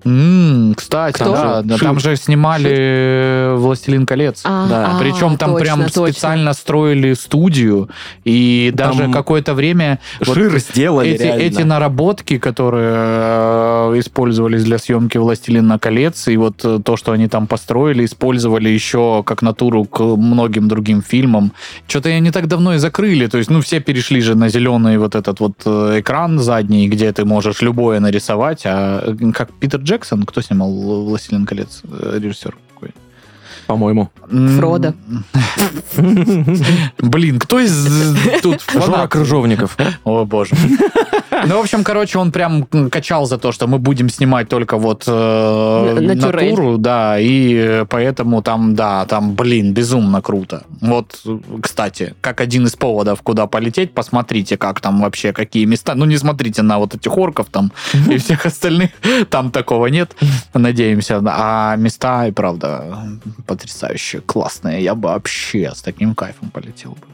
М, 0.05 0.73
Кстати, 0.75 1.15
Кто? 1.15 1.31
да, 1.33 1.61
да, 1.63 1.77
там 1.77 1.99
же 1.99 2.15
снимали 2.15 3.55
«Властелин 3.55 4.05
колец». 4.05 4.41
А, 4.43 4.67
Да. 4.67 4.91
а, 4.95 4.99
Причем 4.99 5.37
там 5.37 5.51
точно, 5.51 5.59
прям 5.59 5.83
точно. 5.85 6.11
специально 6.13 6.53
строили 6.53 7.13
студию, 7.13 7.89
и 8.23 8.71
даже 8.73 9.03
Там 9.03 9.11
какое-то 9.13 9.53
время 9.53 9.99
вот 10.25 10.35
Шир 10.35 10.57
сделали 10.59 11.11
эти, 11.11 11.23
реально. 11.23 11.41
эти 11.41 11.61
наработки, 11.63 12.37
которые 12.37 12.93
э, 12.95 13.93
использовались 13.99 14.63
для 14.63 14.77
съемки 14.77 15.17
«Властелина 15.17 15.79
колец», 15.79 16.27
и 16.27 16.37
вот 16.37 16.63
э, 16.63 16.79
то, 16.83 16.97
что 16.97 17.11
они 17.11 17.27
там 17.27 17.47
построили, 17.47 18.05
использовали 18.05 18.69
еще 18.69 19.23
как 19.25 19.41
натуру 19.41 19.85
к 19.85 19.99
многим 20.01 20.67
другим 20.67 21.01
фильмам. 21.01 21.51
Что-то 21.87 22.09
они 22.09 22.19
не 22.21 22.31
так 22.31 22.47
давно 22.47 22.75
и 22.75 22.77
закрыли. 22.77 23.27
То 23.27 23.37
есть, 23.37 23.49
ну, 23.49 23.61
все 23.61 23.79
перешли 23.79 24.21
же 24.21 24.35
на 24.35 24.49
зеленый 24.49 24.97
вот 24.97 25.15
этот 25.15 25.39
вот 25.39 25.53
э, 25.65 25.99
экран 25.99 26.39
задний, 26.39 26.87
где 26.87 27.11
ты 27.11 27.25
можешь 27.25 27.61
любое 27.61 27.99
нарисовать. 27.99 28.61
А 28.65 29.15
как 29.33 29.51
Питер 29.53 29.79
Джексон, 29.87 30.23
кто 30.23 30.41
снимал 30.41 30.69
«Властелин 31.05 31.45
колец», 31.45 31.81
э, 31.85 32.19
режиссер? 32.19 32.57
По-моему. 33.67 34.09
Фродо. 34.29 34.93
Блин, 36.99 37.39
кто 37.39 37.59
из 37.59 38.41
тут 38.41 38.63
Жора? 38.73 39.07
Крыжовников. 39.07 39.77
О, 40.03 40.25
боже. 40.25 40.55
Ну, 41.45 41.57
в 41.57 41.61
общем, 41.61 41.83
короче, 41.83 42.17
он 42.17 42.31
прям 42.31 42.63
качал 42.89 43.25
за 43.25 43.37
то, 43.37 43.51
что 43.51 43.67
мы 43.67 43.77
будем 43.77 44.09
снимать 44.09 44.49
только 44.49 44.77
вот 44.77 45.03
э, 45.07 45.99
натуру, 45.99 46.77
да, 46.77 47.17
и 47.19 47.85
поэтому 47.89 48.41
там, 48.41 48.75
да, 48.75 49.05
там, 49.05 49.35
блин, 49.35 49.73
безумно 49.73 50.21
круто. 50.21 50.63
Вот, 50.81 51.21
кстати, 51.61 52.15
как 52.21 52.41
один 52.41 52.65
из 52.65 52.75
поводов, 52.75 53.21
куда 53.21 53.47
полететь, 53.47 53.93
посмотрите, 53.93 54.57
как 54.57 54.79
там 54.79 55.01
вообще, 55.01 55.33
какие 55.33 55.65
места. 55.65 55.93
Ну, 55.95 56.05
не 56.05 56.17
смотрите 56.17 56.61
на 56.61 56.79
вот 56.79 56.95
этих 56.95 57.15
орков 57.17 57.47
там 57.51 57.71
и 58.09 58.17
всех 58.17 58.45
остальных, 58.45 58.91
там 59.29 59.51
такого 59.51 59.87
нет, 59.87 60.15
надеемся. 60.53 61.21
А 61.25 61.75
места, 61.75 62.27
и 62.27 62.31
правда, 62.31 63.19
потрясающие, 63.57 64.21
классные. 64.21 64.83
Я 64.83 64.93
бы 64.93 65.09
вообще 65.09 65.71
с 65.75 65.81
таким 65.81 66.13
кайфом 66.13 66.51
полетел 66.51 66.91
бы. 66.91 67.07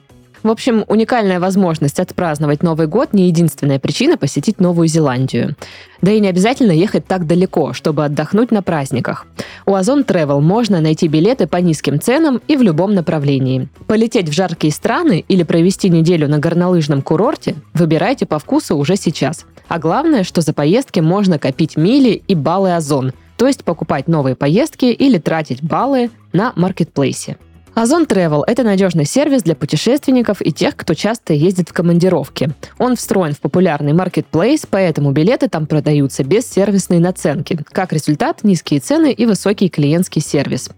В 0.43 0.49
общем, 0.49 0.83
уникальная 0.89 1.39
возможность 1.39 2.01
отпраздновать 2.01 2.63
Новый 2.63 2.87
год 2.87 3.13
не 3.13 3.27
единственная 3.27 3.79
причина 3.79 4.17
посетить 4.17 4.59
Новую 4.59 4.89
Зеландию. 4.89 5.55
Да 6.01 6.11
и 6.11 6.19
не 6.19 6.27
обязательно 6.27 6.73
ехать 6.73 7.07
так 7.07 7.25
далеко, 7.27 7.71
чтобы 7.71 8.03
отдохнуть 8.03 8.51
на 8.51 8.61
праздниках. 8.61 9.25
У 9.65 9.73
Озон 9.73 10.01
Travel 10.01 10.41
можно 10.41 10.81
найти 10.81 11.07
билеты 11.07 11.47
по 11.47 11.57
низким 11.57 12.01
ценам 12.01 12.41
и 12.49 12.57
в 12.57 12.61
любом 12.61 12.93
направлении. 12.93 13.69
Полететь 13.87 14.27
в 14.27 14.33
жаркие 14.33 14.73
страны 14.73 15.23
или 15.29 15.43
провести 15.43 15.87
неделю 15.87 16.27
на 16.27 16.39
горнолыжном 16.39 17.01
курорте 17.01 17.55
выбирайте 17.73 18.25
по 18.25 18.37
вкусу 18.37 18.75
уже 18.75 18.97
сейчас. 18.97 19.45
А 19.69 19.79
главное, 19.79 20.25
что 20.25 20.41
за 20.41 20.51
поездки 20.51 20.99
можно 20.99 21.39
копить 21.39 21.77
мили 21.77 22.21
и 22.27 22.35
баллы 22.35 22.75
Озон, 22.75 23.13
то 23.43 23.47
есть 23.47 23.65
покупать 23.65 24.07
новые 24.07 24.37
поездки 24.37 24.85
или 24.85 25.17
тратить 25.17 25.61
баллы 25.61 26.11
на 26.31 26.53
маркетплейсе. 26.55 27.35
Озон 27.73 28.05
Travel– 28.05 28.43
это 28.47 28.63
надежный 28.63 29.03
сервис 29.03 29.43
для 29.43 29.53
путешественников 29.53 30.41
и 30.41 30.53
тех, 30.53 30.77
кто 30.77 30.93
часто 30.93 31.33
ездит 31.33 31.67
в 31.67 31.73
командировки. 31.73 32.51
Он 32.77 32.95
встроен 32.95 33.33
в 33.33 33.41
популярный 33.41 33.91
маркетплейс, 33.91 34.65
поэтому 34.65 35.11
билеты 35.11 35.49
там 35.49 35.67
продаются 35.67 36.23
без 36.23 36.49
сервисной 36.49 36.99
наценки. 36.99 37.59
Как 37.69 37.91
результат– 37.91 38.39
низкие 38.45 38.79
цены 38.79 39.11
и 39.11 39.25
высокий 39.25 39.67
клиентский 39.67 40.21
сервис. 40.21 40.69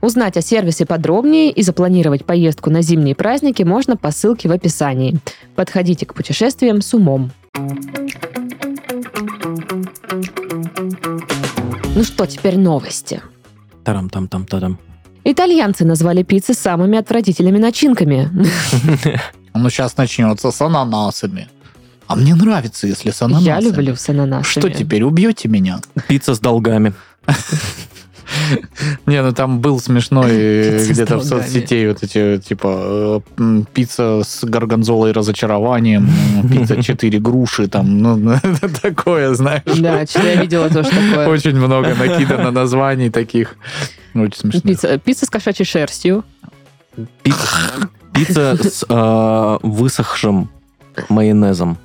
Узнать 0.00 0.38
о 0.38 0.40
сервисе 0.40 0.86
подробнее 0.86 1.50
и 1.50 1.62
запланировать 1.62 2.24
поездку 2.24 2.70
на 2.70 2.80
зимние 2.80 3.14
праздники 3.14 3.62
можно 3.62 3.98
по 3.98 4.10
ссылке 4.10 4.48
в 4.48 4.52
описании. 4.52 5.18
Подходите 5.54 6.06
к 6.06 6.14
путешествиям 6.14 6.80
с 6.80 6.94
умом. 6.94 7.30
Ну 11.96 12.04
что, 12.04 12.26
теперь 12.26 12.58
новости. 12.58 13.22
Тарам-там-там-тарам. 13.82 14.78
Итальянцы 15.24 15.86
назвали 15.86 16.22
пиццы 16.22 16.52
самыми 16.52 16.98
отвратительными 16.98 17.58
начинками. 17.58 18.30
Ну, 19.58 19.70
сейчас 19.70 19.96
начнется 19.96 20.50
с 20.50 20.60
ананасами. 20.60 21.48
А 22.06 22.14
мне 22.14 22.34
нравится, 22.34 22.86
если 22.86 23.10
с 23.10 23.22
ананасами. 23.22 23.46
Я 23.46 23.60
люблю 23.60 23.96
с 23.96 24.06
ананасами. 24.10 24.50
Что 24.50 24.68
теперь, 24.68 25.02
убьете 25.02 25.48
меня? 25.48 25.80
Пицца 26.08 26.34
с 26.34 26.40
долгами. 26.40 26.92
Не, 29.06 29.22
ну 29.22 29.32
там 29.32 29.60
был 29.60 29.80
смешной 29.80 30.30
э, 30.30 30.86
где-то 30.88 31.18
в 31.18 31.24
соцсетей 31.24 31.88
вот 31.88 32.02
эти, 32.02 32.38
типа, 32.38 33.22
э, 33.38 33.62
пицца 33.72 34.22
с 34.24 34.44
горгонзолой 34.44 35.10
и 35.10 35.12
разочарованием, 35.12 36.08
пицца 36.50 36.82
4 36.82 37.18
груши, 37.18 37.68
там, 37.68 37.98
ну, 37.98 38.38
такое, 38.82 39.34
знаешь. 39.34 39.62
Да, 39.64 40.06
что 40.06 40.26
я 40.26 40.36
видела 40.36 40.68
тоже 40.68 40.90
такое. 40.90 41.28
Очень 41.28 41.56
много 41.56 41.94
накидано 41.94 42.50
названий 42.50 43.10
таких. 43.10 43.56
Очень 44.14 44.38
смешно. 44.38 44.60
Пицца, 44.60 44.98
пицца 44.98 45.26
с 45.26 45.30
кошачьей 45.30 45.66
шерстью. 45.66 46.24
Пицца, 47.22 47.48
пицца 48.14 48.56
с 48.62 48.84
э, 48.88 49.58
высохшим 49.62 50.48
майонезом. 51.08 51.78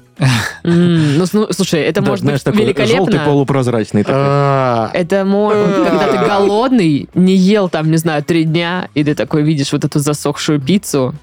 Ну, 0.63 1.25
слушай, 1.25 1.81
это 1.81 2.01
Да, 2.01 2.09
может 2.09 2.23
знаешь, 2.23 2.39
быть 2.39 2.43
такой 2.45 2.61
великолепно. 2.65 2.97
желтый 2.97 3.19
полупрозрачный. 3.19 4.03
такой. 4.03 4.21
А, 4.23 4.91
Это 4.93 5.23
когда 5.25 6.07
ты 6.07 6.17
голодный, 6.27 7.09
не 7.15 7.35
ел 7.35 7.69
там, 7.69 7.89
не 7.89 7.97
знаю, 7.97 8.23
три 8.23 8.43
дня, 8.43 8.87
и 8.93 9.03
ты 9.03 9.15
такой 9.15 9.41
видишь 9.43 9.71
вот 9.73 9.83
эту 9.83 9.99
засохшую 9.99 10.59
пиццу. 10.61 11.15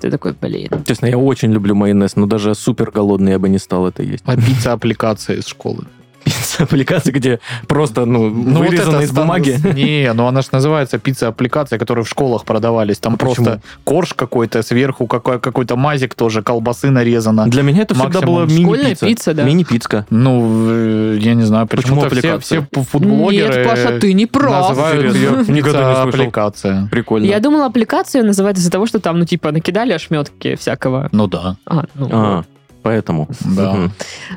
Ты 0.00 0.10
такой, 0.10 0.34
блин. 0.40 0.68
Честно, 0.86 1.06
я 1.06 1.18
очень 1.18 1.52
люблю 1.52 1.74
майонез, 1.74 2.16
но 2.16 2.24
даже 2.26 2.54
супер 2.54 2.90
голодный 2.90 3.32
я 3.32 3.38
бы 3.38 3.50
не 3.50 3.58
стал 3.58 3.86
это 3.86 4.02
есть. 4.02 4.22
А 4.26 4.34
пицца 4.36 4.72
аппликация 4.72 5.36
из 5.36 5.46
школы. 5.46 5.84
Пицца-аппликация, 6.24 7.12
где 7.12 7.40
просто, 7.68 8.04
ну, 8.06 8.28
Ну, 8.30 8.58
вот 8.60 8.68
вырезано 8.68 8.96
это 8.96 9.04
из 9.04 9.12
бумаги. 9.12 9.58
Не, 9.74 10.12
ну 10.14 10.26
она 10.26 10.40
же 10.42 10.48
называется 10.52 10.98
пицца-аппликация, 10.98 11.78
которые 11.78 12.04
в 12.04 12.08
школах 12.08 12.44
продавались. 12.44 12.98
Там 12.98 13.14
А 13.14 13.16
почему? 13.16 13.34
просто 13.34 13.60
корж 13.84 14.14
какой-то, 14.14 14.62
сверху 14.62 15.06
какой- 15.06 15.38
какой-то 15.40 15.76
мазик 15.76 16.14
тоже, 16.14 16.42
колбасы 16.42 16.90
нарезано. 16.90 17.46
Для 17.46 17.62
меня 17.62 17.82
это 17.82 17.94
всегда 17.94 18.20
Максимум. 18.20 18.34
была 18.34 18.48
Школьная 18.48 18.84
мини-пицца. 18.86 19.06
пицца, 19.06 19.34
да. 19.34 19.42
Мини-пицца. 19.44 20.06
Ну, 20.10 20.66
э, 20.70 21.18
я 21.20 21.34
не 21.34 21.42
знаю, 21.44 21.66
Почему 21.66 22.00
почему-то 22.02 22.08
все, 22.10 22.18
аппликация? 22.34 22.68
все 22.72 22.82
фудблогеры 22.84 23.54
Нет, 23.56 23.68
Паша, 23.68 23.98
ты 23.98 24.12
не 24.12 24.26
прав. 24.26 24.68
называют 24.70 25.14
ее 25.14 25.44
пицца-аппликация. 25.44 26.88
Прикольно. 26.90 27.26
Я 27.26 27.40
думала, 27.40 27.66
аппликацию 27.66 28.24
называют 28.24 28.58
из-за 28.58 28.70
того, 28.70 28.86
что 28.86 28.98
там, 29.00 29.18
ну, 29.18 29.24
типа, 29.24 29.52
накидали 29.52 29.92
ошметки 29.92 30.56
всякого. 30.56 31.08
Ну 31.12 31.26
да, 31.26 31.56
А, 31.66 31.84
ну, 31.94 32.08
А, 32.12 32.44
поэтому. 32.84 33.28
да. 33.40 33.90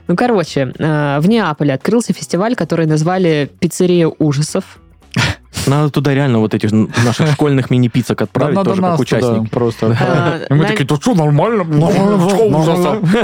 Ну, 0.07 0.15
короче, 0.15 0.73
э, 0.79 1.19
в 1.19 1.29
Неаполе 1.29 1.73
открылся 1.73 2.13
фестиваль, 2.13 2.55
который 2.55 2.87
назвали 2.87 3.49
«Пиццерия 3.59 4.07
ужасов». 4.07 4.79
Надо 5.65 5.89
туда 5.89 6.13
реально 6.13 6.39
вот 6.39 6.53
этих 6.53 6.71
наших 6.71 7.31
школьных 7.33 7.69
мини-пиццак 7.69 8.21
отправить 8.21 8.55
надо 8.55 8.69
тоже 8.71 8.81
как 8.81 8.97
туда 8.97 9.01
участники. 9.01 9.49
просто. 9.49 9.97
А, 9.99 10.45
И 10.49 10.53
мы 10.53 10.65
такие, 10.65 10.85
да 10.85 10.95
что, 10.95 11.15
нормально? 11.15 11.63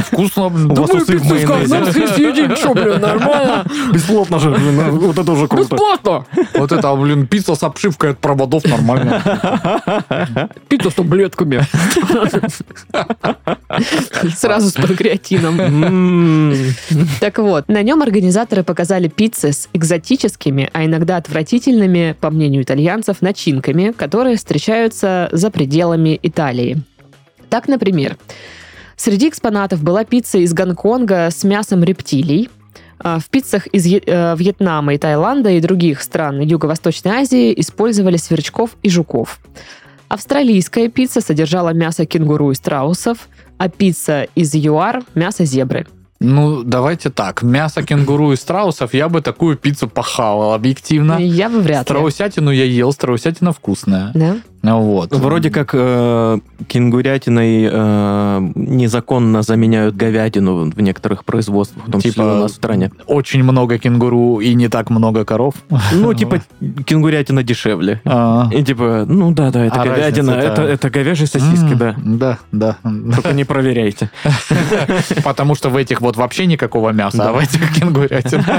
Вкусно. 0.01 0.47
У 0.47 0.75
вас 0.75 0.89
усы 0.89 1.17
в 1.17 1.29
майонезе. 1.29 2.07
съедим, 2.07 2.55
что, 2.55 2.73
блин, 2.73 2.99
нормально? 2.99 3.65
Бесплатно 3.93 4.39
же. 4.39 4.49
Вот 4.49 5.17
это 5.17 5.31
уже 5.31 5.47
круто. 5.47 5.75
Бесплатно! 5.75 6.25
Вот 6.55 6.71
это, 6.71 6.95
блин, 6.95 7.27
пицца 7.27 7.55
с 7.55 7.63
обшивкой 7.63 8.11
от 8.11 8.19
проводов 8.19 8.65
нормально. 8.65 9.21
Пицца 10.67 10.89
с 10.89 10.93
таблетками. 10.93 11.61
Сразу 14.35 14.69
с 14.69 14.73
панкреатином. 14.73 16.73
Так 17.19 17.39
вот, 17.39 17.67
на 17.67 17.81
нем 17.81 18.01
организаторы 18.01 18.63
показали 18.63 19.07
пиццы 19.07 19.51
с 19.51 19.69
экзотическими, 19.73 20.69
а 20.73 20.85
иногда 20.85 21.17
отвратительными, 21.17 22.15
по 22.23 22.29
мнению 22.29 22.63
итальянцев, 22.63 23.21
начинками, 23.21 23.91
которые 23.91 24.37
встречаются 24.37 25.27
за 25.33 25.51
пределами 25.51 26.17
Италии. 26.23 26.77
Так, 27.49 27.67
например, 27.67 28.15
среди 28.95 29.27
экспонатов 29.27 29.83
была 29.83 30.05
пицца 30.05 30.37
из 30.37 30.53
Гонконга 30.53 31.27
с 31.29 31.43
мясом 31.43 31.83
рептилий, 31.83 32.49
А, 32.99 33.19
В 33.19 33.25
пиццах 33.29 33.67
из 33.67 33.85
э, 33.85 34.35
Вьетнама 34.37 34.93
и 34.93 34.97
Таиланда 34.97 35.49
и 35.49 35.59
других 35.59 36.01
стран 36.01 36.39
Юго-Восточной 36.39 37.11
Азии 37.11 37.53
использовали 37.59 38.15
сверчков 38.15 38.77
и 38.83 38.89
жуков. 38.89 39.41
Австралийская 40.07 40.87
пицца 40.87 41.19
содержала 41.19 41.73
мясо 41.73 42.05
кенгуру 42.05 42.51
и 42.51 42.55
страусов, 42.55 43.27
а 43.57 43.67
пицца 43.67 44.27
из 44.35 44.55
ЮАР– 44.55 45.03
мясо 45.15 45.43
зебры. 45.43 45.85
Ну, 46.23 46.63
давайте 46.63 47.09
так. 47.09 47.43
Мясо 47.43 47.83
кенгуру 47.83 48.31
и 48.31 48.35
страусов 48.35 48.93
я 48.93 49.09
бы 49.09 49.21
такую 49.21 49.57
пиццу 49.57 49.87
похавал 49.87 50.53
объективно. 50.53 51.17
Я 51.19 51.49
бы 51.49 51.59
вряд 51.59 51.81
ли. 51.81 51.83
Страусятину 51.83 52.49
я 52.51 52.63
ел, 52.63 52.91
страусятина 52.93 53.51
вкусная. 53.51 54.11
Да? 54.13 54.37
Ну 54.63 54.81
Вот. 54.81 55.13
Вроде 55.13 55.49
как 55.49 55.71
э, 55.73 56.39
кенгурятиной 56.67 57.67
э, 57.69 58.51
незаконно 58.55 59.41
заменяют 59.41 59.97
говядину 59.97 60.71
в 60.71 60.79
некоторых 60.79 61.25
производствах, 61.25 61.85
в 61.85 61.91
том 61.91 61.99
числе 61.99 62.13
Типа- 62.13 62.37
у 62.37 62.41
нас 62.41 62.53
в 62.53 62.55
стране. 62.55 62.89
Очень 63.05 63.43
много 63.43 63.77
кенгуру 63.77 64.39
и 64.39 64.53
не 64.53 64.69
так 64.69 64.89
много 64.89 65.25
коров. 65.25 65.55
Ну, 65.91 66.13
типа, 66.13 66.41
кенгурятина 66.85 67.43
дешевле. 67.43 68.01
А. 68.05 68.49
И 68.53 68.63
типа, 68.63 69.03
ну 69.05 69.31
да, 69.33 69.51
да, 69.51 69.65
это 69.65 69.81
А 69.81 69.85
говядина, 69.85 70.31
это, 70.31 70.61
это 70.61 70.89
говяжьи 70.89 71.27
сосиски, 71.27 71.73
да. 71.73 71.95
Да, 71.97 72.37
да. 72.53 72.77
Только 72.83 73.33
не 73.33 73.43
проверяйте. 73.43 74.11
Потому 75.25 75.55
что 75.55 75.69
в 75.69 75.75
этих 75.75 75.99
вот 75.99 76.12
вообще 76.17 76.45
никакого 76.45 76.91
мяса, 76.91 77.17
Да. 77.17 77.29
а 77.29 77.33
в 77.33 77.37
этих 77.37 77.73
кенгурятин. 77.73 78.43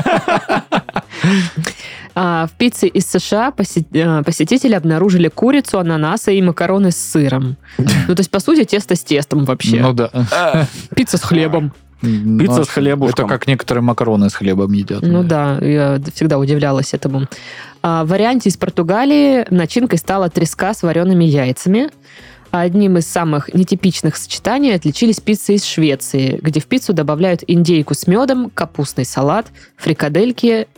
А 2.17 2.47
в 2.47 2.53
пицце 2.53 2.87
из 2.87 3.07
США 3.11 3.53
э, 3.57 4.23
посетители 4.23 4.75
обнаружили 4.75 5.27
курицу, 5.29 5.81
ананасы 5.81 6.37
и 6.37 6.43
макароны 6.43 6.93
с 6.93 6.97
сыром. 6.97 7.57
Ну, 8.07 8.15
то 8.15 8.21
есть, 8.21 8.31
по 8.31 8.39
сути, 8.39 8.65
тесто 8.65 8.95
с 8.95 9.03
тестом 9.03 9.45
вообще. 9.45 9.81
Ну 9.81 9.93
да. 9.93 10.11
Пицца 10.95 11.17
с 11.19 11.23
хлебом. 11.23 11.73
Пицца 12.01 12.59
Ну, 12.59 12.65
с 12.65 12.69
хлебушком. 12.69 13.27
Это 13.27 13.35
как 13.35 13.47
некоторые 13.49 13.83
макароны 13.83 14.29
с 14.31 14.35
хлебом 14.35 14.73
едят. 14.73 15.03
Ну 15.03 15.25
да, 15.25 15.59
я 15.59 15.99
всегда 16.15 16.39
удивлялась 16.39 16.95
этому. 16.95 17.27
А 17.83 18.05
в 18.05 18.09
варианте 18.09 18.49
из 18.51 18.57
Португалии 18.57 19.47
начинкой 19.51 19.99
стала 19.99 20.29
треска 20.31 20.73
с 20.75 20.83
вареными 20.83 21.25
яйцами. 21.25 21.89
Одним 22.57 22.99
из 22.99 23.09
самых 23.09 23.53
нетипичных 23.53 24.15
сочетаний 24.15 24.77
отличились 24.77 25.19
пиццы 25.19 25.55
из 25.55 25.65
Швеции, 25.65 26.39
где 26.41 26.61
в 26.61 26.67
пиццу 26.67 26.93
добавляют 26.93 27.43
индейку 27.49 27.95
с 27.95 28.07
медом, 28.07 28.49
капустный 28.49 29.05
салат, 29.05 29.49
фрикадельки 29.77 30.69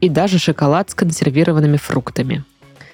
и 0.00 0.08
даже 0.08 0.40
шоколад 0.40 0.90
с 0.90 0.96
консервированными 0.96 1.76
фруктами. 1.76 2.44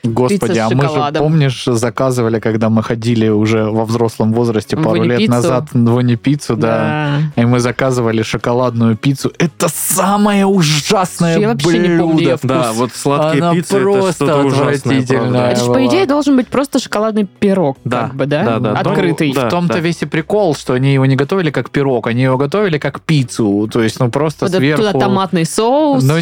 Господи, 0.03 0.59
а 0.59 0.69
мы 0.71 0.89
же, 0.89 1.13
помнишь, 1.19 1.65
заказывали, 1.67 2.41
когда 2.41 2.69
мы 2.71 2.83
ходили 2.83 3.29
уже 3.29 3.65
во 3.71 3.85
взрослом 3.85 4.33
возрасте 4.33 4.77
пару 4.77 4.95
лет 5.03 5.09
Ванни-пиццу? 5.19 5.31
назад 5.31 5.69
в 5.73 5.85
Ванни-пиццу, 5.95 6.57
да. 6.57 7.19
И 7.37 7.45
мы 7.45 7.61
заказывали 7.61 8.23
шоколадную 8.23 8.97
пиццу. 8.97 9.33
Это 9.39 9.69
самое 9.69 10.45
ужасное 10.47 11.39
Я 11.39 11.49
вообще 11.49 11.79
не 11.79 11.99
помню 11.99 12.15
блюдо. 12.15 12.21
её 12.23 12.37
вкус. 12.37 12.49
Да, 12.49 12.73
вот 12.73 12.91
сладкие 12.95 13.43
Она 13.45 13.55
пиццы 13.55 13.77
это 13.77 13.83
просто 13.85 14.13
что-то 14.13 14.39
ужасное. 14.45 15.01
Это 15.03 15.57
же, 15.57 15.73
по 15.73 15.87
идее, 15.87 16.07
должен 16.07 16.37
быть 16.37 16.49
просто 16.49 16.79
шоколадный 16.81 17.25
пирог, 17.39 17.77
Да, 17.85 18.03
как 18.09 18.15
бы, 18.17 18.27
да? 18.27 18.45
да, 18.45 18.59
да. 18.59 18.73
Открытый. 18.73 19.33
Да, 19.33 19.47
В 19.47 19.51
том-то 19.51 19.75
да. 19.75 19.81
весь 19.81 20.03
и 20.03 20.07
прикол, 20.07 20.55
что 20.57 20.73
они 20.75 20.93
его 20.95 21.07
не 21.07 21.15
готовили 21.17 21.51
как 21.51 21.71
пирог, 21.71 22.07
они 22.09 22.23
его 22.23 22.37
готовили 22.37 22.79
как 22.79 23.01
пиццу. 23.03 23.69
То 23.73 23.83
есть, 23.83 24.01
ну, 24.01 24.11
просто 24.11 24.47
Туда, 24.47 24.59
сверху... 24.59 24.83
туда 24.85 24.99
томатный 24.99 25.47
соус. 25.47 26.03
Ну, 26.03 26.15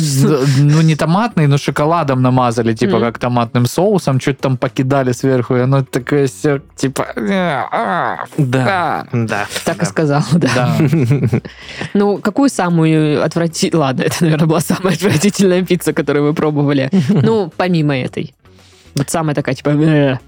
ну, 0.59 0.83
не 0.83 0.97
томатный, 0.97 1.47
но 1.47 1.57
шоколадом 1.59 2.21
намазали, 2.23 2.75
типа, 2.75 2.97
Мгм. 2.97 3.07
как 3.07 3.19
томатным 3.19 3.67
соусом, 3.71 4.21
что-то 4.21 4.43
там 4.43 4.57
покидали 4.57 5.13
сверху, 5.13 5.57
и 5.57 5.61
оно 5.61 5.83
такое 5.83 6.27
все, 6.27 6.61
типа... 6.77 7.07
э, 7.17 7.65
а, 7.73 8.25
Да, 8.37 9.07
да. 9.13 9.47
Так 9.65 9.83
и 9.83 9.87
сказал, 9.87 10.23
да. 10.33 10.49
Да. 10.55 10.77
Ну, 11.95 12.19
какую 12.19 12.51
самую 12.51 13.25
отвратительную... 13.25 13.81
Ладно, 13.81 14.03
это, 14.03 14.17
наверное, 14.21 14.47
была 14.47 14.61
самая 14.61 14.95
отвратительная 14.95 15.65
пицца, 15.65 15.93
которую 15.93 16.27
вы 16.27 16.35
пробовали. 16.35 16.91
Ну, 17.09 17.53
помимо 17.57 17.97
этой. 17.97 18.35
Вот 18.95 19.11
самая 19.11 19.35
такая, 19.35 19.55
типа... 19.55 19.71
«э». 19.71 20.19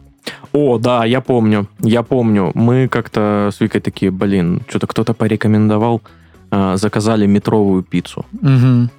О, 0.53 0.78
да, 0.78 1.05
я 1.05 1.20
помню, 1.20 1.66
я 1.80 2.03
помню. 2.03 2.53
Мы 2.55 2.88
как-то 2.88 3.51
с 3.53 3.61
Викой 3.61 3.80
такие, 3.80 4.11
блин, 4.11 4.62
что-то 4.68 4.86
кто-то 4.86 5.14
порекомендовал, 5.14 6.03
а, 6.51 6.76
заказали 6.76 7.26
метровую 7.26 7.82
пиццу. 7.82 8.24
Мгм. 8.40 8.90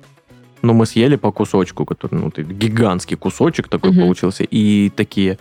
Но 0.64 0.74
мы 0.74 0.86
съели 0.86 1.18
по 1.18 1.32
кусочку, 1.32 1.86
который, 1.86 2.16
ну, 2.16 2.32
ты- 2.32 2.44
гигантский 2.44 3.18
кусочек 3.18 3.68
такой 3.68 3.92
Мгм. 3.92 4.00
получился, 4.02 4.44
и 4.46 4.90
такие... 4.96 5.38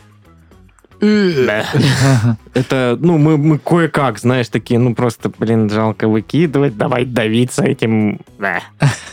Это, 2.55 2.97
ну, 3.01 3.18
мы, 3.18 3.37
мы 3.37 3.59
кое-как, 3.59 4.18
знаешь, 4.18 4.49
такие, 4.49 4.79
ну, 4.79 4.95
просто, 4.95 5.33
блин, 5.37 5.68
жалко 5.70 6.07
выкидывать, 6.07 6.77
давай 6.77 7.05
давиться 7.05 7.64
этим. 7.64 8.20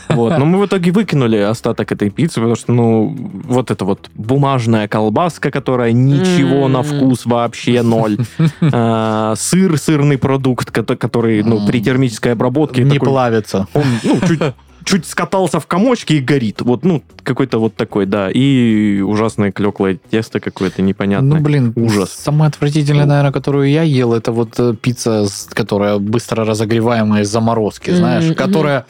Вот, 0.08 0.36
но 0.38 0.44
мы 0.44 0.58
в 0.58 0.66
итоге 0.66 0.90
выкинули 0.90 1.36
остаток 1.36 1.92
этой 1.92 2.10
пиццы, 2.10 2.34
потому 2.40 2.56
что, 2.56 2.72
ну, 2.72 3.16
вот 3.44 3.70
это 3.70 3.84
вот 3.84 4.10
бумажная 4.16 4.88
колбаска, 4.88 5.52
которая 5.52 5.92
ничего 5.92 6.66
на 6.66 6.82
вкус 6.82 7.26
вообще 7.26 7.82
ноль. 7.82 8.16
А, 8.72 9.34
Сыр, 9.36 9.78
сырный 9.78 10.18
продукт, 10.18 10.70
кото- 10.76 10.96
который, 10.96 11.44
ну, 11.44 11.64
при 11.66 11.80
термической 11.80 12.32
обработке... 12.32 12.82
Не 12.82 12.94
такой- 12.94 13.08
плавится. 13.08 13.68
он, 13.74 13.84
ну, 14.02 14.20
чуть, 14.26 14.40
чуть 14.84 15.06
скатался 15.06 15.60
в 15.60 15.66
комочке 15.66 16.16
и 16.16 16.20
горит. 16.20 16.60
Вот, 16.62 16.84
ну, 16.84 17.02
какой-то 17.22 17.58
вот 17.58 17.74
такой, 17.76 18.06
да. 18.06 18.30
И 18.30 19.00
ужасное 19.00 19.52
клеклое 19.52 19.98
тесто 20.10 20.40
какое-то 20.40 20.82
непонятное. 20.82 21.38
Ну, 21.38 21.44
блин, 21.44 21.72
Ужас. 21.76 22.10
Самая 22.12 22.48
отвратительная, 22.50 23.06
наверное, 23.06 23.32
которую 23.32 23.68
я 23.70 23.82
ел, 23.82 24.12
это 24.12 24.32
вот 24.32 24.58
э, 24.58 24.74
пицца, 24.80 25.26
которая 25.50 25.98
быстро 25.98 26.44
разогреваемая 26.44 27.22
из 27.22 27.28
заморозки, 27.28 27.90
знаешь, 27.90 28.24
Мгм, 28.24 28.34
которая 28.34 28.86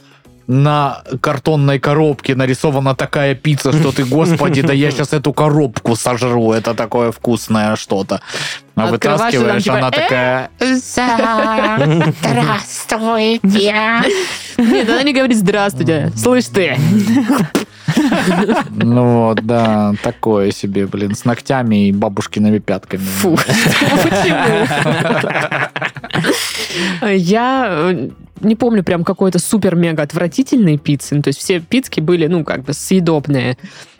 на 0.50 1.02
картонной 1.20 1.78
коробке 1.78 2.34
нарисована 2.34 2.96
такая 2.96 3.36
пицца, 3.36 3.72
что 3.72 3.92
ты, 3.92 4.04
господи, 4.04 4.62
да 4.62 4.72
я 4.72 4.90
сейчас 4.96 5.12
эту 5.12 5.32
коробку 5.32 5.94
сожру, 5.94 6.52
это 6.52 6.74
такое 6.74 7.12
вкусное 7.12 7.76
что-то. 7.76 8.20
А 8.74 8.88
Открываешь, 8.88 9.34
и 9.34 9.36
там 9.36 9.52
вытаскиваешь, 9.52 9.62
типа, 9.62 9.78
она 9.78 9.90
такая... 9.92 10.50
Здравствуйте. 12.20 14.02
Нет, 14.58 14.88
она 14.88 15.02
не 15.04 15.12
говорит 15.12 15.36
«здравствуйте». 15.36 16.10
Слышь 16.16 16.46
ты. 16.46 16.76
Ну 18.70 19.26
вот, 19.26 19.44
да, 19.44 19.94
такое 20.02 20.52
себе, 20.52 20.86
блин, 20.86 21.14
с 21.14 21.24
ногтями 21.24 21.88
и 21.88 21.92
бабушкиными 21.92 22.58
пятками. 22.58 23.02
Фу. 23.02 23.36
Почему? 23.36 24.66
Я 27.08 27.66
э, 27.68 28.10
не 28.40 28.56
помню 28.56 28.82
прям 28.82 29.04
какой-то 29.04 29.38
супер-мега 29.38 30.02
отвратительной 30.02 30.78
пиццы. 30.78 31.14
Ну, 31.16 31.22
То 31.22 31.28
есть 31.28 31.38
все 31.40 31.60
пиццы 31.60 32.00
были, 32.00 32.26
ну, 32.26 32.44
как 32.44 32.62
бы 32.64 32.72
съедобные. 32.72 33.56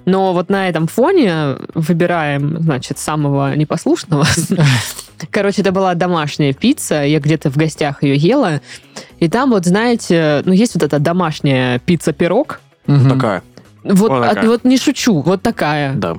Но 0.06 0.32
вот 0.32 0.48
на 0.48 0.68
этом 0.68 0.86
фоне 0.86 1.56
выбираем, 1.74 2.58
значит, 2.60 2.98
самого 2.98 3.54
непослушного. 3.54 4.24
Короче, 5.30 5.60
это 5.60 5.72
была 5.72 5.94
домашняя 5.94 6.52
пица. 6.54 7.02
Я 7.04 7.20
где-то 7.20 7.50
в 7.50 7.56
гостях 7.56 8.02
ее 8.02 8.16
ела. 8.16 8.60
И 9.18 9.28
там 9.28 9.50
вот, 9.50 9.66
знаете, 9.66 10.42
ну, 10.46 10.52
есть 10.52 10.74
вот 10.74 10.82
эта 10.82 10.98
домашняя 10.98 11.78
пицца-пирог. 11.80 12.60
Такая, 12.86 13.42
Вот, 13.84 13.98
Вот 14.10 14.10
от- 14.24 14.28
такая. 14.34 14.48
вот 14.48 14.64
не 14.64 14.78
шучу, 14.78 15.20
вот 15.20 15.42
такая. 15.42 15.94
да. 15.94 16.16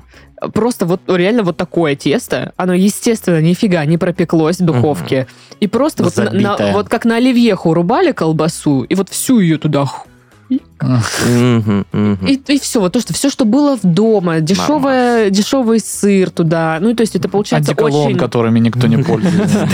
Просто 0.54 0.86
вот 0.86 1.02
реально 1.08 1.44
вот 1.44 1.58
такое 1.58 1.96
тесто, 1.96 2.54
оно, 2.58 2.74
естественно, 2.74 3.42
нифига 3.42 3.86
не 3.86 3.98
пропеклось 3.98 4.60
в 4.60 4.66
духовке. 4.66 5.28
И 5.60 5.68
просто 5.68 6.04
вот, 6.04 6.18
на- 6.18 6.32
на- 6.32 6.72
вот 6.74 6.90
как 6.90 7.06
на 7.06 7.18
оливьеху 7.18 7.74
рубали 7.74 8.12
колбасу, 8.12 8.82
и 8.84 8.96
вот 8.96 9.10
всю 9.10 9.40
ее 9.40 9.58
туда... 9.58 9.86
И, 12.28 12.34
и 12.48 12.60
все, 12.60 12.82
вот 12.82 12.92
то, 12.92 13.00
что 13.00 13.14
все, 13.14 13.30
что 13.30 13.46
было 13.46 13.78
в 13.78 13.84
дома, 13.84 14.42
дешевое, 14.42 15.30
дешевый 15.30 15.80
сыр 15.80 16.30
туда. 16.30 16.78
Ну, 16.82 16.94
то 16.94 17.02
есть 17.02 17.16
это 17.16 17.30
получается 17.30 17.72
Одеколон, 17.72 18.08
очень... 18.08 18.18
которыми 18.18 18.60
никто 18.60 18.88
не 18.88 18.98
пользуется. 19.04 19.70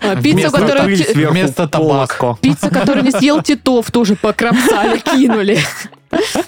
А, 0.00 0.14
Вместо 0.16 0.50
которую... 0.50 0.96
Вместо 1.14 1.68
полок. 1.68 2.16
табаско. 2.18 2.38
Пиццу, 2.40 2.70
которую 2.70 3.04
не 3.04 3.10
съел 3.10 3.42
Титов, 3.42 3.90
тоже 3.90 4.16
покромсали, 4.16 4.98
кинули. 5.04 5.58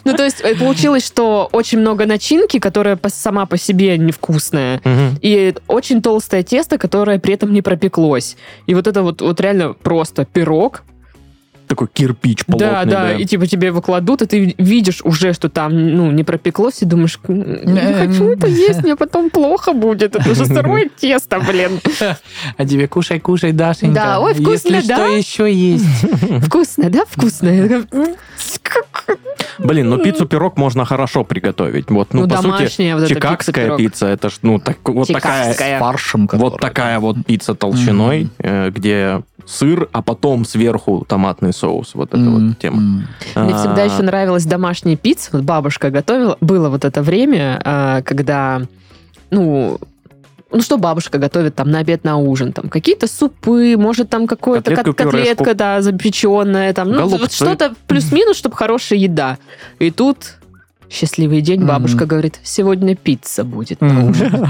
Ну, 0.04 0.14
то 0.14 0.24
есть 0.24 0.40
э, 0.40 0.54
получилось, 0.54 1.06
что 1.06 1.48
очень 1.52 1.78
много 1.78 2.06
начинки, 2.06 2.58
которая 2.58 2.98
сама 3.08 3.46
по 3.46 3.56
себе 3.56 3.98
невкусная. 3.98 4.80
И 5.22 5.54
очень 5.66 6.02
толстое 6.02 6.42
тесто, 6.42 6.78
которое 6.78 7.18
при 7.18 7.34
этом 7.34 7.52
не 7.52 7.62
пропеклось. 7.62 8.36
И 8.66 8.74
вот 8.74 8.86
это 8.86 9.02
вот 9.02 9.40
реально 9.40 9.72
просто 9.72 10.24
пирог. 10.24 10.82
Такой 11.66 11.88
кирпич 11.92 12.44
да, 12.46 12.52
плотный, 12.84 12.90
да, 12.92 13.12
и 13.12 13.24
типа 13.24 13.46
тебе 13.46 13.68
его 13.68 13.82
кладут, 13.82 14.22
и 14.22 14.26
ты 14.26 14.54
видишь 14.58 15.00
уже, 15.02 15.32
что 15.32 15.48
там 15.48 15.72
ну, 15.96 16.10
не 16.12 16.22
пропеклось, 16.22 16.82
и 16.82 16.84
думаешь, 16.84 17.18
«М, 17.26 17.38
не 17.74 17.92
хочу 17.94 18.28
это 18.30 18.46
есть, 18.46 18.82
мне 18.82 18.94
потом 18.96 19.30
плохо 19.30 19.72
будет. 19.72 20.14
Это 20.14 20.34
же 20.34 20.46
сырое 20.46 20.88
тесто, 20.96 21.40
блин. 21.40 21.80
А 22.56 22.64
тебе 22.64 22.86
кушай, 22.86 23.18
кушай, 23.18 23.52
Дашенька. 23.52 23.94
Да, 23.94 24.20
ой, 24.20 24.34
вкусно, 24.34 24.76
Если 24.76 24.88
да? 24.88 24.94
что 24.96 25.06
еще 25.16 25.52
есть. 25.52 25.84
Вкусно, 26.46 26.90
да? 26.90 27.04
Вкусно. 27.08 27.48
Я 27.48 27.62
такая, 27.68 27.86
«М, 27.92 28.14
как- 28.62 29.18
Блин, 29.58 29.88
ну 29.88 29.98
пиццу-пирог 29.98 30.56
можно 30.56 30.84
хорошо 30.84 31.24
приготовить. 31.24 31.90
Вот, 31.90 32.12
ну, 32.12 32.22
Ну, 32.22 32.28
по 32.28 32.36
сути, 32.36 32.46
домашняя 32.46 32.96
вот 32.96 33.08
чикагская 33.08 33.76
пицца, 33.76 34.06
это 34.06 34.28
ж, 34.30 34.38
ну, 34.42 34.58
так, 34.58 34.76
вот 34.84 35.08
такая... 35.08 35.44
Чикагская. 35.44 35.80
Фаршем, 35.80 36.28
Вот 36.32 36.60
такая 36.60 37.00
вот 37.00 37.16
пицца 37.26 37.54
толщиной, 37.54 38.28
э, 38.38 38.70
где 38.70 39.22
сыр, 39.46 39.88
а 39.92 40.02
потом 40.02 40.44
сверху 40.44 41.04
томатный 41.08 41.52
соус. 41.56 41.94
Вот 41.94 42.08
эта 42.10 42.18
М, 42.18 42.48
вот 42.50 42.58
тема. 42.58 42.76
м. 42.78 43.08
Мне 43.34 43.54
всегда 43.56 43.82
А, 43.82 43.84
еще 43.84 44.02
нравилась 44.02 44.44
домашняя 44.44 44.96
пицца. 44.96 45.30
Вот 45.32 45.42
бабушка 45.42 45.90
готовила. 45.90 46.36
Было 46.40 46.68
вот 46.68 46.84
это 46.84 47.02
время, 47.02 47.60
а, 47.64 48.02
когда, 48.02 48.62
ну, 49.30 49.78
ну 50.52 50.60
что 50.62 50.78
бабушка 50.78 51.18
готовит 51.18 51.54
там 51.56 51.70
на 51.70 51.78
обед, 51.80 52.04
на 52.04 52.16
ужин? 52.18 52.52
Там 52.52 52.68
какие-то 52.68 53.06
супы, 53.08 53.76
может 53.76 54.08
там 54.10 54.26
какое-то 54.26 54.70
кот- 54.76 54.94
котлетка, 54.96 55.10
пюрешку. 55.44 55.54
да, 55.56 55.82
запеченная, 55.82 56.72
там, 56.72 56.90
ну, 56.90 56.98
Голубцы. 57.08 57.18
вот 57.20 57.32
что-то 57.32 57.74
плюс-минус, 57.88 58.36
чтобы 58.36 58.54
хорошая 58.56 58.98
еда. 58.98 59.38
И 59.80 59.90
тут 59.90 60.36
счастливый 60.88 61.40
день, 61.40 61.64
бабушка 61.64 62.06
говорит, 62.06 62.38
сегодня 62.44 62.94
пицца 62.94 63.42
будет 63.42 63.80
на 63.80 64.04
ужин. 64.08 64.30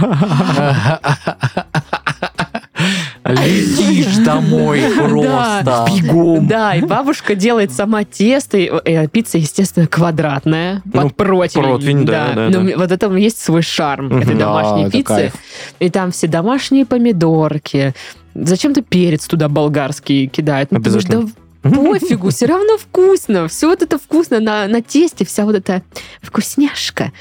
Летишь 3.28 4.16
домой 4.18 4.80
просто. 4.96 5.86
Бегом. 5.94 6.46
Да, 6.46 6.74
и 6.74 6.82
бабушка 6.82 7.34
делает 7.34 7.72
сама 7.72 8.04
тесто. 8.04 8.56
и, 8.58 8.70
э, 8.84 9.08
пицца, 9.08 9.38
естественно, 9.38 9.86
квадратная. 9.86 10.82
Ну, 10.84 11.02
Под 11.02 11.16
противень. 11.16 11.64
противень, 11.64 12.04
да, 12.04 12.32
Но 12.34 12.60
м- 12.60 12.78
вот 12.78 12.92
это 12.92 13.12
есть 13.14 13.38
свой 13.38 13.62
шарм 13.62 14.16
этой 14.18 14.34
домашней 14.34 14.90
пиццы. 14.90 15.32
И 15.80 15.90
там 15.90 16.10
все 16.12 16.26
домашние 16.26 16.86
помидорки. 16.86 17.94
Зачем-то 18.34 18.82
перец 18.82 19.26
туда 19.26 19.48
болгарский 19.48 20.26
кидают. 20.26 20.70
Ну, 20.70 20.80
потому 20.82 21.00
что 21.00 21.28
пофигу, 21.62 22.30
все 22.30 22.46
равно 22.46 22.76
вкусно. 22.78 23.48
Все 23.48 23.68
вот 23.68 23.82
это 23.82 23.98
вкусно 23.98 24.40
на, 24.40 24.68
на 24.68 24.82
тесте, 24.82 25.24
вся 25.24 25.44
вот 25.44 25.56
эта 25.56 25.82
вкусняшка. 26.22 27.12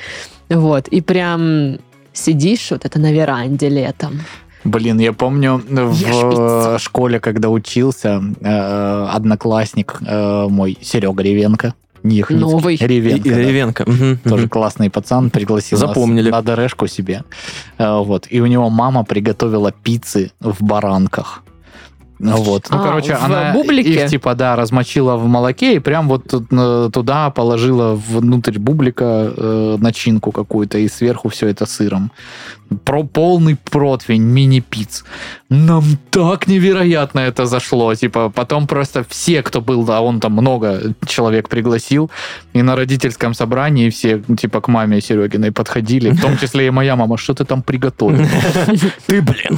Вот, 0.50 0.88
и 0.90 1.02
прям 1.02 1.78
сидишь 2.14 2.70
вот 2.72 2.86
это 2.86 3.00
на 3.00 3.12
веранде 3.12 3.70
летом. 3.70 4.22
Блин, 4.66 5.00
я 5.00 5.14
помню 5.14 5.62
в 5.68 6.00
пиццу. 6.04 6.80
школе, 6.80 7.20
когда 7.20 7.50
учился, 7.50 8.22
э, 8.42 9.08
одноклассник 9.14 10.00
э, 10.06 10.48
мой, 10.50 10.78
Серега 10.82 11.24
Ревенко, 11.24 11.74
не 12.04 12.18
Яхницкий, 12.18 12.52
Новый. 12.52 12.76
Ревенко, 12.78 13.28
и 13.28 13.32
да. 13.32 13.38
Ревенко. 13.38 13.84
Мгм, 13.88 14.18
Тоже 14.24 14.42
мгм. 14.44 14.50
классный 14.50 14.90
пацан, 14.90 15.30
пригласил 15.30 15.78
Запомнили. 15.78 16.30
нас 16.30 16.44
на 16.46 16.56
ДРшку 16.56 16.88
себе. 16.88 17.24
Э, 17.78 18.00
Вот. 18.02 18.28
И 18.30 18.42
у 18.42 18.46
него 18.48 18.70
мама 18.70 19.04
приготовила 19.04 19.72
пиццы 19.72 20.32
в 20.40 20.64
баранках. 20.64 21.44
Ну 22.20 22.38
вот. 22.38 22.68
Ну, 22.70 22.78
А, 22.78 22.84
короче, 22.84 23.16
в 23.16 23.24
она 23.24 23.52
бублике? 23.54 24.04
их, 24.06 24.10
типа, 24.10 24.36
да, 24.36 24.56
размочила 24.56 25.16
в 25.18 25.28
молоке 25.28 25.76
и 25.76 25.80
прям 25.80 26.08
вот 26.08 26.28
туда 26.94 27.30
положила 27.30 27.94
внутрь 27.96 28.58
бублика 28.60 29.34
э, 29.36 29.78
начинку 29.80 30.32
какую-то 30.32 30.78
и 30.78 30.88
сверху 30.88 31.30
все 31.30 31.48
это 31.48 31.66
сыром. 31.66 32.12
Про 32.84 33.04
полный 33.04 33.56
противень 33.72 34.24
мини-пиц. 34.24 35.04
Нам 35.50 35.84
так 36.10 36.48
невероятно 36.48 37.20
это 37.20 37.46
зашло. 37.46 37.94
Типа, 37.94 38.32
потом 38.34 38.66
просто 38.66 39.06
все, 39.08 39.44
кто 39.44 39.62
был, 39.62 39.84
да, 39.86 40.02
он 40.02 40.20
там 40.20 40.32
много 40.32 40.82
человек 41.08 41.48
пригласил, 41.48 42.10
и 42.54 42.64
на 42.64 42.76
родительском 42.76 43.36
собрании 43.36 43.90
все, 43.92 44.20
типа, 44.40 44.62
к 44.62 44.68
маме 44.68 45.00
Серегиной 45.00 45.52
подходили, 45.52 46.10
в 46.10 46.20
том 46.22 46.38
числе 46.42 46.68
и 46.68 46.70
моя 46.72 46.96
мама, 46.96 47.18
что 47.18 47.36
ты 47.36 47.46
там 47.46 47.62
приготовил? 47.62 48.26
Ты, 49.06 49.22
блин. 49.22 49.58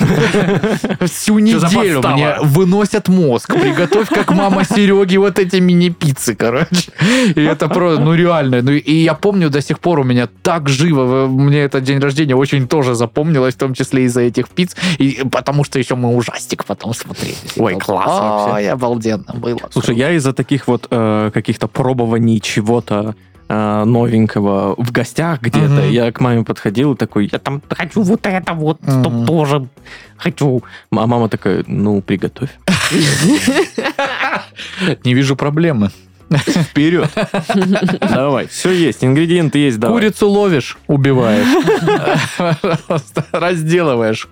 Всю 1.07 1.39
неделю 1.39 2.01
мне 2.01 2.35
выносят 2.47 3.07
мозг. 3.07 3.53
Приготовь, 3.53 4.09
как 4.09 4.31
мама 4.31 4.63
Сереги, 4.63 5.17
вот 5.17 5.39
эти 5.39 5.57
мини-пиццы, 5.57 6.35
короче. 6.35 6.91
И 7.35 7.41
это 7.41 7.67
просто, 7.67 8.01
ну 8.01 8.13
реально. 8.13 8.61
Ну 8.61 8.71
и 8.71 8.93
я 8.95 9.13
помню 9.13 9.49
до 9.49 9.61
сих 9.61 9.79
пор 9.79 9.99
у 9.99 10.03
меня 10.03 10.27
так 10.41 10.69
живо, 10.69 11.27
мне 11.27 11.59
этот 11.59 11.83
день 11.83 11.99
рождения 11.99 12.35
очень 12.35 12.67
тоже 12.67 12.95
запомнилось, 12.95 13.55
в 13.55 13.57
том 13.57 13.73
числе 13.73 14.03
из-за 14.03 14.21
этих 14.21 14.49
пиц. 14.49 14.75
И 14.97 15.23
потому 15.31 15.63
что 15.63 15.79
еще 15.79 15.95
мы 15.95 16.15
ужастик 16.15 16.65
потом 16.65 16.93
смотрели. 16.93 17.35
Ой, 17.57 17.75
классно 17.75 18.13
вообще. 18.13 18.55
Ой, 18.55 18.69
обалденно 18.69 19.33
было. 19.33 19.59
Слушай, 19.71 19.95
я 19.95 20.11
из-за 20.11 20.33
таких 20.33 20.67
вот 20.67 20.87
э, 20.89 21.31
каких-то 21.33 21.67
пробований 21.67 22.39
чего-то 22.39 23.15
э, 23.49 23.83
новенького 23.85 24.75
в 24.77 24.91
гостях 24.91 25.41
где-то, 25.41 25.81
Мгм. 25.81 25.89
я 25.89 26.11
к 26.11 26.19
маме 26.21 26.43
подходил 26.43 26.93
и 26.93 26.97
такой, 26.97 27.29
я 27.31 27.39
там 27.39 27.61
хочу 27.69 28.01
вот 28.01 28.25
это 28.25 28.53
вот, 28.53 28.79
чтоб 28.81 29.13
Мгм. 29.13 29.25
тоже 29.25 29.67
хочу. 30.17 30.63
А 30.91 31.07
мама 31.07 31.29
такая, 31.29 31.63
ну, 31.67 32.01
приготовь. 32.01 32.49
Не 35.03 35.13
вижу 35.13 35.35
проблемы. 35.35 35.91
Вперед. 36.29 37.09
Давай, 38.01 38.47
все 38.47 38.71
есть, 38.71 39.03
ингредиенты 39.03 39.59
есть, 39.59 39.79
давай. 39.79 39.97
Курицу 40.01 40.29
ловишь, 40.29 40.77
убиваешь. 40.87 41.47
Разделываешь. 43.31 44.27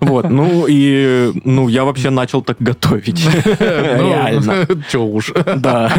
Вот, 0.00 0.30
ну 0.30 0.66
и, 0.68 1.32
ну, 1.44 1.68
я 1.68 1.84
вообще 1.84 2.10
начал 2.10 2.42
так 2.42 2.56
готовить. 2.60 3.24
Реально. 3.60 4.66
Ну, 4.68 4.82
чё 4.90 5.02
уж. 5.04 5.32
Да, 5.56 5.92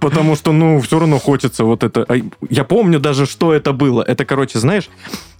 потому 0.00 0.36
что, 0.36 0.52
ну, 0.52 0.80
все 0.80 0.98
равно 0.98 1.18
хочется 1.18 1.64
вот 1.64 1.84
это. 1.84 2.06
Я 2.50 2.64
помню 2.64 2.98
даже, 3.00 3.26
что 3.26 3.52
это 3.52 3.72
было. 3.72 4.02
Это, 4.02 4.24
короче, 4.24 4.58
знаешь, 4.58 4.88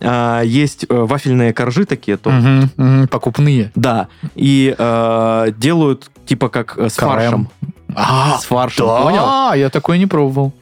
а, 0.01 0.43
есть 0.43 0.87
э, 0.89 0.95
вафельные 0.95 1.53
коржи 1.53 1.85
такие, 1.85 2.17
то, 2.17 2.31
Мгм, 2.31 2.71
мгм, 2.77 3.09
Покупные. 3.09 3.73
да, 3.75 4.09
и 4.37 4.75
э, 4.79 5.53
делают 5.57 6.11
типа 6.27 6.49
как 6.49 6.77
э, 6.79 6.89
с 6.89 6.95
фаршем. 6.97 7.49
А, 7.95 8.39
С 8.39 8.45
фаршем, 8.45 8.87
понял? 8.87 9.23
да, 9.25 9.55
я 9.55 9.71
такой 9.71 9.99
не 9.99 10.07
пробовал. 10.07 10.53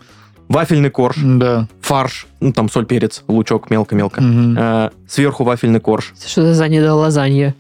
Вафельный 0.49 0.91
корж, 0.91 1.17
Да. 1.21 1.67
фарш, 1.81 2.27
ну 2.41 2.53
там 2.53 2.71
соль, 2.71 2.87
перец, 2.87 3.25
лучок, 3.27 3.69
мелко-мелко. 3.69 4.21
Мгм. 4.23 4.57
Э, 4.57 4.91
Сверху 5.09 5.43
вафельный 5.43 5.81
корж. 5.81 6.15
Что 6.25 6.43
это 6.43 6.55
за 6.55 6.69
недолазанье? 6.69 7.55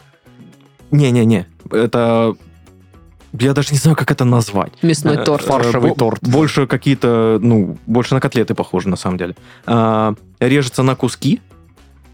Не-не-не, 0.93 1.47
это... 1.73 2.35
Я 3.39 3.53
даже 3.53 3.73
не 3.73 3.79
знаю, 3.79 3.97
как 3.97 4.11
это 4.13 4.25
назвать. 4.25 4.73
Мясной 4.83 5.17
Э, 5.17 5.25
торт. 5.25 5.43
э, 5.45 5.47
Фаршевый 5.49 5.91
бо- 5.91 5.97
торт. 5.97 6.23
Больше 6.23 6.67
какие-то, 6.69 7.39
ну, 7.43 7.77
больше 7.87 8.15
на 8.15 8.21
котлеты 8.21 8.55
похоже, 8.55 8.89
на 8.89 8.97
самом 8.97 9.19
деле. 9.19 9.35
А, 9.67 10.15
Режется 10.41 10.83
на 10.85 10.95
куски, 10.95 11.41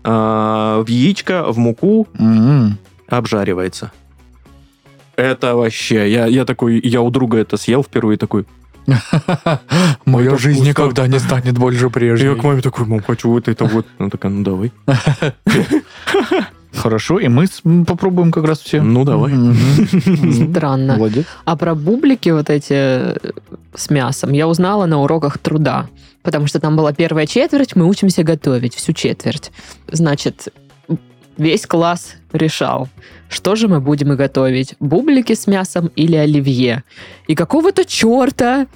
а, 0.05 0.83
в 0.83 0.89
яичко, 0.89 1.45
в 1.53 1.59
муку, 1.59 2.09
М. 2.19 2.79
обжаривается. 3.09 3.93
Это 5.17 5.55
вообще, 5.57 6.11
я, 6.11 6.27
я 6.27 6.45
такой, 6.45 6.81
я 6.81 7.03
у 7.03 7.11
друга 7.11 7.39
это 7.39 7.57
съел 7.57 7.83
впервые, 7.83 8.17
такой, 8.19 8.47
Моя 10.05 10.37
жизнь 10.37 10.67
никогда 10.67 11.07
не 11.07 11.19
станет 11.19 11.57
больше 11.57 11.91
прежней. 11.91 12.31
я 12.31 12.35
к 12.35 12.43
маме 12.43 12.63
такой, 12.63 12.87
мам, 12.87 13.01
хочу 13.01 13.31
вот 13.31 13.49
это 13.49 13.65
вот. 13.65 13.87
Она 13.99 14.11
такая, 14.11 14.33
ну 14.33 14.43
давай. 14.43 14.73
Хорошо, 16.75 17.19
и 17.19 17.29
мы 17.29 17.47
попробуем 17.87 18.33
как 18.33 18.45
раз 18.45 18.59
все. 18.61 18.83
Ну 18.83 19.05
давай. 19.05 19.33
Странно. 20.51 20.97
Молодец. 20.97 21.27
А 21.45 21.57
про 21.57 21.75
бублики 21.75 22.31
вот 22.31 22.49
эти 22.49 22.73
э, 22.73 23.17
с 23.75 23.91
мясом 23.91 24.33
я 24.33 24.49
узнала 24.49 24.87
на 24.87 25.01
уроках 25.01 25.39
труда. 25.39 25.89
Потому 26.23 26.47
что 26.47 26.61
там 26.61 26.77
была 26.77 26.93
первая 26.93 27.27
четверть, 27.27 27.77
мы 27.77 27.87
учимся 27.87 28.23
готовить 28.23 28.75
всю 28.75 28.93
четверть. 28.95 29.53
Значит, 29.91 30.49
весь 31.37 31.67
класс 31.67 32.15
решал, 32.33 32.89
что 33.29 33.55
же 33.55 33.69
мы 33.69 33.81
будем 33.81 34.17
готовить, 34.17 34.75
бублики 34.81 35.35
с 35.35 35.47
мясом 35.47 35.91
или 35.97 36.17
оливье. 36.17 36.85
И 37.27 37.35
какого-то 37.35 37.85
черта 37.85 38.67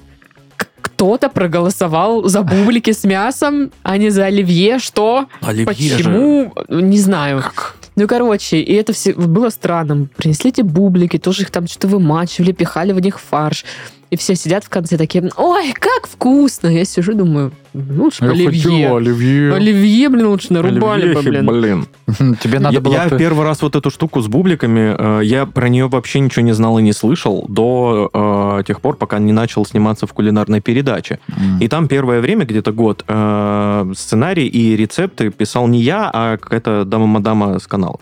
кто-то 0.80 1.28
проголосовал 1.28 2.24
за 2.28 2.42
бублики 2.42 2.92
с 2.92 3.04
мясом, 3.04 3.70
а 3.82 3.96
не 3.96 4.10
за 4.10 4.26
оливье. 4.26 4.78
Что? 4.78 5.26
Оливье 5.40 5.66
же. 5.66 5.96
Почему? 5.96 6.54
Не 6.68 6.98
знаю. 6.98 7.42
Как? 7.42 7.76
Ну, 7.96 8.06
короче, 8.06 8.58
и 8.58 8.74
это 8.74 8.92
все 8.92 9.14
было 9.14 9.48
странно. 9.48 10.06
Принесли 10.16 10.50
эти 10.50 10.60
бублики, 10.60 11.18
тоже 11.18 11.42
их 11.42 11.50
там 11.50 11.66
что-то 11.66 11.88
вымачивали, 11.88 12.52
пихали 12.52 12.92
в 12.92 13.00
них 13.00 13.18
фарш. 13.18 13.64
И 14.10 14.16
все 14.16 14.36
сидят 14.36 14.64
в 14.64 14.68
конце 14.68 14.96
такие, 14.96 15.30
ой, 15.36 15.72
как 15.72 16.06
вкусно. 16.06 16.68
Я 16.68 16.84
сижу, 16.84 17.12
думаю, 17.14 17.52
«Ну, 17.72 18.04
лучше 18.04 18.24
бы 18.24 18.30
оливье. 18.30 18.96
оливье. 18.96 19.54
Оливье, 19.54 20.08
блин, 20.08 20.28
лучше 20.28 20.52
нарубали 20.52 21.12
бы, 21.12 21.22
блин. 21.22 21.46
блин. 21.46 21.86
Тебе 22.40 22.60
надо 22.60 22.74
я, 22.74 22.80
было... 22.80 22.94
я 22.94 23.10
первый 23.10 23.44
раз 23.44 23.62
вот 23.62 23.76
эту 23.76 23.90
штуку 23.90 24.20
с 24.20 24.28
бубликами, 24.28 24.94
э, 24.96 25.24
я 25.24 25.44
про 25.44 25.68
нее 25.68 25.88
вообще 25.88 26.20
ничего 26.20 26.42
не 26.42 26.52
знал 26.52 26.78
и 26.78 26.82
не 26.82 26.92
слышал 26.92 27.44
до 27.48 28.10
э, 28.60 28.62
тех 28.64 28.80
пор, 28.80 28.96
пока 28.96 29.18
не 29.18 29.32
начал 29.32 29.66
сниматься 29.66 30.06
в 30.06 30.12
кулинарной 30.12 30.60
передаче. 30.60 31.18
М. 31.28 31.58
И 31.58 31.68
там 31.68 31.88
первое 31.88 32.20
время, 32.20 32.46
где-то 32.46 32.72
год, 32.72 33.04
э, 33.08 33.92
сценарий 33.94 34.46
и 34.46 34.76
рецепты 34.76 35.30
писал 35.30 35.66
не 35.66 35.82
я, 35.82 36.10
а 36.12 36.36
какая-то 36.36 36.84
дама-мадама 36.84 37.58
с 37.58 37.66
канала. 37.66 37.98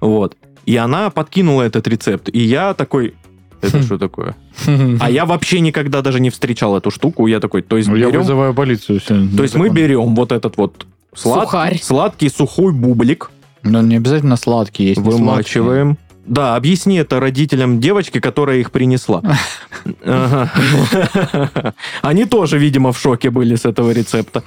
Вот. 0.00 0.36
И 0.66 0.76
она 0.76 1.10
подкинула 1.10 1.62
этот 1.62 1.88
рецепт. 1.88 2.28
И 2.32 2.40
я 2.40 2.74
такой, 2.74 3.14
это 3.62 3.78
Хм. 3.78 3.82
что 3.82 3.98
такое? 3.98 4.34
А 5.00 5.10
я 5.10 5.24
вообще 5.24 5.60
никогда 5.60 6.02
даже 6.02 6.20
не 6.20 6.30
встречал 6.30 6.76
эту 6.76 6.90
штуку. 6.90 7.26
Я 7.26 7.40
такой, 7.40 7.62
то 7.62 7.76
есть 7.76 7.88
Ну, 7.88 7.96
я 7.96 8.06
берем... 8.06 8.20
вызываю 8.20 8.54
полицию. 8.54 9.00
всё, 9.00 9.14
То 9.36 9.42
есть 9.42 9.54
мы 9.54 9.68
берем 9.70 10.14
вот 10.14 10.32
этот 10.32 10.56
вот 10.56 10.86
слад- 11.14 11.82
сладкий 11.82 12.28
сухой 12.30 12.72
бублик, 12.72 13.30
Ну, 13.62 13.82
не 13.82 13.96
обязательно 13.96 14.36
сладкие 14.36 14.90
есть. 14.90 15.00
вымачиваем, 15.00 15.96
Да, 16.26 16.56
объясни 16.56 16.96
это 16.96 17.20
родителям 17.20 17.80
девочки, 17.80 18.20
которая 18.20 18.58
их 18.58 18.70
принесла. 18.70 19.22
Они 22.02 22.24
тоже, 22.24 22.58
видимо, 22.58 22.92
в 22.92 22.98
шоке 22.98 23.30
были 23.30 23.54
с 23.56 23.64
этого 23.64 23.92
рецепта. 23.92 24.42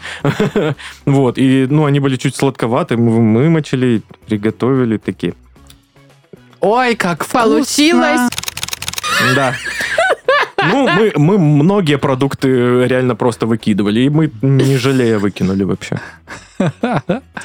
Вот, 1.05 1.37
и, 1.37 1.67
ну, 1.69 1.85
они 1.85 1.99
были 1.99 2.17
чуть 2.17 2.35
сладковаты, 2.35 2.97
мы 2.97 3.11
вымочили, 3.33 4.01
приготовили 4.27 4.97
такие. 4.97 5.33
Ой, 6.61 6.95
как 6.95 7.25
Получилось. 7.25 8.29
Да. 9.35 9.53
Ну, 10.71 10.87
мы, 10.87 11.13
мы 11.15 11.37
многие 11.37 11.97
продукты 11.97 12.85
реально 12.85 13.15
просто 13.15 13.45
выкидывали, 13.45 14.01
и 14.01 14.09
мы 14.09 14.31
не 14.41 14.77
жалея 14.77 15.19
выкинули 15.19 15.63
вообще. 15.63 15.99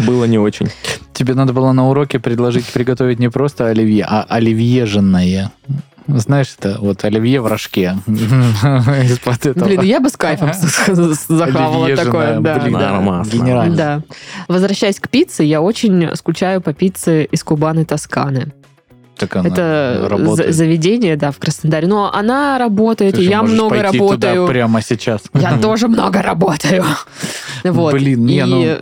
Было 0.00 0.24
не 0.24 0.38
очень. 0.38 0.68
Тебе 1.12 1.34
надо 1.34 1.52
было 1.52 1.72
на 1.72 1.88
уроке 1.88 2.18
предложить 2.18 2.66
приготовить 2.66 3.20
не 3.20 3.30
просто 3.30 3.68
оливье, 3.68 4.04
а 4.08 4.24
оливьеженное. 4.28 5.52
Знаешь, 6.06 6.54
это 6.58 6.76
вот 6.80 7.02
оливье 7.04 7.40
в 7.40 7.46
рожке. 7.46 7.96
Из-под 8.06 9.46
этого. 9.46 9.64
Блин, 9.64 9.82
я 9.82 10.00
бы 10.00 10.10
с 10.10 10.16
кайфом 10.16 10.50
захавала 10.52 11.88
такое. 11.96 12.40
Генерально. 13.24 13.76
Да. 13.76 14.02
Возвращаясь 14.48 15.00
к 15.00 15.08
пицце, 15.08 15.44
я 15.44 15.62
очень 15.62 16.14
скучаю 16.16 16.60
по 16.60 16.74
пицце 16.74 17.24
из 17.24 17.42
Кубаны 17.42 17.84
Тосканы. 17.86 18.52
Так 19.28 19.36
она 19.36 19.48
Это 19.48 20.06
работает. 20.10 20.54
заведение, 20.54 21.16
да, 21.16 21.30
в 21.30 21.38
Краснодаре. 21.38 21.86
Но 21.86 22.12
она 22.12 22.58
работает, 22.58 23.14
Ты 23.14 23.22
и 23.22 23.28
я 23.28 23.42
много 23.42 23.70
пойти 23.70 23.98
туда 23.98 24.28
работаю. 24.28 24.46
прямо 24.48 24.82
сейчас. 24.82 25.22
Я 25.34 25.58
тоже 25.58 25.88
много 25.88 26.22
работаю. 26.22 26.84
Вот. 27.64 27.94
Блин, 27.94 28.26
не, 28.26 28.38
и 28.40 28.42
ну- 28.42 28.78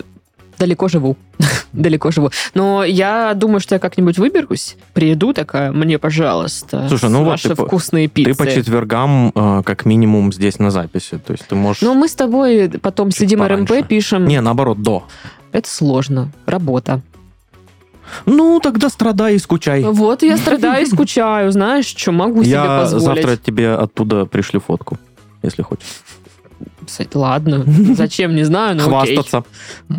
далеко 0.58 0.88
живу. 0.88 1.16
далеко 1.72 2.10
живу. 2.10 2.30
Но 2.54 2.82
я 2.84 3.32
думаю, 3.34 3.60
что 3.60 3.76
я 3.76 3.78
как-нибудь 3.78 4.18
выберусь, 4.18 4.76
приеду 4.92 5.32
такая, 5.32 5.70
мне, 5.72 5.98
пожалуйста, 5.98 6.86
Слушай, 6.88 7.10
ну 7.10 7.20
вот 7.22 7.30
ваши 7.30 7.48
ты 7.50 7.54
по- 7.54 7.66
вкусные 7.66 8.08
пиццы. 8.08 8.32
Ты 8.32 8.36
по 8.36 8.50
четвергам 8.50 9.30
э, 9.34 9.62
как 9.64 9.84
минимум 9.84 10.32
здесь 10.32 10.58
на 10.58 10.70
записи. 10.70 11.18
То 11.18 11.32
есть 11.32 11.46
ты 11.46 11.54
можешь... 11.54 11.82
Ну, 11.82 11.94
мы 11.94 12.08
с 12.08 12.14
тобой 12.14 12.68
потом 12.80 13.10
сидим 13.12 13.38
пораньше. 13.38 13.74
РМП, 13.74 13.86
пишем. 13.88 14.26
Не, 14.26 14.40
наоборот, 14.40 14.82
до. 14.82 15.04
Это 15.52 15.68
сложно. 15.68 16.30
Работа. 16.46 17.00
Ну, 18.26 18.60
тогда 18.62 18.88
страдай 18.88 19.36
и 19.36 19.38
скучай. 19.38 19.82
Вот 19.82 20.22
я 20.22 20.36
страдаю 20.36 20.82
и 20.82 20.86
скучаю, 20.86 21.52
знаешь, 21.52 21.86
что 21.86 22.12
могу 22.12 22.42
себе 22.42 22.52
Я 22.52 22.80
позволить. 22.80 23.04
завтра 23.04 23.36
тебе 23.36 23.72
оттуда 23.74 24.26
пришлю 24.26 24.60
фотку, 24.60 24.98
если 25.42 25.62
хочешь. 25.62 25.86
Ладно, 27.14 27.64
зачем, 27.94 28.34
не 28.34 28.44
знаю, 28.44 28.76
но 28.76 29.00
окей. 29.00 29.16
Хвастаться. 29.16 29.44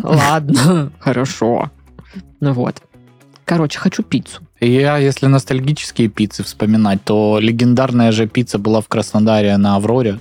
Ладно, 0.04 0.92
хорошо. 1.00 1.72
Ну 2.40 2.54
вот. 2.54 2.82
Короче, 3.46 3.80
хочу 3.80 4.04
пиццу. 4.04 4.42
Я, 4.60 4.98
если 4.98 5.28
ностальгические 5.28 6.08
пиццы 6.08 6.44
вспоминать, 6.44 7.04
то 7.04 7.40
легендарная 7.42 8.12
же 8.12 8.28
пицца 8.28 8.58
была 8.58 8.80
в 8.80 8.88
Краснодаре 8.88 9.58
на 9.58 9.76
Авроре. 9.76 10.20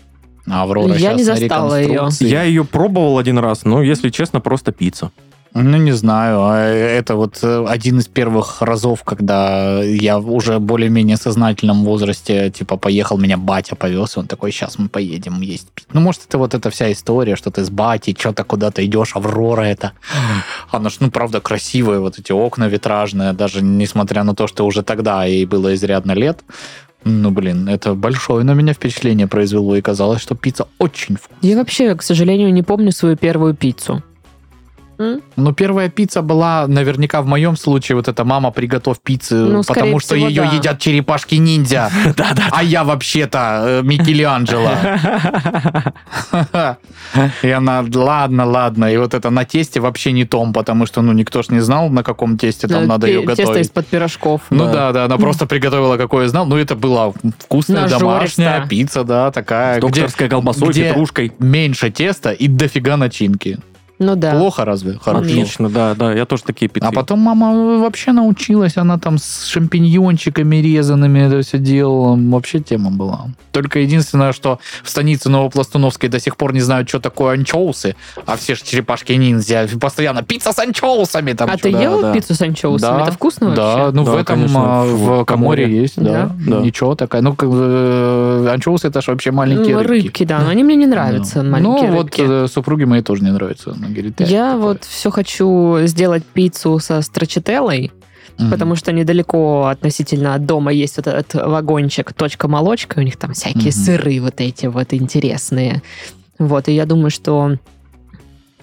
А 0.48 0.62
Аврора 0.62 0.94
Я 0.94 1.12
не 1.12 1.24
на 1.24 1.36
застала 1.36 1.80
реконструкции. 1.80 2.28
Я 2.28 2.42
ее 2.42 2.64
пробовал 2.64 3.18
один 3.18 3.38
раз, 3.38 3.64
но, 3.64 3.82
если 3.82 4.10
честно, 4.10 4.40
просто 4.40 4.72
пицца. 4.72 5.12
Ну, 5.54 5.76
не 5.76 5.92
знаю. 5.92 6.40
а 6.40 6.58
Это 6.60 7.14
вот 7.14 7.40
э, 7.42 7.66
один 7.68 7.98
из 7.98 8.06
первых 8.06 8.62
разов, 8.62 9.04
когда 9.04 9.82
я 9.82 10.18
уже 10.18 10.58
более-менее 10.58 11.16
сознательном 11.16 11.84
возрасте, 11.84 12.50
типа, 12.50 12.78
поехал, 12.78 13.18
меня 13.18 13.36
батя 13.36 13.76
повез, 13.76 14.16
он 14.16 14.26
такой, 14.26 14.50
сейчас 14.50 14.78
мы 14.78 14.88
поедем 14.88 15.42
есть 15.42 15.68
пить. 15.70 15.86
Ну, 15.92 16.00
может, 16.00 16.22
это 16.26 16.38
вот 16.38 16.54
эта 16.54 16.70
вся 16.70 16.90
история, 16.90 17.36
что 17.36 17.50
ты 17.50 17.64
с 17.64 17.70
батей, 17.70 18.16
что-то 18.18 18.44
куда-то 18.44 18.84
идешь, 18.84 19.14
Аврора 19.14 19.62
это. 19.62 19.92
Она 20.70 20.88
ж, 20.88 20.96
ну, 21.00 21.10
правда, 21.10 21.40
красивая, 21.40 22.00
вот 22.00 22.18
эти 22.18 22.32
окна 22.32 22.68
витражные, 22.68 23.34
даже 23.34 23.62
несмотря 23.62 24.24
на 24.24 24.34
то, 24.34 24.46
что 24.46 24.64
уже 24.64 24.82
тогда 24.82 25.24
ей 25.24 25.44
было 25.44 25.74
изрядно 25.74 26.12
лет. 26.12 26.40
Ну, 27.04 27.30
блин, 27.30 27.68
это 27.68 27.94
большое 27.94 28.44
на 28.44 28.54
меня 28.54 28.72
впечатление 28.72 29.26
произвело, 29.26 29.76
и 29.76 29.82
казалось, 29.82 30.22
что 30.22 30.34
пицца 30.34 30.68
очень 30.78 31.16
вкусная. 31.16 31.50
Я 31.50 31.56
вообще, 31.56 31.94
к 31.94 32.02
сожалению, 32.02 32.52
не 32.52 32.62
помню 32.62 32.92
свою 32.92 33.16
первую 33.16 33.54
пиццу. 33.54 34.02
М? 34.98 35.20
Ну, 35.36 35.52
первая 35.52 35.88
пицца 35.88 36.22
была, 36.22 36.66
наверняка 36.68 37.22
в 37.22 37.26
моем 37.26 37.56
случае, 37.56 37.96
вот 37.96 38.08
эта 38.08 38.24
мама, 38.24 38.50
приготовь 38.50 38.98
пиццы, 39.02 39.34
Ну, 39.34 39.62
потому 39.62 39.98
что 40.00 40.14
всего, 40.14 40.28
ее 40.28 40.42
да. 40.42 40.52
едят 40.56 40.78
черепашки-ниндзя. 40.78 41.90
А 42.50 42.62
я 42.62 42.84
вообще-то 42.84 43.64
э, 43.66 43.82
Микеланджело. 43.82 44.72
И 47.42 47.50
она, 47.50 47.84
ладно, 47.94 48.44
ладно. 48.46 48.86
И 48.92 48.96
вот 48.96 49.14
это 49.14 49.30
на 49.30 49.44
тесте 49.44 49.80
вообще 49.80 50.12
не 50.12 50.24
том, 50.24 50.52
потому 50.52 50.86
что, 50.86 51.02
ну, 51.02 51.12
никто 51.12 51.42
ж 51.42 51.48
не 51.50 51.60
знал, 51.60 51.88
на 51.90 52.02
каком 52.02 52.38
тесте 52.38 52.68
там 52.68 52.84
Э, 52.84 52.86
надо 52.86 53.06
ее 53.06 53.20
Тесто 53.26 53.42
готовить. 53.42 53.66
из-под 53.66 53.86
пирожков. 53.86 54.40
Ну 54.50 54.72
да, 54.72 54.92
да, 54.92 55.04
она 55.04 55.18
просто 55.18 55.46
приготовила, 55.46 55.96
какое 55.96 56.28
знал. 56.28 56.46
Ну, 56.46 56.56
это 56.56 56.74
была 56.74 57.12
вкусная 57.38 57.88
домашняя 57.88 58.66
пицца, 58.66 59.04
да, 59.04 59.30
такая. 59.30 59.78
С 59.78 59.80
докторской 59.80 60.28
колбасой, 60.28 60.72
петрушкой. 60.72 61.32
меньше 61.38 61.90
теста 61.90 62.30
и 62.30 62.48
дофига 62.48 62.96
начинки. 62.96 63.58
Ну 64.02 64.16
да. 64.16 64.32
Плохо 64.32 64.64
разве? 64.64 64.98
Хорошо. 65.02 65.24
Отлично, 65.24 65.68
да, 65.70 65.94
да, 65.94 66.12
я 66.12 66.24
тоже 66.26 66.42
такие 66.42 66.68
пиццы. 66.68 66.86
А 66.86 66.92
потом 66.92 67.20
мама 67.20 67.78
вообще 67.78 68.12
научилась, 68.12 68.76
она 68.76 68.98
там 68.98 69.18
с 69.18 69.46
шампиньончиками 69.46 70.56
резанными 70.56 71.20
это 71.20 71.40
все 71.42 71.58
делала. 71.58 72.16
Вообще 72.16 72.60
тема 72.60 72.90
была. 72.90 73.26
Только 73.52 73.80
единственное, 73.80 74.32
что 74.32 74.58
в 74.82 74.88
станице 74.90 75.28
Новопластуновской 75.28 76.08
до 76.08 76.18
сих 76.20 76.36
пор 76.36 76.52
не 76.54 76.60
знают, 76.60 76.88
что 76.88 77.00
такое 77.00 77.34
анчоусы, 77.34 77.96
а 78.26 78.36
все 78.36 78.54
же 78.54 78.62
черепашки-ниндзя. 78.64 79.68
Постоянно 79.80 80.22
пицца 80.22 80.52
с 80.52 80.58
анчоусами. 80.58 81.32
Там 81.34 81.48
А 81.50 81.56
чё. 81.56 81.64
ты 81.64 81.72
да, 81.72 81.82
ел 81.82 82.00
да. 82.02 82.12
пиццу 82.12 82.34
с 82.34 82.40
анчоусами? 82.40 82.90
Да, 82.98 83.02
Это 83.02 83.12
вкусно 83.12 83.50
Да, 83.54 83.76
вообще? 83.76 83.96
ну 83.96 84.04
Да, 84.04 84.10
в 84.10 84.14
этом, 84.14 84.24
конечно, 84.36 84.60
а, 84.82 84.84
в 84.84 85.22
в 85.22 85.24
Каморе 85.24 85.64
Каморе. 85.64 85.80
есть, 85.82 85.94
да. 86.02 86.30
Да. 86.46 86.60
Ничего 86.60 86.94
такая. 86.94 87.22
Ну, 87.22 87.34
как, 87.34 87.48
э, 87.52 88.48
анчоусы 88.52 88.88
это 88.88 89.00
же 89.02 89.10
вообще 89.10 89.30
маленькие 89.30 89.76
Ну, 89.76 89.82
рыбки. 89.82 90.04
рыбки, 90.06 90.24
да, 90.24 90.40
но 90.40 90.48
они 90.50 90.64
мне 90.64 90.76
не 90.76 90.86
нравятся, 90.86 91.42
Да. 91.42 91.50
маленькие 91.50 91.90
Ну, 91.90 91.98
рыбки. 92.02 92.20
вот 92.22 92.30
э, 92.30 92.46
супруге 92.48 92.86
моей 92.86 93.02
тоже 93.02 93.22
не 93.24 93.30
нравится. 93.30 93.74
Говорит, 93.92 94.20
«Э, 94.20 94.24
Я 94.24 94.52
такое». 94.52 94.62
вот 94.68 94.84
все 94.84 95.10
хочу 95.10 95.78
сделать 95.86 96.24
пиццу 96.24 96.78
со 96.78 97.02
строчителлой, 97.02 97.92
Мгм. 98.38 98.50
потому 98.50 98.76
что 98.76 98.92
недалеко 98.92 99.66
относительно 99.66 100.34
от 100.34 100.46
дома 100.46 100.72
есть 100.72 100.96
вот 100.96 101.06
этот 101.06 101.34
вагончик 101.34 102.12
«Точка 102.12 102.48
молочка», 102.48 102.98
у 102.98 103.02
них 103.02 103.16
там 103.16 103.32
всякие 103.34 103.64
Мгм. 103.64 103.72
сыры 103.72 104.20
вот 104.20 104.40
эти 104.40 104.66
вот 104.66 104.92
интересные. 104.94 105.82
Вот, 106.38 106.68
и 106.68 106.72
я 106.72 106.86
думаю, 106.86 107.10
что 107.10 107.56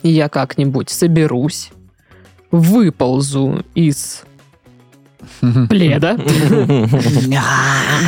я 0.04 0.30
как-нибудь 0.30 0.90
соберусь, 0.90 1.70
выползу 2.52 3.64
из 3.76 4.24
пледа, 5.70 6.18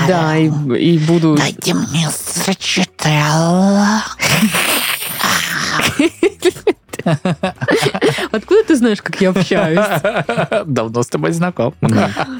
да, 0.07 0.37
и, 0.37 0.47
и 0.79 0.97
буду... 0.97 1.35
Дайте 1.37 1.73
мне 1.75 2.09
сочетала. 2.09 4.01
Откуда 8.31 8.63
ты 8.67 8.75
знаешь, 8.75 9.01
как 9.01 9.19
я 9.21 9.29
общаюсь? 9.29 9.79
Давно 10.65 11.03
с 11.03 11.07
тобой 11.07 11.31
знаком. 11.31 11.73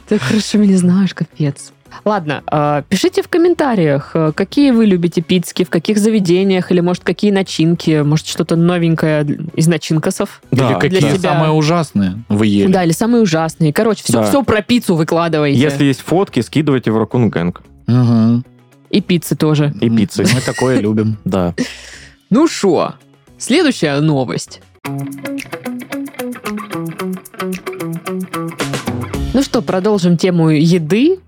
Ты 0.08 0.20
хорошо 0.20 0.58
меня 0.58 0.78
знаешь, 0.78 1.14
капец. 1.14 1.72
Ладно, 2.06 2.42
э, 2.50 2.84
пишите 2.88 3.22
в 3.22 3.28
комментариях, 3.28 4.12
э, 4.14 4.32
какие 4.34 4.72
вы 4.72 4.86
любите 4.86 5.22
пиццы, 5.22 5.66
в 5.66 5.70
каких 5.70 5.98
заведениях, 5.98 6.72
или, 6.72 6.80
может, 6.80 7.04
какие 7.04 7.32
начинки, 7.32 8.02
может, 8.02 8.28
что-то 8.28 8.56
новенькое 8.56 9.26
из 9.56 9.68
начинкосов. 9.68 10.42
Или 10.52 10.60
Да, 10.62 10.76
какие 10.76 11.02
для 11.02 11.12
себя. 11.12 11.34
самые 11.34 11.52
ужасные 11.52 12.24
вы 12.30 12.48
ели. 12.48 12.72
Да, 12.72 12.86
или 12.86 12.94
самые 12.94 13.22
ужасные. 13.24 13.74
Короче, 13.74 14.04
все, 14.06 14.14
Да. 14.14 14.24
все 14.24 14.42
про 14.42 14.62
пиццу 14.62 14.96
выкладывайте. 14.96 15.60
Если 15.60 15.84
есть 15.84 16.00
фотки, 16.00 16.40
скидывайте 16.40 16.92
в 16.92 16.98
Ракун 16.98 17.30
Гэнг. 17.30 17.62
Мгм. 17.88 18.46
И 18.90 19.02
пиццы 19.02 19.36
тоже. 19.36 19.74
И 19.82 19.90
пиццы. 19.90 20.24
Мы 20.34 20.40
такое 20.40 20.80
любим. 20.80 21.18
Да. 21.26 21.54
Ну 22.30 22.48
шо, 22.48 22.94
следующая 23.42 24.00
новость. 24.00 24.62
Ну 29.34 29.44
что, 29.44 29.62
продолжим 29.62 30.18
тему 30.18 30.50
еды. 30.50 31.20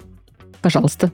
Пожалуйста. 0.62 1.12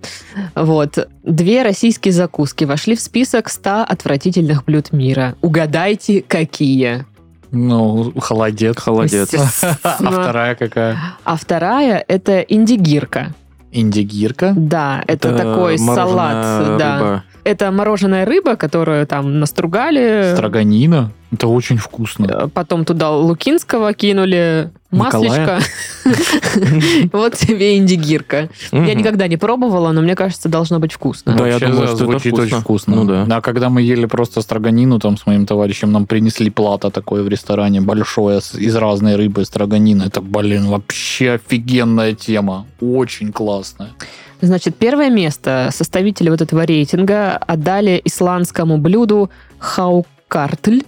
Вот. 0.53 1.07
Две 1.23 1.63
российские 1.63 2.13
закуски 2.13 2.65
вошли 2.65 2.95
в 2.95 3.01
список 3.01 3.49
100 3.49 3.83
отвратительных 3.83 4.65
блюд 4.65 4.91
мира. 4.91 5.35
Угадайте, 5.41 6.23
какие? 6.27 7.05
Ну, 7.51 8.13
холодец. 8.19 8.77
Холодец. 8.77 9.33
А 9.63 10.11
вторая 10.11 10.55
какая? 10.55 10.97
А 11.23 11.35
вторая– 11.35 12.03
это 12.07 12.41
индигирка. 12.41 13.33
Индигирка. 13.71 14.53
Да, 14.55 15.03
это, 15.07 15.35
такой 15.35 15.77
мороженая 15.79 15.95
салат. 15.95 16.77
Да. 16.77 17.23
Это 17.43 17.71
мороженая 17.71 18.25
рыба, 18.25 18.55
которую 18.55 19.05
там 19.07 19.39
настругали. 19.39 20.33
Строганина. 20.33 21.11
Это 21.31 21.47
очень 21.47 21.77
вкусно. 21.77 22.25
Э, 22.25 22.47
Потом 22.47 22.85
туда 22.85 23.11
лукинского 23.11 23.93
кинули, 23.93 24.71
Маслечко. 24.91 25.59
Вот 27.13 27.35
тебе 27.35 27.77
индигирка. 27.77 28.49
Я 28.71 28.95
никогда 28.95 29.27
не 29.27 29.37
пробовала, 29.37 29.91
но 29.91 30.01
мне 30.01 30.15
кажется, 30.15 30.49
должно 30.49 30.79
быть 30.79 30.93
вкусно. 30.93 31.35
Да, 31.35 31.47
я 31.47 31.59
думаю, 31.59 31.87
что 31.87 32.11
это 32.11 32.41
очень 32.41 32.59
вкусно. 32.59 32.95
Ну 32.95 33.05
да. 33.05 33.27
А 33.29 33.41
когда 33.41 33.69
мы 33.69 33.81
ели 33.81 34.05
просто 34.05 34.41
строганину 34.41 34.99
там 34.99 35.17
с 35.17 35.27
моим 35.27 35.45
товарищем, 35.45 35.91
нам 35.91 36.07
принесли 36.07 36.49
плата 36.49 36.89
такое 36.89 37.21
в 37.23 37.27
ресторане 37.27 37.81
большое 37.81 38.39
из 38.39 38.75
разной 38.75 39.15
рыбы 39.15 39.45
строганина. 39.45 40.03
Это, 40.03 40.21
блин, 40.21 40.67
вообще 40.67 41.33
офигенная 41.33 42.13
тема. 42.13 42.65
Очень 42.81 43.31
классная. 43.31 43.89
Значит, 44.41 44.75
первое 44.77 45.09
место 45.09 45.69
составители 45.71 46.29
вот 46.29 46.41
этого 46.41 46.63
рейтинга 46.63 47.37
отдали 47.37 48.01
исландскому 48.05 48.77
блюду 48.77 49.29
хаукартль 49.59 50.79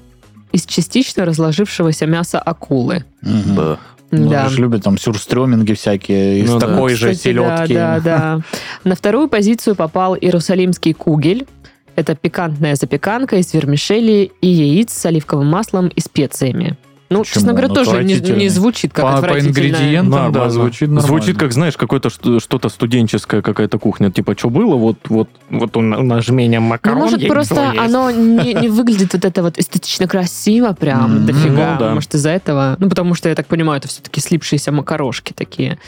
из 0.52 0.66
частично 0.66 1.26
разложившегося 1.26 2.06
мяса 2.06 2.40
акулы. 2.40 3.06
Мгм. 3.22 3.56
Б. 3.56 3.78
Ну, 4.12 4.30
Да. 4.30 4.42
они 4.42 4.50
же 4.50 4.62
любят 4.62 4.84
там 4.84 4.98
сюрстреминги 4.98 5.74
всякие 5.74 6.40
из 6.42 6.50
Ну 6.50 6.60
да. 6.60 6.68
такой 6.68 6.96
же 6.96 7.12
Кстати, 7.14 7.34
да, 7.34 7.58
селедки. 7.58 7.74
Да, 7.74 8.00
да. 8.02 8.40
На 8.84 8.96
вторую 8.96 9.30
позицию 9.30 9.76
попал 9.76 10.16
иерусалимский 10.16 10.94
кугель. 10.94 11.48
Это 11.96 12.16
пикантная 12.16 12.76
запеканка 12.76 13.38
из 13.38 13.54
вермишели 13.54 14.32
и 14.42 14.48
яиц 14.48 14.92
с 14.92 15.06
оливковым 15.06 15.48
маслом 15.48 15.88
и 15.88 16.00
специями. 16.02 16.78
Ну, 17.12 17.20
Почему? 17.20 17.34
честно 17.34 17.52
говоря, 17.52 17.68
Он 17.68 17.76
тоже 17.76 18.04
не, 18.06 18.16
не 18.20 18.48
звучит 18.48 18.94
как 18.94 19.04
По- 19.04 19.12
по 19.12 19.18
отвратительное. 19.18 19.70
ингредиентам, 19.70 20.12
да, 20.12 20.22
Нормально. 20.24 20.50
звучит 20.52 20.88
нормально. 20.90 21.08
Звучит 21.08 21.38
как, 21.38 21.52
знаешь, 21.52 21.76
какое-то 21.76 22.10
что- 22.10 22.40
что-то 22.40 22.70
студенческое, 22.70 23.42
какая-то 23.42 23.78
кухня. 23.80 24.10
Типа, 24.12 24.34
что 24.38 24.50
было, 24.50 24.76
вот, 24.76 24.98
вот, 25.10 25.28
вот 25.50 25.76
у, 25.76 25.82
на- 25.82 26.00
у 26.00 26.04
нас 26.04 26.24
жменя 26.26 26.62
Ну, 26.62 26.68
макарон. 26.68 27.00
может, 27.00 27.20
есть, 27.20 27.30
просто 27.30 27.74
оно 27.78 28.10
не, 28.12 28.54
не 28.54 28.70
выглядит 28.70 29.14
вот 29.14 29.26
это 29.26 29.44
вот 29.44 29.60
эстетично 29.60 30.08
красиво 30.08 30.72
прям 30.72 31.18
М, 31.18 31.26
дофига. 31.26 31.74
ну 31.74 31.80
да. 31.80 31.94
Может, 31.96 32.16
из-за 32.16 32.30
этого. 32.30 32.78
Ну, 32.80 32.88
потому 32.90 33.14
что, 33.14 33.28
я 33.28 33.36
так 33.36 33.46
понимаю, 33.48 33.80
это 33.80 33.90
все-таки 33.90 34.22
слипшиеся 34.22 34.72
макарошки 34.72 35.34
такие. 35.34 35.80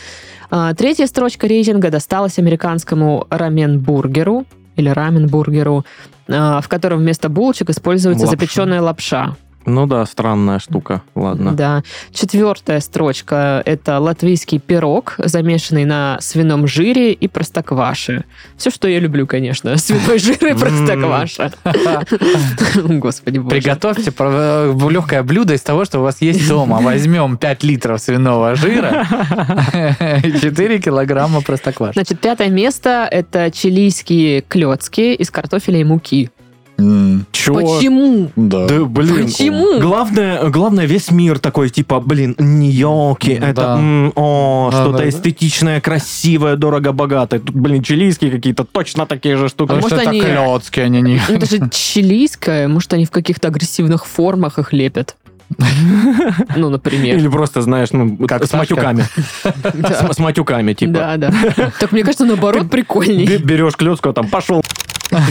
А, 0.51 0.74
третья 0.74 1.07
строчка 1.07 1.47
рейтинга 1.47 1.89
досталась 1.89 2.38
американскому 2.38 3.28
рамен-бургеру 3.30 4.45
или 4.76 4.89
рамен-бургеру, 4.89 5.86
а, 6.28 6.59
в 6.61 6.67
котором 6.67 6.99
вместо 6.99 7.30
булочек 7.30 7.69
используется 7.69 8.26
Лапша. 8.26 8.38
запеченная 8.38 8.82
лапша. 8.82 9.36
Ну 9.66 9.86
да, 9.88 10.05
странная 10.05 10.59
штука. 10.59 11.01
Ладно. 11.16 11.53
Да. 11.53 11.84
Четвертая 12.11 12.80
строчка– 12.80 13.61
это 13.66 13.99
латвийский 13.99 14.59
пирог, 14.59 15.16
замешанный 15.18 15.86
на 15.86 16.18
свином 16.20 16.68
жире 16.68 17.14
и 17.14 17.28
простокваше. 17.28 18.26
Все, 18.57 18.70
что 18.70 18.88
я 18.88 18.99
люблю, 18.99 19.26
конечно. 19.26 19.78
Свиной 19.78 20.20
жир 20.20 20.45
и 20.45 20.53
простокваша. 20.53 21.51
Господи 22.76 23.39
боже. 23.39 23.55
Приготовьте 23.55 24.14
э, 24.18 24.74
легкое 24.89 25.24
блюдо 25.24 25.53
из 25.53 25.61
того, 25.61 25.86
что 25.86 25.99
у 25.99 26.03
вас 26.03 26.22
есть 26.22 26.47
дома. 26.47 26.80
Возьмем 26.82 27.38
5 27.38 27.64
литров 27.64 28.01
свиного 28.01 28.55
жира 28.55 29.07
и 30.24 30.39
4 30.39 30.80
килограмма 30.80 31.41
простокваши. 31.41 31.93
Значит, 31.93 32.20
пятое 32.20 32.49
место– 32.49 33.07
это 33.11 33.51
чилийские 33.51 34.41
клетки 34.41 35.14
из 35.14 35.32
картофеля 35.32 35.80
и 35.80 35.84
муки. 35.84 36.30
Чё? 37.32 37.54
Почему? 37.54 38.32
Да. 38.36 38.68
Да, 38.68 38.86
блин. 38.86 39.26
Почему? 39.26 39.80
Главное, 39.80 40.50
главное, 40.50 40.86
весь 40.86 41.12
мир 41.12 41.40
такой, 41.40 41.70
типа, 41.70 42.00
блин, 42.00 42.36
Нью-Йорки, 42.40 43.32
это, 43.32 43.54
Да. 43.62 43.78
м, 43.80 44.12
о, 44.16 44.70
Да, 44.72 44.78
что-то 44.82 44.98
да, 44.98 45.04
да. 45.04 45.10
эстетичное, 45.10 45.82
красивое, 45.82 46.56
дорого-богатое. 46.56 47.40
Тут, 47.40 47.56
блин, 47.56 47.84
чилийские 47.84 48.32
какие-то 48.32 48.64
точно 48.64 49.06
такие 49.06 49.38
же 49.38 49.50
штуки. 49.50 49.68
Потому 49.70 49.82
может, 49.82 50.00
это 50.00 50.10
они- 50.10 50.22
клёцки, 50.22 50.80
они 50.80 51.02
не... 51.02 51.20
Это 51.30 51.46
же 51.46 51.70
чилийское, 51.72 52.68
может, 52.68 52.94
они 52.94 53.06
в 53.06 53.12
каких-то 53.12 53.48
агрессивных 53.50 54.06
формах 54.06 54.60
их 54.60 54.74
лепят. 54.74 55.16
Ну, 56.56 56.70
например. 56.70 57.18
Или 57.18 57.28
просто, 57.28 57.62
знаешь, 57.62 57.90
ну, 57.92 58.18
Как 58.28 58.46
с 58.46 58.54
матюками. 58.54 59.06
Да. 59.74 60.12
С, 60.14 60.20
матюками, 60.20 60.74
типа. 60.74 60.94
Да, 60.94 61.18
да. 61.18 61.32
Так 61.80 61.92
мне 61.92 62.04
кажется, 62.04 62.26
наоборот, 62.26 62.70
прикольней. 62.70 63.38
Берешь 63.38 63.76
клетку, 63.76 64.10
а 64.10 64.14
там 64.14 64.28
пошел. 64.30 64.64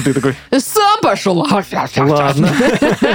Ты 0.05 0.15
такой, 0.15 0.35
Сам 0.57 1.01
пошел. 1.03 1.47
ладно, 1.97 2.49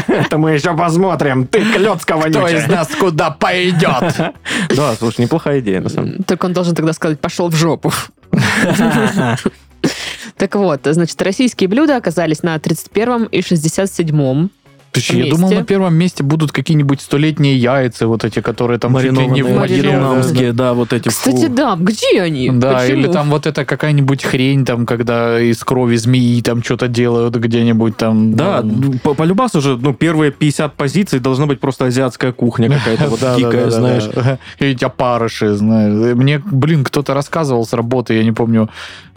это 0.07 0.37
мы 0.37 0.51
еще 0.51 0.75
посмотрим. 0.75 1.47
Ты 1.47 1.63
клетка 1.63 2.17
Кто 2.19 2.47
из 2.47 2.67
нас 2.67 2.89
куда 2.99 3.31
пойдет? 3.31 4.33
Да, 4.75 4.95
слушай, 4.95 5.21
неплохая 5.21 5.59
идея, 5.59 5.81
на 5.81 5.89
самом 5.89 6.11
деле. 6.11 6.23
Так 6.25 6.43
он 6.43 6.53
должен 6.53 6.75
тогда 6.75 6.93
сказать, 6.93 7.19
пошел 7.19 7.49
в 7.49 7.55
жопу. 7.55 7.91
Так 10.37 10.55
вот, 10.55 10.81
значит, 10.83 11.19
российские 11.21 11.67
блюда 11.67 11.97
оказались 11.97 12.43
на 12.43 12.59
31 12.59 13.25
и 13.25 13.41
67 13.41 14.49
Слушай, 14.93 15.25
я 15.27 15.31
думал, 15.35 15.51
на 15.51 15.63
первом 15.63 15.95
месте 15.95 16.23
будут 16.23 16.51
какие-нибудь 16.51 17.01
столетние 17.01 17.55
яйца, 17.57 18.07
вот 18.07 18.23
эти, 18.23 18.41
которые 18.41 18.79
там 18.79 18.95
чуть 18.95 19.03
ли 19.03 19.09
не 19.27 19.43
в 19.43 19.49
Маринованные, 19.51 19.53
воде. 19.59 19.81
вьетнамские, 19.81 20.53
да, 20.53 20.73
вот 20.73 20.93
эти. 20.93 21.09
Кстати, 21.09 21.45
фу. 21.47 21.53
да, 21.53 21.75
где 21.79 22.21
они? 22.21 22.49
Да, 22.51 22.79
Почему? 22.79 22.99
или 22.99 23.07
там 23.11 23.29
вот 23.29 23.45
это 23.45 23.65
какая-нибудь 23.65 24.23
хрень, 24.23 24.65
там, 24.65 24.85
когда 24.85 25.39
из 25.39 25.63
крови 25.63 25.95
змеи 25.97 26.41
там 26.41 26.63
что-то 26.63 26.87
делают 26.87 27.35
где-нибудь 27.35 27.97
там. 27.97 28.33
Да, 28.33 28.61
ну, 28.63 28.91
ну, 28.91 28.99
по, 28.99 29.13
полюбас 29.13 29.55
уже, 29.55 29.77
ну, 29.77 29.93
первые 29.93 30.31
50 30.31 30.73
позиций 30.75 31.19
должна 31.19 31.45
быть 31.45 31.59
просто 31.59 31.85
азиатская 31.85 32.31
кухня 32.31 32.69
какая-то 32.69 33.07
вот 33.09 33.19
дикая, 33.37 33.69
знаешь. 33.69 34.09
эти 34.59 34.83
опарыши, 34.85 35.53
знаешь. 35.55 36.15
Мне, 36.15 36.39
блин, 36.39 36.83
кто-то 36.83 37.13
рассказывал 37.13 37.65
с 37.65 37.73
работы, 37.73 38.13
я 38.15 38.23
не 38.23 38.31
помню, 38.31 38.69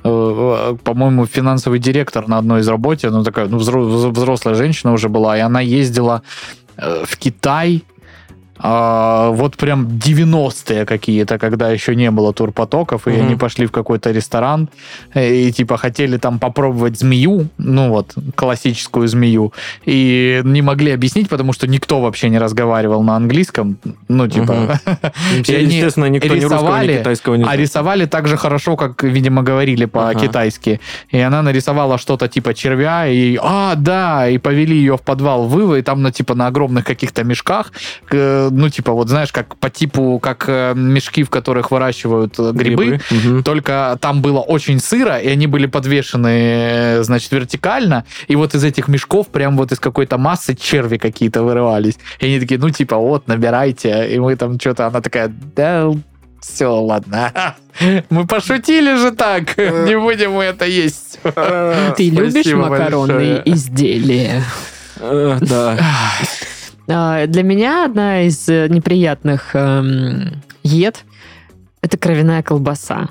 по-моему, 0.02 1.26
финансовый 1.26 1.78
директор 1.78 2.28
на 2.28 2.38
одной 2.38 2.60
из 2.60 2.68
работе, 2.68 3.10
ну, 3.10 3.22
такая, 3.24 3.48
ну, 3.48 3.58
взро- 3.58 4.10
взрослая 4.10 4.54
женщина 4.54 4.92
уже 4.92 5.08
была, 5.08 5.36
и 5.36 5.40
она 5.40 5.60
ездила 5.60 6.22
э, 6.76 7.04
в 7.06 7.16
Китай, 7.16 7.82
а, 8.62 9.30
вот 9.30 9.56
прям 9.56 9.86
90-е 9.86 10.84
какие-то, 10.84 11.38
когда 11.38 11.70
еще 11.70 11.96
не 11.96 12.10
было 12.10 12.32
турпотоков, 12.32 13.06
и 13.08 13.10
Мгм. 13.10 13.26
они 13.26 13.36
пошли 13.36 13.66
в 13.66 13.70
какой-то 13.72 14.10
ресторан, 14.10 14.68
э, 15.14 15.34
и 15.34 15.52
типа 15.52 15.76
хотели 15.78 16.18
там 16.18 16.38
попробовать 16.38 16.98
змею, 16.98 17.48
ну 17.58 17.88
вот, 17.88 18.14
классическую 18.34 19.08
змею, 19.08 19.52
и 19.86 20.42
не 20.44 20.62
могли 20.62 20.92
объяснить, 20.92 21.28
потому 21.28 21.52
что 21.54 21.66
никто 21.66 22.00
вообще 22.00 22.28
не 22.28 22.38
разговаривал 22.38 23.02
на 23.02 23.16
английском, 23.16 23.78
ну 24.08 24.28
типа... 24.28 24.78
И 25.48 25.54
они 25.54 25.74
Естественно, 25.74 26.06
никто 26.06 26.28
ни 26.28 26.40
русского, 26.40 26.50
ни 26.50 26.60
рисовали, 26.60 26.98
китайского 26.98 27.34
не 27.36 27.42
А 27.42 27.46
знает. 27.46 27.60
рисовали 27.60 28.06
так 28.06 28.28
же 28.28 28.36
хорошо, 28.36 28.76
как, 28.76 29.02
видимо, 29.02 29.42
говорили 29.42 29.86
по-китайски. 29.86 30.80
И 31.10 31.18
она 31.18 31.42
нарисовала 31.42 31.98
что-то 31.98 32.28
типа 32.28 32.54
червя, 32.54 33.06
и 33.06 33.38
а, 33.42 33.74
да, 33.76 34.28
и 34.28 34.38
повели 34.38 34.76
ее 34.76 34.96
в 34.96 35.00
подвал 35.02 35.46
вывы, 35.46 35.78
и 35.78 35.82
там, 35.82 36.02
на 36.02 36.12
типа, 36.12 36.34
на 36.34 36.46
огромных 36.48 36.84
каких-то 36.84 37.24
мешках, 37.24 37.72
ну, 38.50 38.68
типа, 38.68 38.92
вот 38.92 39.08
знаешь, 39.08 39.32
как 39.32 39.56
по 39.56 39.70
типу, 39.70 40.18
как 40.22 40.44
э, 40.48 40.74
мешки, 40.74 41.22
в 41.22 41.30
которых 41.30 41.70
выращивают 41.70 42.38
э, 42.38 42.52
грибы, 42.52 43.00
Мгм. 43.10 43.42
только 43.42 43.96
там 44.00 44.20
было 44.22 44.40
очень 44.40 44.80
сыро, 44.80 45.18
и 45.18 45.28
они 45.28 45.46
были 45.46 45.66
подвешены, 45.66 46.28
э, 46.28 47.02
значит, 47.02 47.32
вертикально, 47.32 48.04
и 48.28 48.36
вот 48.36 48.54
из 48.54 48.64
этих 48.64 48.88
мешков 48.88 49.28
прям 49.28 49.56
вот 49.56 49.72
из 49.72 49.80
какой-то 49.80 50.18
массы 50.18 50.54
черви 50.54 50.96
какие-то 50.98 51.42
вырывались. 51.42 51.98
И 52.18 52.26
они 52.26 52.40
такие, 52.40 52.60
ну, 52.60 52.70
типа, 52.70 52.96
вот, 52.96 53.28
набирайте, 53.28 54.08
и 54.14 54.18
мы 54.18 54.36
там 54.36 54.58
что-то, 54.60 54.86
она 54.86 55.00
такая, 55.00 55.32
да, 55.54 55.90
все, 56.40 56.68
ладно. 56.68 57.32
Мы 58.10 58.26
пошутили 58.26 58.96
же 58.96 59.10
так, 59.12 59.56
не 59.58 59.98
будем 59.98 60.32
мы 60.32 60.44
это 60.44 60.64
есть. 60.64 61.18
Ты 61.96 62.10
любишь 62.10 62.46
макаронные 62.52 63.42
изделия? 63.44 64.42
Да. 64.98 65.76
А, 66.90 67.26
Для 67.26 67.42
меня 67.42 67.84
одна 67.84 68.22
из 68.22 68.48
э, 68.48 68.68
неприятных 68.68 69.54
эм, 69.54 70.42
ед– 70.62 71.04
это 71.82 71.96
кровяная 71.96 72.42
колбаса. 72.42 73.08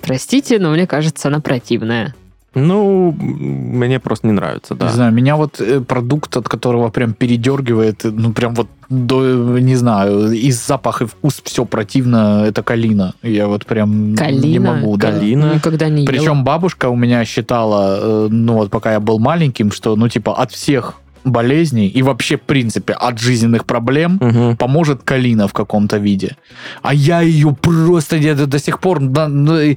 Простите, 0.00 0.58
но 0.58 0.70
мне 0.70 0.86
кажется, 0.86 1.28
она 1.28 1.40
противная. 1.40 2.14
Ну, 2.54 3.12
мне 3.12 4.00
просто 4.00 4.26
не 4.28 4.32
нравится, 4.32 4.72
Не 4.72 4.80
да. 4.80 4.88
знаю, 4.88 5.12
меня 5.12 5.36
вот 5.36 5.60
э, 5.60 5.80
продукт, 5.80 6.34
от 6.38 6.48
которого 6.48 6.88
прям 6.88 7.12
передергивает, 7.12 8.04
э, 8.06 8.10
ну 8.10 8.32
прям 8.32 8.54
вот 8.54 8.68
до, 8.88 9.58
не 9.58 9.74
знаю, 9.76 10.30
и 10.32 10.50
запах, 10.52 11.02
и 11.02 11.06
вкус 11.06 11.42
все 11.44 11.66
противно, 11.66 12.44
это 12.46 12.62
калина. 12.62 13.14
Я 13.22 13.48
вот 13.48 13.66
прям 13.66 14.10
не 14.12 14.16
Калина? 14.16 14.74
могу. 14.76 14.96
да. 14.96 15.10
Калина. 15.12 15.54
Никогда 15.56 15.88
не 15.90 16.04
ела. 16.04 16.06
Причем 16.06 16.44
бабушка 16.44 16.88
у 16.88 16.96
меня 16.96 17.24
считала, 17.26 18.28
ну 18.30 18.54
вот 18.54 18.70
пока 18.70 18.92
я 18.92 19.00
был 19.00 19.18
маленьким, 19.18 19.70
что 19.70 19.94
ну 19.96 20.08
типа 20.08 20.34
от 20.40 20.50
всех 20.52 20.94
болезней 21.26 21.88
и 21.88 22.02
вообще 22.02 22.36
в 22.36 22.40
принципе 22.42 22.92
от 22.92 23.18
жизненных 23.18 23.64
проблем 23.64 24.18
Мгм. 24.20 24.56
поможет 24.56 25.02
калина 25.04 25.46
в 25.48 25.52
каком-то 25.52 25.98
виде. 25.98 26.36
А 26.82 26.94
я 26.94 27.20
ее 27.20 27.54
просто 27.60 28.16
я 28.16 28.34
до, 28.34 28.46
до 28.46 28.58
сих 28.58 28.78
пор... 28.80 29.00
да, 29.00 29.28
ну, 29.28 29.58
и- 29.60 29.76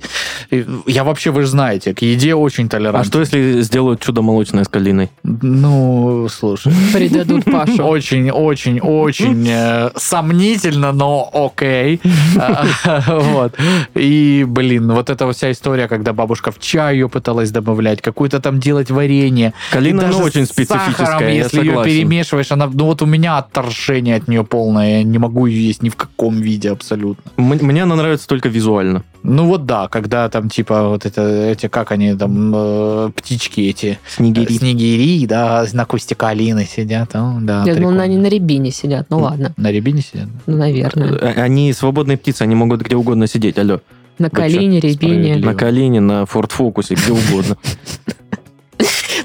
и 0.51 0.65
я 0.87 1.03
вообще, 1.03 1.31
вы 1.31 1.41
же 1.41 1.47
знаете, 1.47 1.93
к 1.93 2.01
еде 2.01 2.35
очень 2.35 2.65
А 2.67 2.69
толерантен. 2.69 3.09
что, 3.09 3.19
если 3.19 3.61
сделают 3.61 3.99
чудо 4.01 4.21
молочное 4.21 4.63
с 4.63 4.67
калиной? 4.67 5.09
Ну, 5.23 6.27
слушай. 6.29 6.71
Придадут 6.93 7.45
Пашу. 7.45 7.83
Очень, 7.83 8.29
очень, 8.31 8.79
очень 8.79 9.47
э, 9.49 9.89
сомнительно, 9.95 10.91
но 10.91 11.29
окей. 11.33 11.99
А, 12.37 12.65
Вот. 13.19 13.55
И, 13.95 14.45
блин, 14.47 14.91
вот 14.91 15.09
эта 15.09 15.31
вся 15.31 15.51
история, 15.51 15.87
когда 15.87 16.13
бабушка 16.13 16.51
в 16.51 16.59
чай 16.59 16.95
ее 16.95 17.09
пыталась 17.09 17.51
добавлять, 17.51 18.01
какую-то 18.01 18.39
там 18.39 18.59
делать 18.59 18.91
варенье. 18.91 19.53
Калина, 19.71 20.07
ну, 20.07 20.19
очень 20.19 20.45
специфическая. 20.45 21.38
Если 21.43 21.59
ее 21.61 21.83
перемешиваешь, 21.83 22.51
она, 22.51 22.67
ну 22.71 22.85
вот 22.85 23.01
у 23.01 23.05
меня 23.05 23.37
отторжение 23.37 24.15
от 24.15 24.27
нее 24.27 24.43
полное, 24.43 24.97
я 24.99 25.03
не 25.03 25.17
могу 25.17 25.45
ее 25.45 25.67
есть 25.67 25.81
ни 25.83 25.89
в 25.89 25.95
каком 25.95 26.35
виде 26.39 26.69
абсолютно. 26.71 27.31
М- 27.37 27.57
Мне 27.61 27.83
она 27.83 27.95
нравится 27.95 28.27
только 28.27 28.49
визуально. 28.49 29.03
Ну 29.23 29.45
вот 29.47 29.65
да, 29.65 29.87
когда 29.89 30.29
там 30.29 30.49
типа 30.49 30.87
вот 30.89 31.05
это, 31.05 31.21
эти, 31.51 31.67
как 31.67 31.91
они 31.91 32.13
там, 32.15 32.53
э, 32.55 33.11
птички 33.15 33.61
эти, 33.61 33.99
Снегири. 34.07 34.53
снегири, 34.53 35.25
да, 35.25 35.65
на 35.73 35.85
кусте 35.85 36.15
калины 36.15 36.65
сидят, 36.65 37.09
ну, 37.13 37.39
да. 37.41 37.63
Я 37.65 37.75
прикольно. 37.75 38.03
они 38.03 38.17
на 38.17 38.27
рябине 38.27 38.71
сидят. 38.71 39.07
Ну 39.09 39.19
ладно, 39.19 39.53
На 39.57 39.71
рябине 39.71 40.01
сидят? 40.01 40.27
ну, 40.45 40.55
наверное. 40.57 41.11
Э, 41.17 41.41
Они 41.41 41.73
свободные 41.73 42.17
птицы, 42.17 42.43
они 42.43 42.55
могут 42.55 42.81
где 42.81 42.95
угодно 42.95 43.27
сидеть, 43.27 43.57
алло. 43.57 43.81
На 44.19 44.29
чё, 44.29 44.35
калине, 44.35 44.79
рябине. 44.79 45.37
На 45.37 45.53
Калине, 45.53 46.01
на 46.01 46.25
Форд 46.25 46.51
Фокусе, 46.51 46.95
где 46.95 47.11
угодно. 47.13 47.57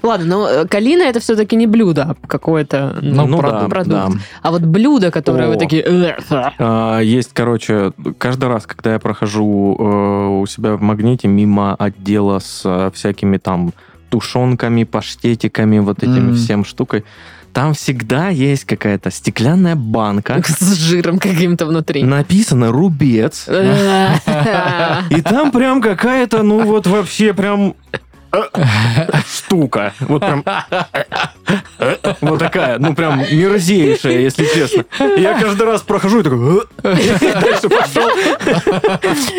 Ладно, 0.03 0.27
но 0.27 0.49
э, 0.49 0.67
калина 0.67 1.03
это 1.03 1.21
все-таки 1.21 1.57
не 1.57 1.67
блюдо, 1.67 2.03
а 2.23 2.27
какое-то 2.27 2.99
ну, 3.03 3.27
Ну 3.27 3.39
продукт. 3.39 3.63
да, 3.63 3.69
продукт. 3.69 3.91
да. 3.97 4.09
А 4.43 4.51
вот 4.51 4.63
блюдо, 4.63 5.11
которое 5.11 5.47
О. 5.49 5.51
вы 5.51 5.57
такие... 5.57 5.83
«Э, 5.83 6.17
А, 6.59 7.01
Есть, 7.01 7.31
короче, 7.35 7.93
каждый 8.19 8.49
раз, 8.49 8.67
когда 8.67 8.93
я 8.95 8.99
прохожу 8.99 9.77
э, 9.79 10.41
у 10.43 10.47
себя 10.47 10.77
в 10.77 10.83
магните 10.83 11.29
мимо 11.29 11.75
отдела 11.75 12.39
с 12.39 12.63
э, 12.65 12.91
всякими 12.95 13.37
там 13.39 13.73
тушенками, 14.11 14.85
паштетиками, 14.85 15.79
вот 15.81 15.99
этими 16.03 16.29
Мгм. 16.29 16.35
всем 16.37 16.65
штукой, 16.65 17.05
там 17.53 17.73
всегда 17.75 18.29
есть 18.31 18.65
какая-то 18.65 19.11
стеклянная 19.11 19.77
банка, 19.77 20.43
С 20.47 20.75
жиром 20.75 21.19
каким-то 21.19 21.67
внутри. 21.67 22.03
написано 22.05 22.73
«рубец», 22.73 23.49
и 25.11 25.21
там 25.23 25.51
прям 25.53 25.81
какая-то, 25.81 26.43
ну 26.43 26.65
вот 26.65 26.87
вообще 26.87 27.33
прям 27.33 27.75
штука. 29.27 29.93
Вот 30.01 30.21
прям 30.21 30.45
вот 32.21 32.39
такая, 32.39 32.79
ну 32.79 32.95
прям 32.95 33.21
мерзейшая, 33.21 34.21
если 34.21 34.47
честно. 34.47 34.85
Я 35.17 35.39
каждый 35.39 35.67
раз 35.67 35.83
прохожу 35.83 36.21
и 36.21 36.23
такой... 36.23 36.63
«Э». 36.83 36.95
Дальше 37.41 37.69
пошел. 37.69 38.11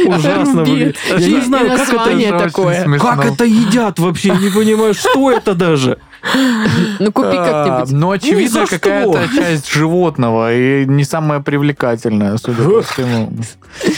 Ужасно 0.08 0.64
выглядит. 0.64 0.98
Я 1.18 1.28
не 1.28 1.42
знаю, 1.42 1.78
как 1.78 1.90
это... 1.90 2.40
такое. 2.40 3.00
Как 3.00 3.26
это 3.26 3.46
едят 3.46 4.00
вообще? 4.00 4.32
Не 4.32 4.50
понимаю, 4.50 4.94
что 4.94 5.32
это 5.32 5.54
даже. 5.54 6.00
Ну, 7.00 7.12
купи 7.12 7.36
как-нибудь. 7.36 7.92
Ну, 7.92 8.12
очевидно, 8.12 8.66
что? 8.66 8.80
какая-то 8.80 9.28
часть 9.36 9.72
животного 9.72 10.54
и 10.54 10.86
не 10.86 11.04
самая 11.04 11.40
привлекательная, 11.40 12.38
судя 12.38 12.64
по 12.64 12.82
всему. 12.82 13.32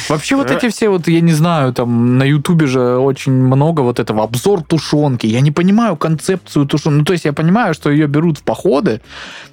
Вообще 0.10 0.36
вот 0.36 0.52
эти 0.52 0.70
все 0.70 0.90
вот, 0.90 1.08
я 1.08 1.22
не 1.22 1.34
знаю, 1.34 1.74
там 1.74 2.18
на 2.18 2.24
Ютубе 2.24 2.68
же 2.68 2.98
очень 2.98 3.32
много 3.32 3.82
вот 3.82 4.00
этого 4.00 4.24
обзор 4.24 4.64
тушенки. 4.64 5.28
Я 5.28 5.42
не 5.42 5.52
понимаю 5.52 5.96
концепцию 5.96 6.66
тушенки. 6.66 6.98
Ну, 6.98 7.04
то 7.06 7.14
есть 7.14 7.26
я 7.26 7.34
понимаю, 7.34 7.74
что 7.74 7.90
ее 7.90 8.08
берут 8.08 8.40
в 8.40 8.44
походы, 8.44 9.02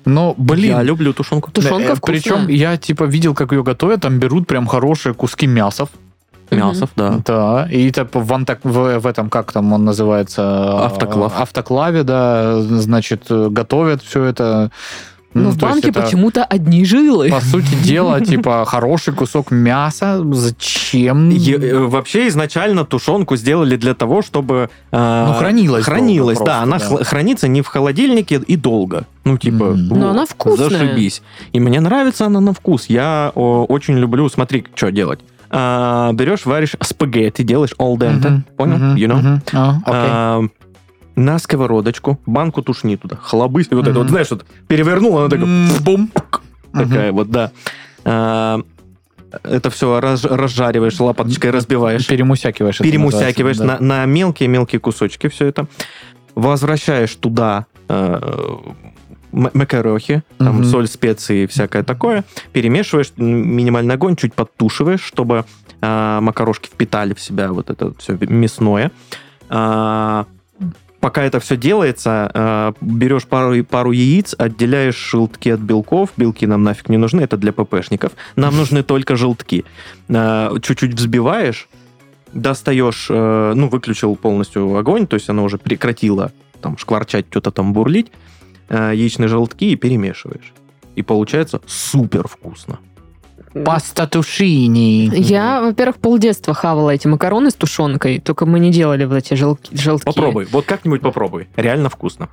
но, 0.04 0.34
блин, 0.36 0.76
Я 0.76 0.82
люблю 0.82 1.12
тушенку. 1.12 1.50
Тушенка 1.50 1.92
э, 1.92 1.94
вкусная. 1.94 2.20
Причем 2.20 2.48
я 2.48 2.76
типа 2.76 3.04
видел, 3.04 3.34
как 3.34 3.52
ее 3.52 3.62
готовят, 3.62 4.02
там 4.02 4.18
берут 4.18 4.46
прям 4.46 4.66
хорошие 4.66 5.14
куски 5.14 5.46
мясов. 5.46 5.88
Мясов, 6.56 6.90
да. 6.96 7.20
Да, 7.24 7.68
и 7.70 7.88
это 7.88 8.04
в, 8.12 8.32
антак- 8.32 8.60
в, 8.64 8.98
в 9.00 9.06
этом, 9.06 9.28
как 9.30 9.52
там 9.52 9.72
он 9.72 9.84
называется? 9.84 10.84
Автоклав. 10.86 11.32
Автоклаве, 11.40 12.02
да, 12.02 12.60
значит, 12.62 13.24
готовят 13.30 14.02
все 14.02 14.24
это. 14.24 14.70
Но 15.36 15.50
в 15.50 15.58
то 15.58 15.66
есть 15.66 15.82
банке 15.82 15.88
это, 15.88 16.00
почему-то 16.02 16.44
одни 16.44 16.84
жилы. 16.84 17.28
По 17.28 17.40
сути 17.40 17.74
дела, 17.84 18.20
типа, 18.20 18.64
хороший 18.64 19.12
кусок 19.14 19.50
мяса. 19.50 20.22
Зачем? 20.32 21.28
Е- 21.30 21.56
э, 21.58 21.78
Вообще 21.86 22.28
изначально 22.28 22.84
тушенку 22.84 23.34
сделали 23.34 23.74
для 23.74 23.94
того, 23.94 24.22
чтобы... 24.22 24.70
э, 24.92 25.24
Ну, 25.26 25.34
хранилась 25.34 25.84
Хранилась, 25.86 26.38
долго 26.38 26.52
да. 26.52 26.60
просто, 26.60 26.62
Она 26.62 26.78
да. 26.78 27.02
хл- 27.02 27.04
хранится 27.04 27.48
не 27.48 27.62
в 27.62 27.66
холодильнике 27.66 28.40
и 28.46 28.56
долго. 28.56 29.06
Ну, 29.24 29.36
типа... 29.36 29.64
Мгм. 29.72 29.88
во, 29.88 29.96
Но 29.96 30.10
она 30.10 30.24
вкусная. 30.24 30.68
Зашибись. 30.68 31.20
И 31.52 31.58
мне 31.58 31.80
нравится 31.80 32.26
она 32.26 32.38
на 32.38 32.52
вкус. 32.52 32.86
Я 32.88 33.32
о, 33.34 33.64
очень 33.64 33.98
люблю... 33.98 34.28
Смотри, 34.28 34.64
что 34.76 34.92
делать. 34.92 35.18
А, 35.56 36.12
берешь, 36.12 36.46
варишь 36.46 36.74
спагетти, 36.82 37.42
делаешь 37.42 37.74
all 37.78 37.94
dente. 37.96 38.28
Мгм, 38.28 38.44
Понял? 38.56 38.76
мгм, 38.76 38.94
You 38.96 39.06
know? 39.08 39.16
мгм. 39.16 39.42
А, 39.52 39.70
окей. 39.70 39.82
А, 39.86 40.42
на 41.16 41.38
сковородочку, 41.38 42.18
банку 42.26 42.60
тушни 42.62 42.96
туда, 42.96 43.16
хлобысь, 43.22 43.68
вот 43.70 43.86
это 43.86 43.98
вот, 44.00 44.08
знаешь, 44.08 44.30
вот 44.30 44.44
перевернул, 44.66 45.16
она 45.18 45.28
такая, 45.28 45.46
М, 45.46 45.68
бум, 45.84 46.10
такая 46.72 47.12
вот, 47.12 47.30
да. 47.30 47.52
А, 48.04 48.60
это 49.44 49.70
все 49.70 50.00
разжариваешь, 50.00 50.98
лопаточкой 50.98 51.50
разбиваешь, 51.50 52.06
Перемусякиваешь. 52.06 52.78
перемусякиваешь 52.78 53.58
называется, 53.58 53.84
на, 53.84 53.98
на 54.00 54.06
мелкие-мелкие 54.06 54.80
кусочки 54.80 55.28
все 55.28 55.46
это, 55.46 55.66
возвращаешь 56.34 57.14
туда 57.14 57.66
э, 57.88 58.20
макарохи, 59.34 60.22
там 60.38 60.56
Мгм. 60.56 60.64
соль, 60.64 60.86
специи 60.86 61.42
и 61.44 61.46
всякое 61.46 61.82
такое, 61.82 62.24
перемешиваешь, 62.52 63.12
минимальный 63.16 63.94
огонь, 63.94 64.16
чуть 64.16 64.34
подтушиваешь, 64.34 65.02
чтобы 65.02 65.44
а, 65.80 66.20
макарошки 66.20 66.68
впитали 66.68 67.12
в 67.14 67.20
себя 67.20 67.52
вот 67.52 67.68
это 67.70 67.92
все 67.98 68.16
мясное. 68.20 68.90
А, 69.50 70.24
пока 71.00 71.22
это 71.22 71.40
все 71.40 71.56
делается, 71.56 72.30
а, 72.32 72.72
берешь 72.80 73.24
пару, 73.24 73.62
пару 73.64 73.90
яиц, 73.92 74.34
отделяешь 74.38 74.96
желтки 74.96 75.50
от 75.50 75.60
белков. 75.60 76.10
Белки 76.16 76.46
нам 76.46 76.62
нафиг 76.62 76.88
не 76.88 76.96
нужны, 76.96 77.20
это 77.20 77.36
для 77.36 77.52
ППшников. 77.52 78.12
Нам 78.36 78.56
нужны 78.56 78.82
только 78.82 79.16
желтки. 79.16 79.64
Чуть-чуть 80.08 80.94
взбиваешь, 80.94 81.68
достаешь, 82.32 83.06
э, 83.10 83.52
ну, 83.54 83.68
выключил 83.68 84.16
полностью 84.16 84.76
огонь, 84.76 85.06
то 85.06 85.14
есть 85.14 85.28
она 85.28 85.42
уже 85.42 85.58
прекратила 85.58 86.32
там 86.60 86.76
шкварчать, 86.78 87.26
что-то 87.30 87.50
там 87.50 87.72
бурлить, 87.72 88.08
э, 88.08 88.10
яичные 88.70 89.28
желтки 89.28 89.72
и 89.72 89.76
перемешиваешь. 89.76 90.52
И 90.96 91.02
получается 91.02 91.60
супер 91.66 92.28
вкусно. 92.28 92.78
Паста 93.64 94.08
тушини. 94.08 95.10
Я, 95.14 95.60
во-первых, 95.60 95.98
полдетства 95.98 96.54
хавала 96.54 96.90
эти 96.90 97.06
макароны 97.06 97.50
с 97.50 97.54
тушенкой, 97.54 98.18
только 98.18 98.46
мы 98.46 98.58
не 98.58 98.72
делали 98.72 99.04
вот 99.04 99.16
эти 99.16 99.34
желки, 99.34 99.76
желтки. 99.76 100.06
Попробуй, 100.06 100.46
вот 100.50 100.64
как-нибудь 100.64 101.02
попробуй. 101.02 101.46
Реально 101.54 101.88
вкусно. 101.88 102.28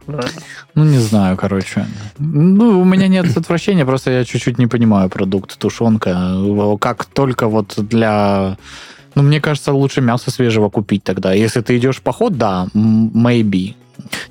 Ну, 0.73 0.83
не 0.83 0.97
знаю, 0.97 1.37
короче. 1.37 1.85
Ну, 2.17 2.81
у 2.81 2.85
меня 2.85 3.07
нет 3.07 3.37
отвращения, 3.37 3.85
просто 3.85 4.11
я 4.11 4.25
чуть-чуть 4.25 4.57
не 4.57 4.65
понимаю 4.65 5.09
продукт 5.09 5.57
тушенка. 5.59 6.77
Как 6.79 7.05
только 7.05 7.47
вот 7.47 7.75
для... 7.77 8.57
Ну, 9.13 9.21
мне 9.21 9.41
кажется, 9.41 9.73
лучше 9.73 10.01
мясо 10.01 10.31
свежего 10.31 10.69
купить 10.69 11.03
тогда. 11.03 11.33
Если 11.33 11.61
ты 11.61 11.77
идешь 11.77 11.97
в 11.97 12.01
поход, 12.01 12.37
да, 12.37 12.67
maybe. 12.73 13.75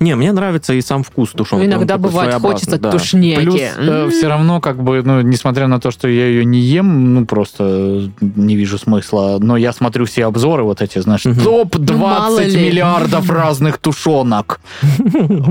Не, 0.01 0.15
мне 0.15 0.31
нравится 0.31 0.73
и 0.73 0.81
сам 0.81 1.03
вкус 1.03 1.29
тушенки. 1.29 1.63
Ну, 1.63 1.69
иногда 1.69 1.97
бывает 1.99 2.33
хочется 2.41 2.79
да. 2.79 2.89
тушняки. 2.91 3.35
Плюс 3.35 3.61
М. 3.77 4.09
все 4.09 4.27
равно, 4.27 4.59
как 4.59 4.81
бы, 4.83 5.03
ну, 5.03 5.21
несмотря 5.21 5.67
на 5.67 5.79
то, 5.79 5.91
что 5.91 6.07
я 6.07 6.25
ее 6.25 6.43
не 6.43 6.59
ем, 6.59 7.13
ну, 7.13 7.25
просто 7.27 8.09
не 8.19 8.55
вижу 8.55 8.79
смысла. 8.79 9.37
Но 9.39 9.57
я 9.57 9.71
смотрю 9.71 10.05
все 10.05 10.25
обзоры 10.25 10.63
вот 10.63 10.81
эти, 10.81 10.97
знаешь, 10.97 11.25
Мгм. 11.25 11.39
топ-20 11.39 12.51
Ну, 12.53 12.59
миллиардов 12.59 13.29
разных 13.29 13.77
тушенок. 13.77 14.59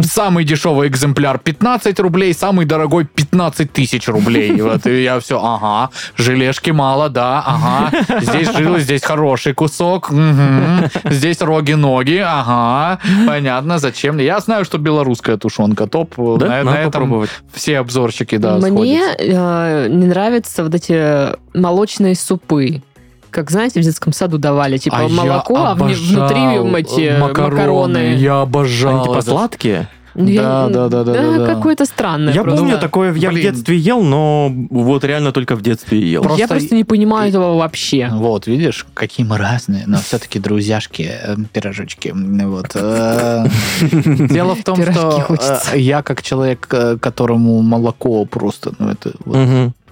Самый 0.03 0.45
дешевый 0.45 0.89
экземпляр 0.89 1.39
15 1.39 2.01
рублей, 2.01 2.35
самый 2.35 2.67
дорогой 2.67 3.05
15 3.05 3.73
тысяч 3.73 4.09
рублей. 4.09 4.61
Вот, 4.61 4.85
и 4.87 5.03
я 5.05 5.21
все, 5.21 5.41
ага, 5.43 5.91
желешки 6.17 6.71
мало, 6.71 7.09
да, 7.09 7.41
ага. 7.47 8.21
Здесь 8.21 8.51
жилы, 8.57 8.81
здесь 8.81 9.03
хороший 9.03 9.55
кусок, 9.55 10.11
мгм. 10.11 10.87
здесь 11.05 11.41
роги-ноги, 11.41 12.21
ага. 12.27 12.99
Понятно, 13.29 13.79
зачем. 13.79 14.19
Я 14.19 14.40
знаю, 14.41 14.65
что 14.65 14.79
белорусская 14.79 15.37
тушенка 15.37 15.87
топ. 15.87 16.15
Да? 16.17 16.47
На, 16.47 16.57
на 16.59 16.65
Надо 16.65 16.79
этом 16.79 16.91
попробовать. 16.93 17.31
все 17.53 17.79
обзорщики, 17.79 18.37
да, 18.37 18.59
Мне 18.59 19.03
э, 19.19 19.89
не 19.89 20.07
нравятся 20.07 20.65
вот 20.65 20.75
эти 20.75 21.37
молочные 21.57 22.15
супы. 22.15 22.83
Как, 23.31 23.51
знаете, 23.51 23.81
в 23.81 23.85
детском 23.85 24.13
саду 24.13 24.39
давали, 24.39 24.77
типа 24.77 24.99
А 24.99 25.03
я 25.05 25.09
молоко, 25.09 25.57
а 25.57 25.75
внутри 25.75 26.81
эти 26.81 27.19
макароны. 27.21 28.17
Я 28.17 28.41
обожал. 28.41 28.97
Они 28.97 29.05
типа 29.05 29.19
это. 29.19 29.31
сладкие? 29.31 29.89
Я- 30.15 30.43
Да, 30.43 30.69
да, 30.69 30.89
да, 30.89 31.05
да, 31.05 31.13
да, 31.13 31.39
да. 31.39 31.55
какое-то 31.55 31.85
странное. 31.85 32.33
Я 32.33 32.43
просто. 32.43 32.61
помню, 32.61 32.79
такое 32.79 33.15
я 33.15 33.31
в 33.31 33.33
блин. 33.33 33.43
детстве 33.53 33.77
ел, 33.77 34.03
но 34.03 34.53
вот 34.71 35.05
реально 35.05 35.33
только 35.33 35.57
в 35.57 35.63
детстве 35.63 36.01
ел. 36.01 36.23
Просто- 36.23 36.41
Я 36.41 36.49
просто 36.49 36.75
не 36.75 36.85
понимаю 36.85 37.29
этого 37.31 37.57
вообще. 37.57 38.09
Вот, 38.13 38.47
видишь, 38.47 38.87
какие 38.95 39.27
мы 39.27 39.37
разные, 39.39 39.85
но 39.87 39.99
все-таки 39.99 40.39
друзьяшки, 40.39 41.11
э, 41.11 41.37
пирожочки. 41.53 42.13
Вот. 42.15 42.71
э. 42.75 43.47
Дело 44.31 44.55
в 44.55 44.65
том, 44.65 44.77
что 44.83 45.27
э, 45.73 45.79
я 45.79 46.03
как 46.03 46.23
человек, 46.23 46.67
которому 47.01 47.63
молоко 47.63 48.25
просто, 48.25 48.73
ну 48.79 48.89
это. 48.91 49.13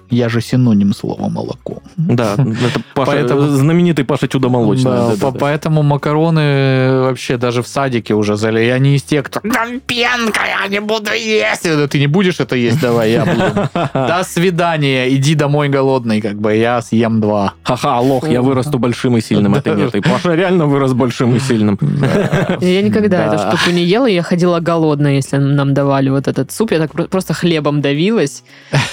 Я 0.09 0.29
же 0.29 0.41
синоним 0.41 0.93
слова 0.93 1.29
молоко. 1.29 1.81
Да, 1.97 2.33
это 2.37 2.81
Паша, 2.95 3.11
Поэтому- 3.11 3.41
знаменитый 3.41 4.05
Паша 4.05 4.27
Чудо 4.27 4.49
молочное. 4.49 4.93
Да, 4.93 5.07
Да, 5.09 5.15
да, 5.15 5.25
по- 5.27 5.31
да. 5.31 5.39
Поэтому 5.39 5.83
макароны 5.83 7.01
вообще 7.03 7.37
даже 7.37 7.61
в 7.61 7.67
садике 7.67 8.13
уже 8.13 8.35
зали. 8.35 8.61
Я 8.61 8.79
не 8.79 8.95
из 8.95 9.03
тех, 9.03 9.23
кто 9.25 9.39
Там 9.39 9.79
пенка, 9.79 10.41
я 10.63 10.67
не 10.67 10.79
буду 10.81 11.11
есть. 11.13 11.63
«Да 11.63 11.87
ты 11.87 11.99
не 11.99 12.07
будешь 12.07 12.39
это 12.39 12.55
есть, 12.55 12.79
давай, 12.81 13.11
я 13.11 13.25
буду. 13.25 13.69
До 13.93 14.23
свидания, 14.23 15.09
иди 15.15 15.35
домой 15.35 15.69
голодный, 15.69 16.21
как 16.21 16.35
бы 16.39 16.55
я 16.55 16.81
съем 16.81 17.21
два. 17.21 17.53
Ха-ха, 17.63 17.99
лох, 17.99 18.27
я 18.27 18.41
вырасту 18.41 18.79
большим 18.79 19.17
и 19.17 19.21
сильным, 19.21 19.53
а 19.55 19.61
ты 19.61 19.71
нет. 19.71 19.95
И 19.95 20.01
Паша 20.01 20.35
реально 20.35 20.65
вырос 20.65 20.93
большим 20.93 21.35
и 21.35 21.39
сильным. 21.39 21.77
Я 22.61 22.81
никогда 22.81 23.17
Да. 23.17 23.25
эту 23.35 23.57
штуку 23.57 23.71
не 23.75 23.83
ела, 23.83 24.05
я 24.07 24.23
ходила 24.23 24.59
голодная, 24.59 25.13
если 25.13 25.37
нам 25.37 25.73
давали 25.73 26.09
вот 26.09 26.27
этот 26.27 26.51
суп. 26.51 26.71
Я 26.71 26.79
так 26.79 26.91
про- 26.91 27.05
просто 27.07 27.33
хлебом 27.33 27.81
давилась. 27.81 28.43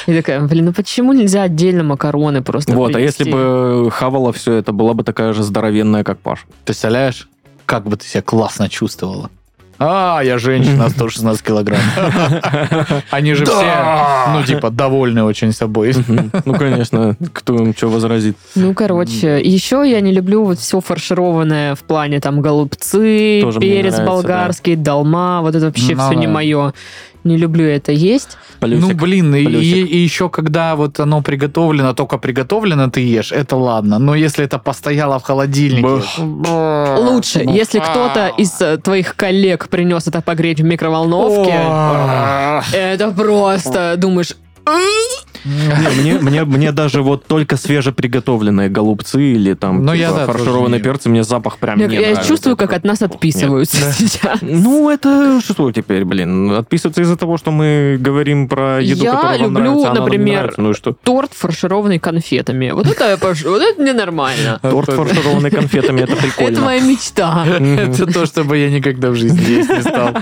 И 0.06 0.14
такая, 0.14 0.40
блин, 0.40 0.66
ну 0.66 0.72
почему 0.72 1.05
нельзя 1.12 1.42
отдельно 1.42 1.82
макароны 1.82 2.42
просто 2.42 2.72
Вот, 2.72 2.94
а 2.94 3.00
если 3.00 3.24
принести? 3.24 3.32
бы 3.84 3.90
хавала 3.90 4.32
все 4.32 4.54
это, 4.54 4.72
была 4.72 4.94
бы 4.94 5.04
такая 5.04 5.32
же 5.32 5.42
здоровенная, 5.42 6.04
как 6.04 6.18
Паша. 6.18 6.44
Представляешь, 6.64 7.28
как 7.66 7.84
бы 7.86 7.96
ты 7.96 8.06
себя 8.06 8.22
классно 8.22 8.68
чувствовала? 8.68 9.30
А, 9.78 10.20
я 10.24 10.38
женщина, 10.38 10.88
116 10.90 11.42
килограмм. 11.42 11.80
Они 13.10 13.34
же 13.34 13.44
все, 13.44 14.32
ну, 14.32 14.42
типа, 14.44 14.70
довольны 14.70 15.22
очень 15.24 15.52
собой. 15.52 15.94
Ну, 16.44 16.54
конечно, 16.54 17.16
кто 17.32 17.54
им 17.56 17.74
что 17.76 17.88
возразит. 17.88 18.36
Ну, 18.54 18.74
короче, 18.74 19.40
еще 19.42 19.84
я 19.88 20.00
не 20.00 20.12
люблю 20.12 20.44
вот 20.44 20.58
все 20.58 20.80
фаршированное 20.80 21.74
в 21.74 21.80
плане 21.82 22.20
там 22.20 22.40
голубцы, 22.40 23.42
перец 23.60 23.98
болгарский, 24.00 24.76
долма, 24.76 25.40
вот 25.42 25.54
это 25.54 25.66
вообще 25.66 25.94
Ну 25.94 26.02
все 26.06 26.14
не 26.18 26.26
мое. 26.26 26.72
Не 27.24 27.36
люблю 27.36 27.64
это 27.64 27.90
есть. 27.90 28.38
Плюсик. 28.60 28.88
Ну, 28.88 28.94
блин, 28.94 29.34
и, 29.34 29.44
Плюсик. 29.44 29.76
и- 29.76 29.82
и 29.84 29.98
еще 29.98 30.28
когда 30.28 30.76
вот 30.76 31.00
оно 31.00 31.22
приготовлено, 31.22 31.92
только 31.92 32.18
приготовлено 32.18 32.88
ты 32.88 33.00
ешь, 33.00 33.32
это 33.32 33.56
ладно. 33.56 33.98
Но 33.98 34.14
если 34.14 34.44
это 34.44 34.60
постояло 34.60 35.18
в 35.18 35.24
холодильнике... 35.24 36.02
Лучше, 36.20 37.40
если 37.44 37.80
кто-то 37.80 38.28
из 38.38 38.60
э, 38.60 38.76
твоих 38.76 39.16
коллег 39.16 39.65
принес 39.68 40.06
это 40.06 40.20
погреть 40.22 40.60
в 40.60 40.64
микроволновке, 40.64 41.52
это 42.72 43.10
просто 43.12 43.96
думаешь, 43.96 44.32
Не, 45.44 46.00
Мне, 46.00 46.18
мне, 46.20 46.44
мне 46.44 46.72
даже 46.72 47.02
вот 47.02 47.26
только 47.26 47.56
свежеприготовленные 47.56 48.68
голубцы 48.68 49.22
или 49.22 49.54
там 49.54 49.84
Ну, 49.84 49.92
типа, 49.92 50.02
я, 50.02 50.12
да, 50.12 50.26
фаршированные 50.26 50.66
тоже 50.66 50.76
не- 50.78 50.82
перцы, 50.82 51.08
мне 51.08 51.24
запах 51.24 51.58
прям 51.58 51.78
я, 51.78 51.86
не 51.86 51.94
я 51.94 52.00
нравится. 52.00 52.26
чувствую, 52.28 52.56
как 52.56 52.72
от 52.72 52.84
нас 52.84 53.00
Нет. 53.00 53.14
отписываются 53.14 53.92
сейчас. 53.92 54.38
Ну, 54.42 54.90
это 54.90 55.40
что 55.44 55.70
теперь, 55.72 56.04
блин? 56.04 56.52
Отписываться 56.52 57.02
из-за 57.02 57.16
того, 57.16 57.36
что 57.36 57.50
мы 57.50 57.96
говорим 58.00 58.48
про 58.48 58.80
еду, 58.80 59.04
Я 59.04 59.12
которая 59.12 59.38
вам 59.38 59.46
люблю, 59.48 59.60
нравится, 59.64 59.88
а 59.88 59.90
она 59.90 60.00
вам 60.00 60.10
не 60.10 60.16
например, 60.18 60.38
нравится. 60.40 60.60
Ну 60.62 60.70
и 60.70 60.74
что? 60.74 60.92
Торт, 60.92 61.32
фаршированный 61.34 61.98
конфетами. 61.98 62.70
Вот 62.70 62.86
это, 62.86 63.10
я 63.10 63.16
пош- 63.16 63.44
вот 63.48 63.62
это 63.62 63.82
ненормально. 63.82 64.58
Торт, 64.62 64.90
фаршированный 64.90 65.50
конфетами, 65.50 66.02
это 66.02 66.12
Это 66.12 66.22
прикольно. 66.22 66.60
моя 66.62 66.80
мечта. 66.80 67.44
Это 67.46 68.06
то, 68.06 68.26
чтобы 68.26 68.58
я 68.58 68.70
никогда 68.70 69.10
в 69.10 69.16
жизни 69.16 69.40
есть 69.40 69.68
не 69.70 69.80
стал. 69.82 70.10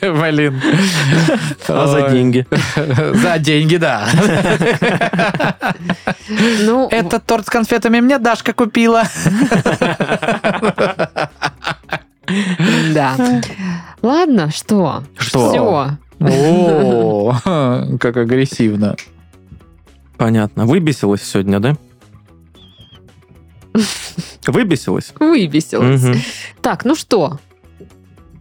Блин. 0.00 0.60
А 1.68 1.86
за 1.86 2.04
Ой. 2.04 2.10
деньги? 2.12 2.46
За 3.14 3.38
деньги, 3.38 3.76
да. 3.76 4.08
Ну, 6.60 6.88
Этот 6.90 7.24
торт 7.24 7.46
с 7.46 7.50
конфетами 7.50 8.00
мне 8.00 8.18
Дашка 8.18 8.52
купила. 8.52 9.04
да. 12.94 13.16
Ладно, 14.02 14.50
что? 14.50 15.02
Что? 15.18 15.50
Все. 15.50 15.98
О, 16.20 17.34
как 18.00 18.16
агрессивно. 18.16 18.96
Понятно. 20.16 20.66
Выбесилась 20.66 21.22
сегодня, 21.22 21.60
да? 21.60 21.76
Выбесилась? 24.46 25.12
Выбесилась. 25.20 26.22
Так, 26.62 26.84
ну 26.84 26.94
что? 26.94 27.38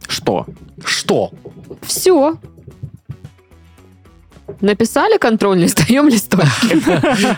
Что? 0.08 0.46
Что? 0.84 1.32
Все. 1.82 2.38
Написали 4.62 5.18
контрольный, 5.18 5.68
сдаем 5.76 6.08
листочки. 6.08 6.82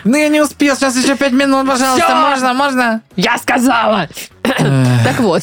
Ну 0.04 0.16
я 0.16 0.28
не 0.28 0.40
успел, 0.40 0.76
сейчас 0.76 0.96
еще 0.96 1.16
пять 1.16 1.32
минут, 1.32 1.66
пожалуйста, 1.66 2.14
можно, 2.14 2.54
можно? 2.54 3.02
Я 3.16 3.36
сказала! 3.38 4.08
Так 4.42 5.18
вот, 5.20 5.42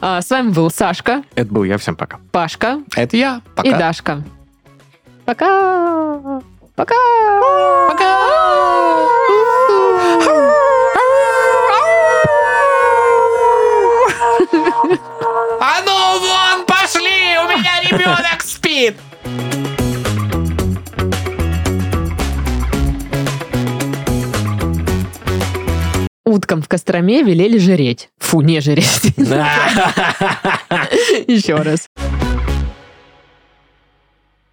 а, 0.00 0.20
с 0.20 0.30
вами 0.30 0.50
был 0.50 0.70
Сашка, 0.70 1.22
Это 1.34 1.52
был 1.52 1.64
я. 1.64 1.78
Всем 1.78 1.96
пока. 1.96 2.18
Пашка 2.32 2.80
Это 2.96 3.16
я. 3.16 3.40
и 3.46 3.56
Пока. 3.56 3.78
Дашка. 3.78 4.22
Пока! 5.24 6.40
Пока! 6.76 6.94
А 15.60 15.80
ну 15.86 16.18
вон, 16.18 16.66
пошли, 16.66 17.38
у 17.38 17.48
меня 17.48 17.80
ребенок 17.88 18.42
спит. 18.42 18.96
Уткам 26.24 26.62
в 26.62 26.68
Костроме 26.68 27.22
велели 27.22 27.58
жреть. 27.58 28.10
Фу, 28.18 28.42
не 28.42 28.60
жреть. 28.60 29.12
Еще 31.26 31.56
раз. 31.56 31.88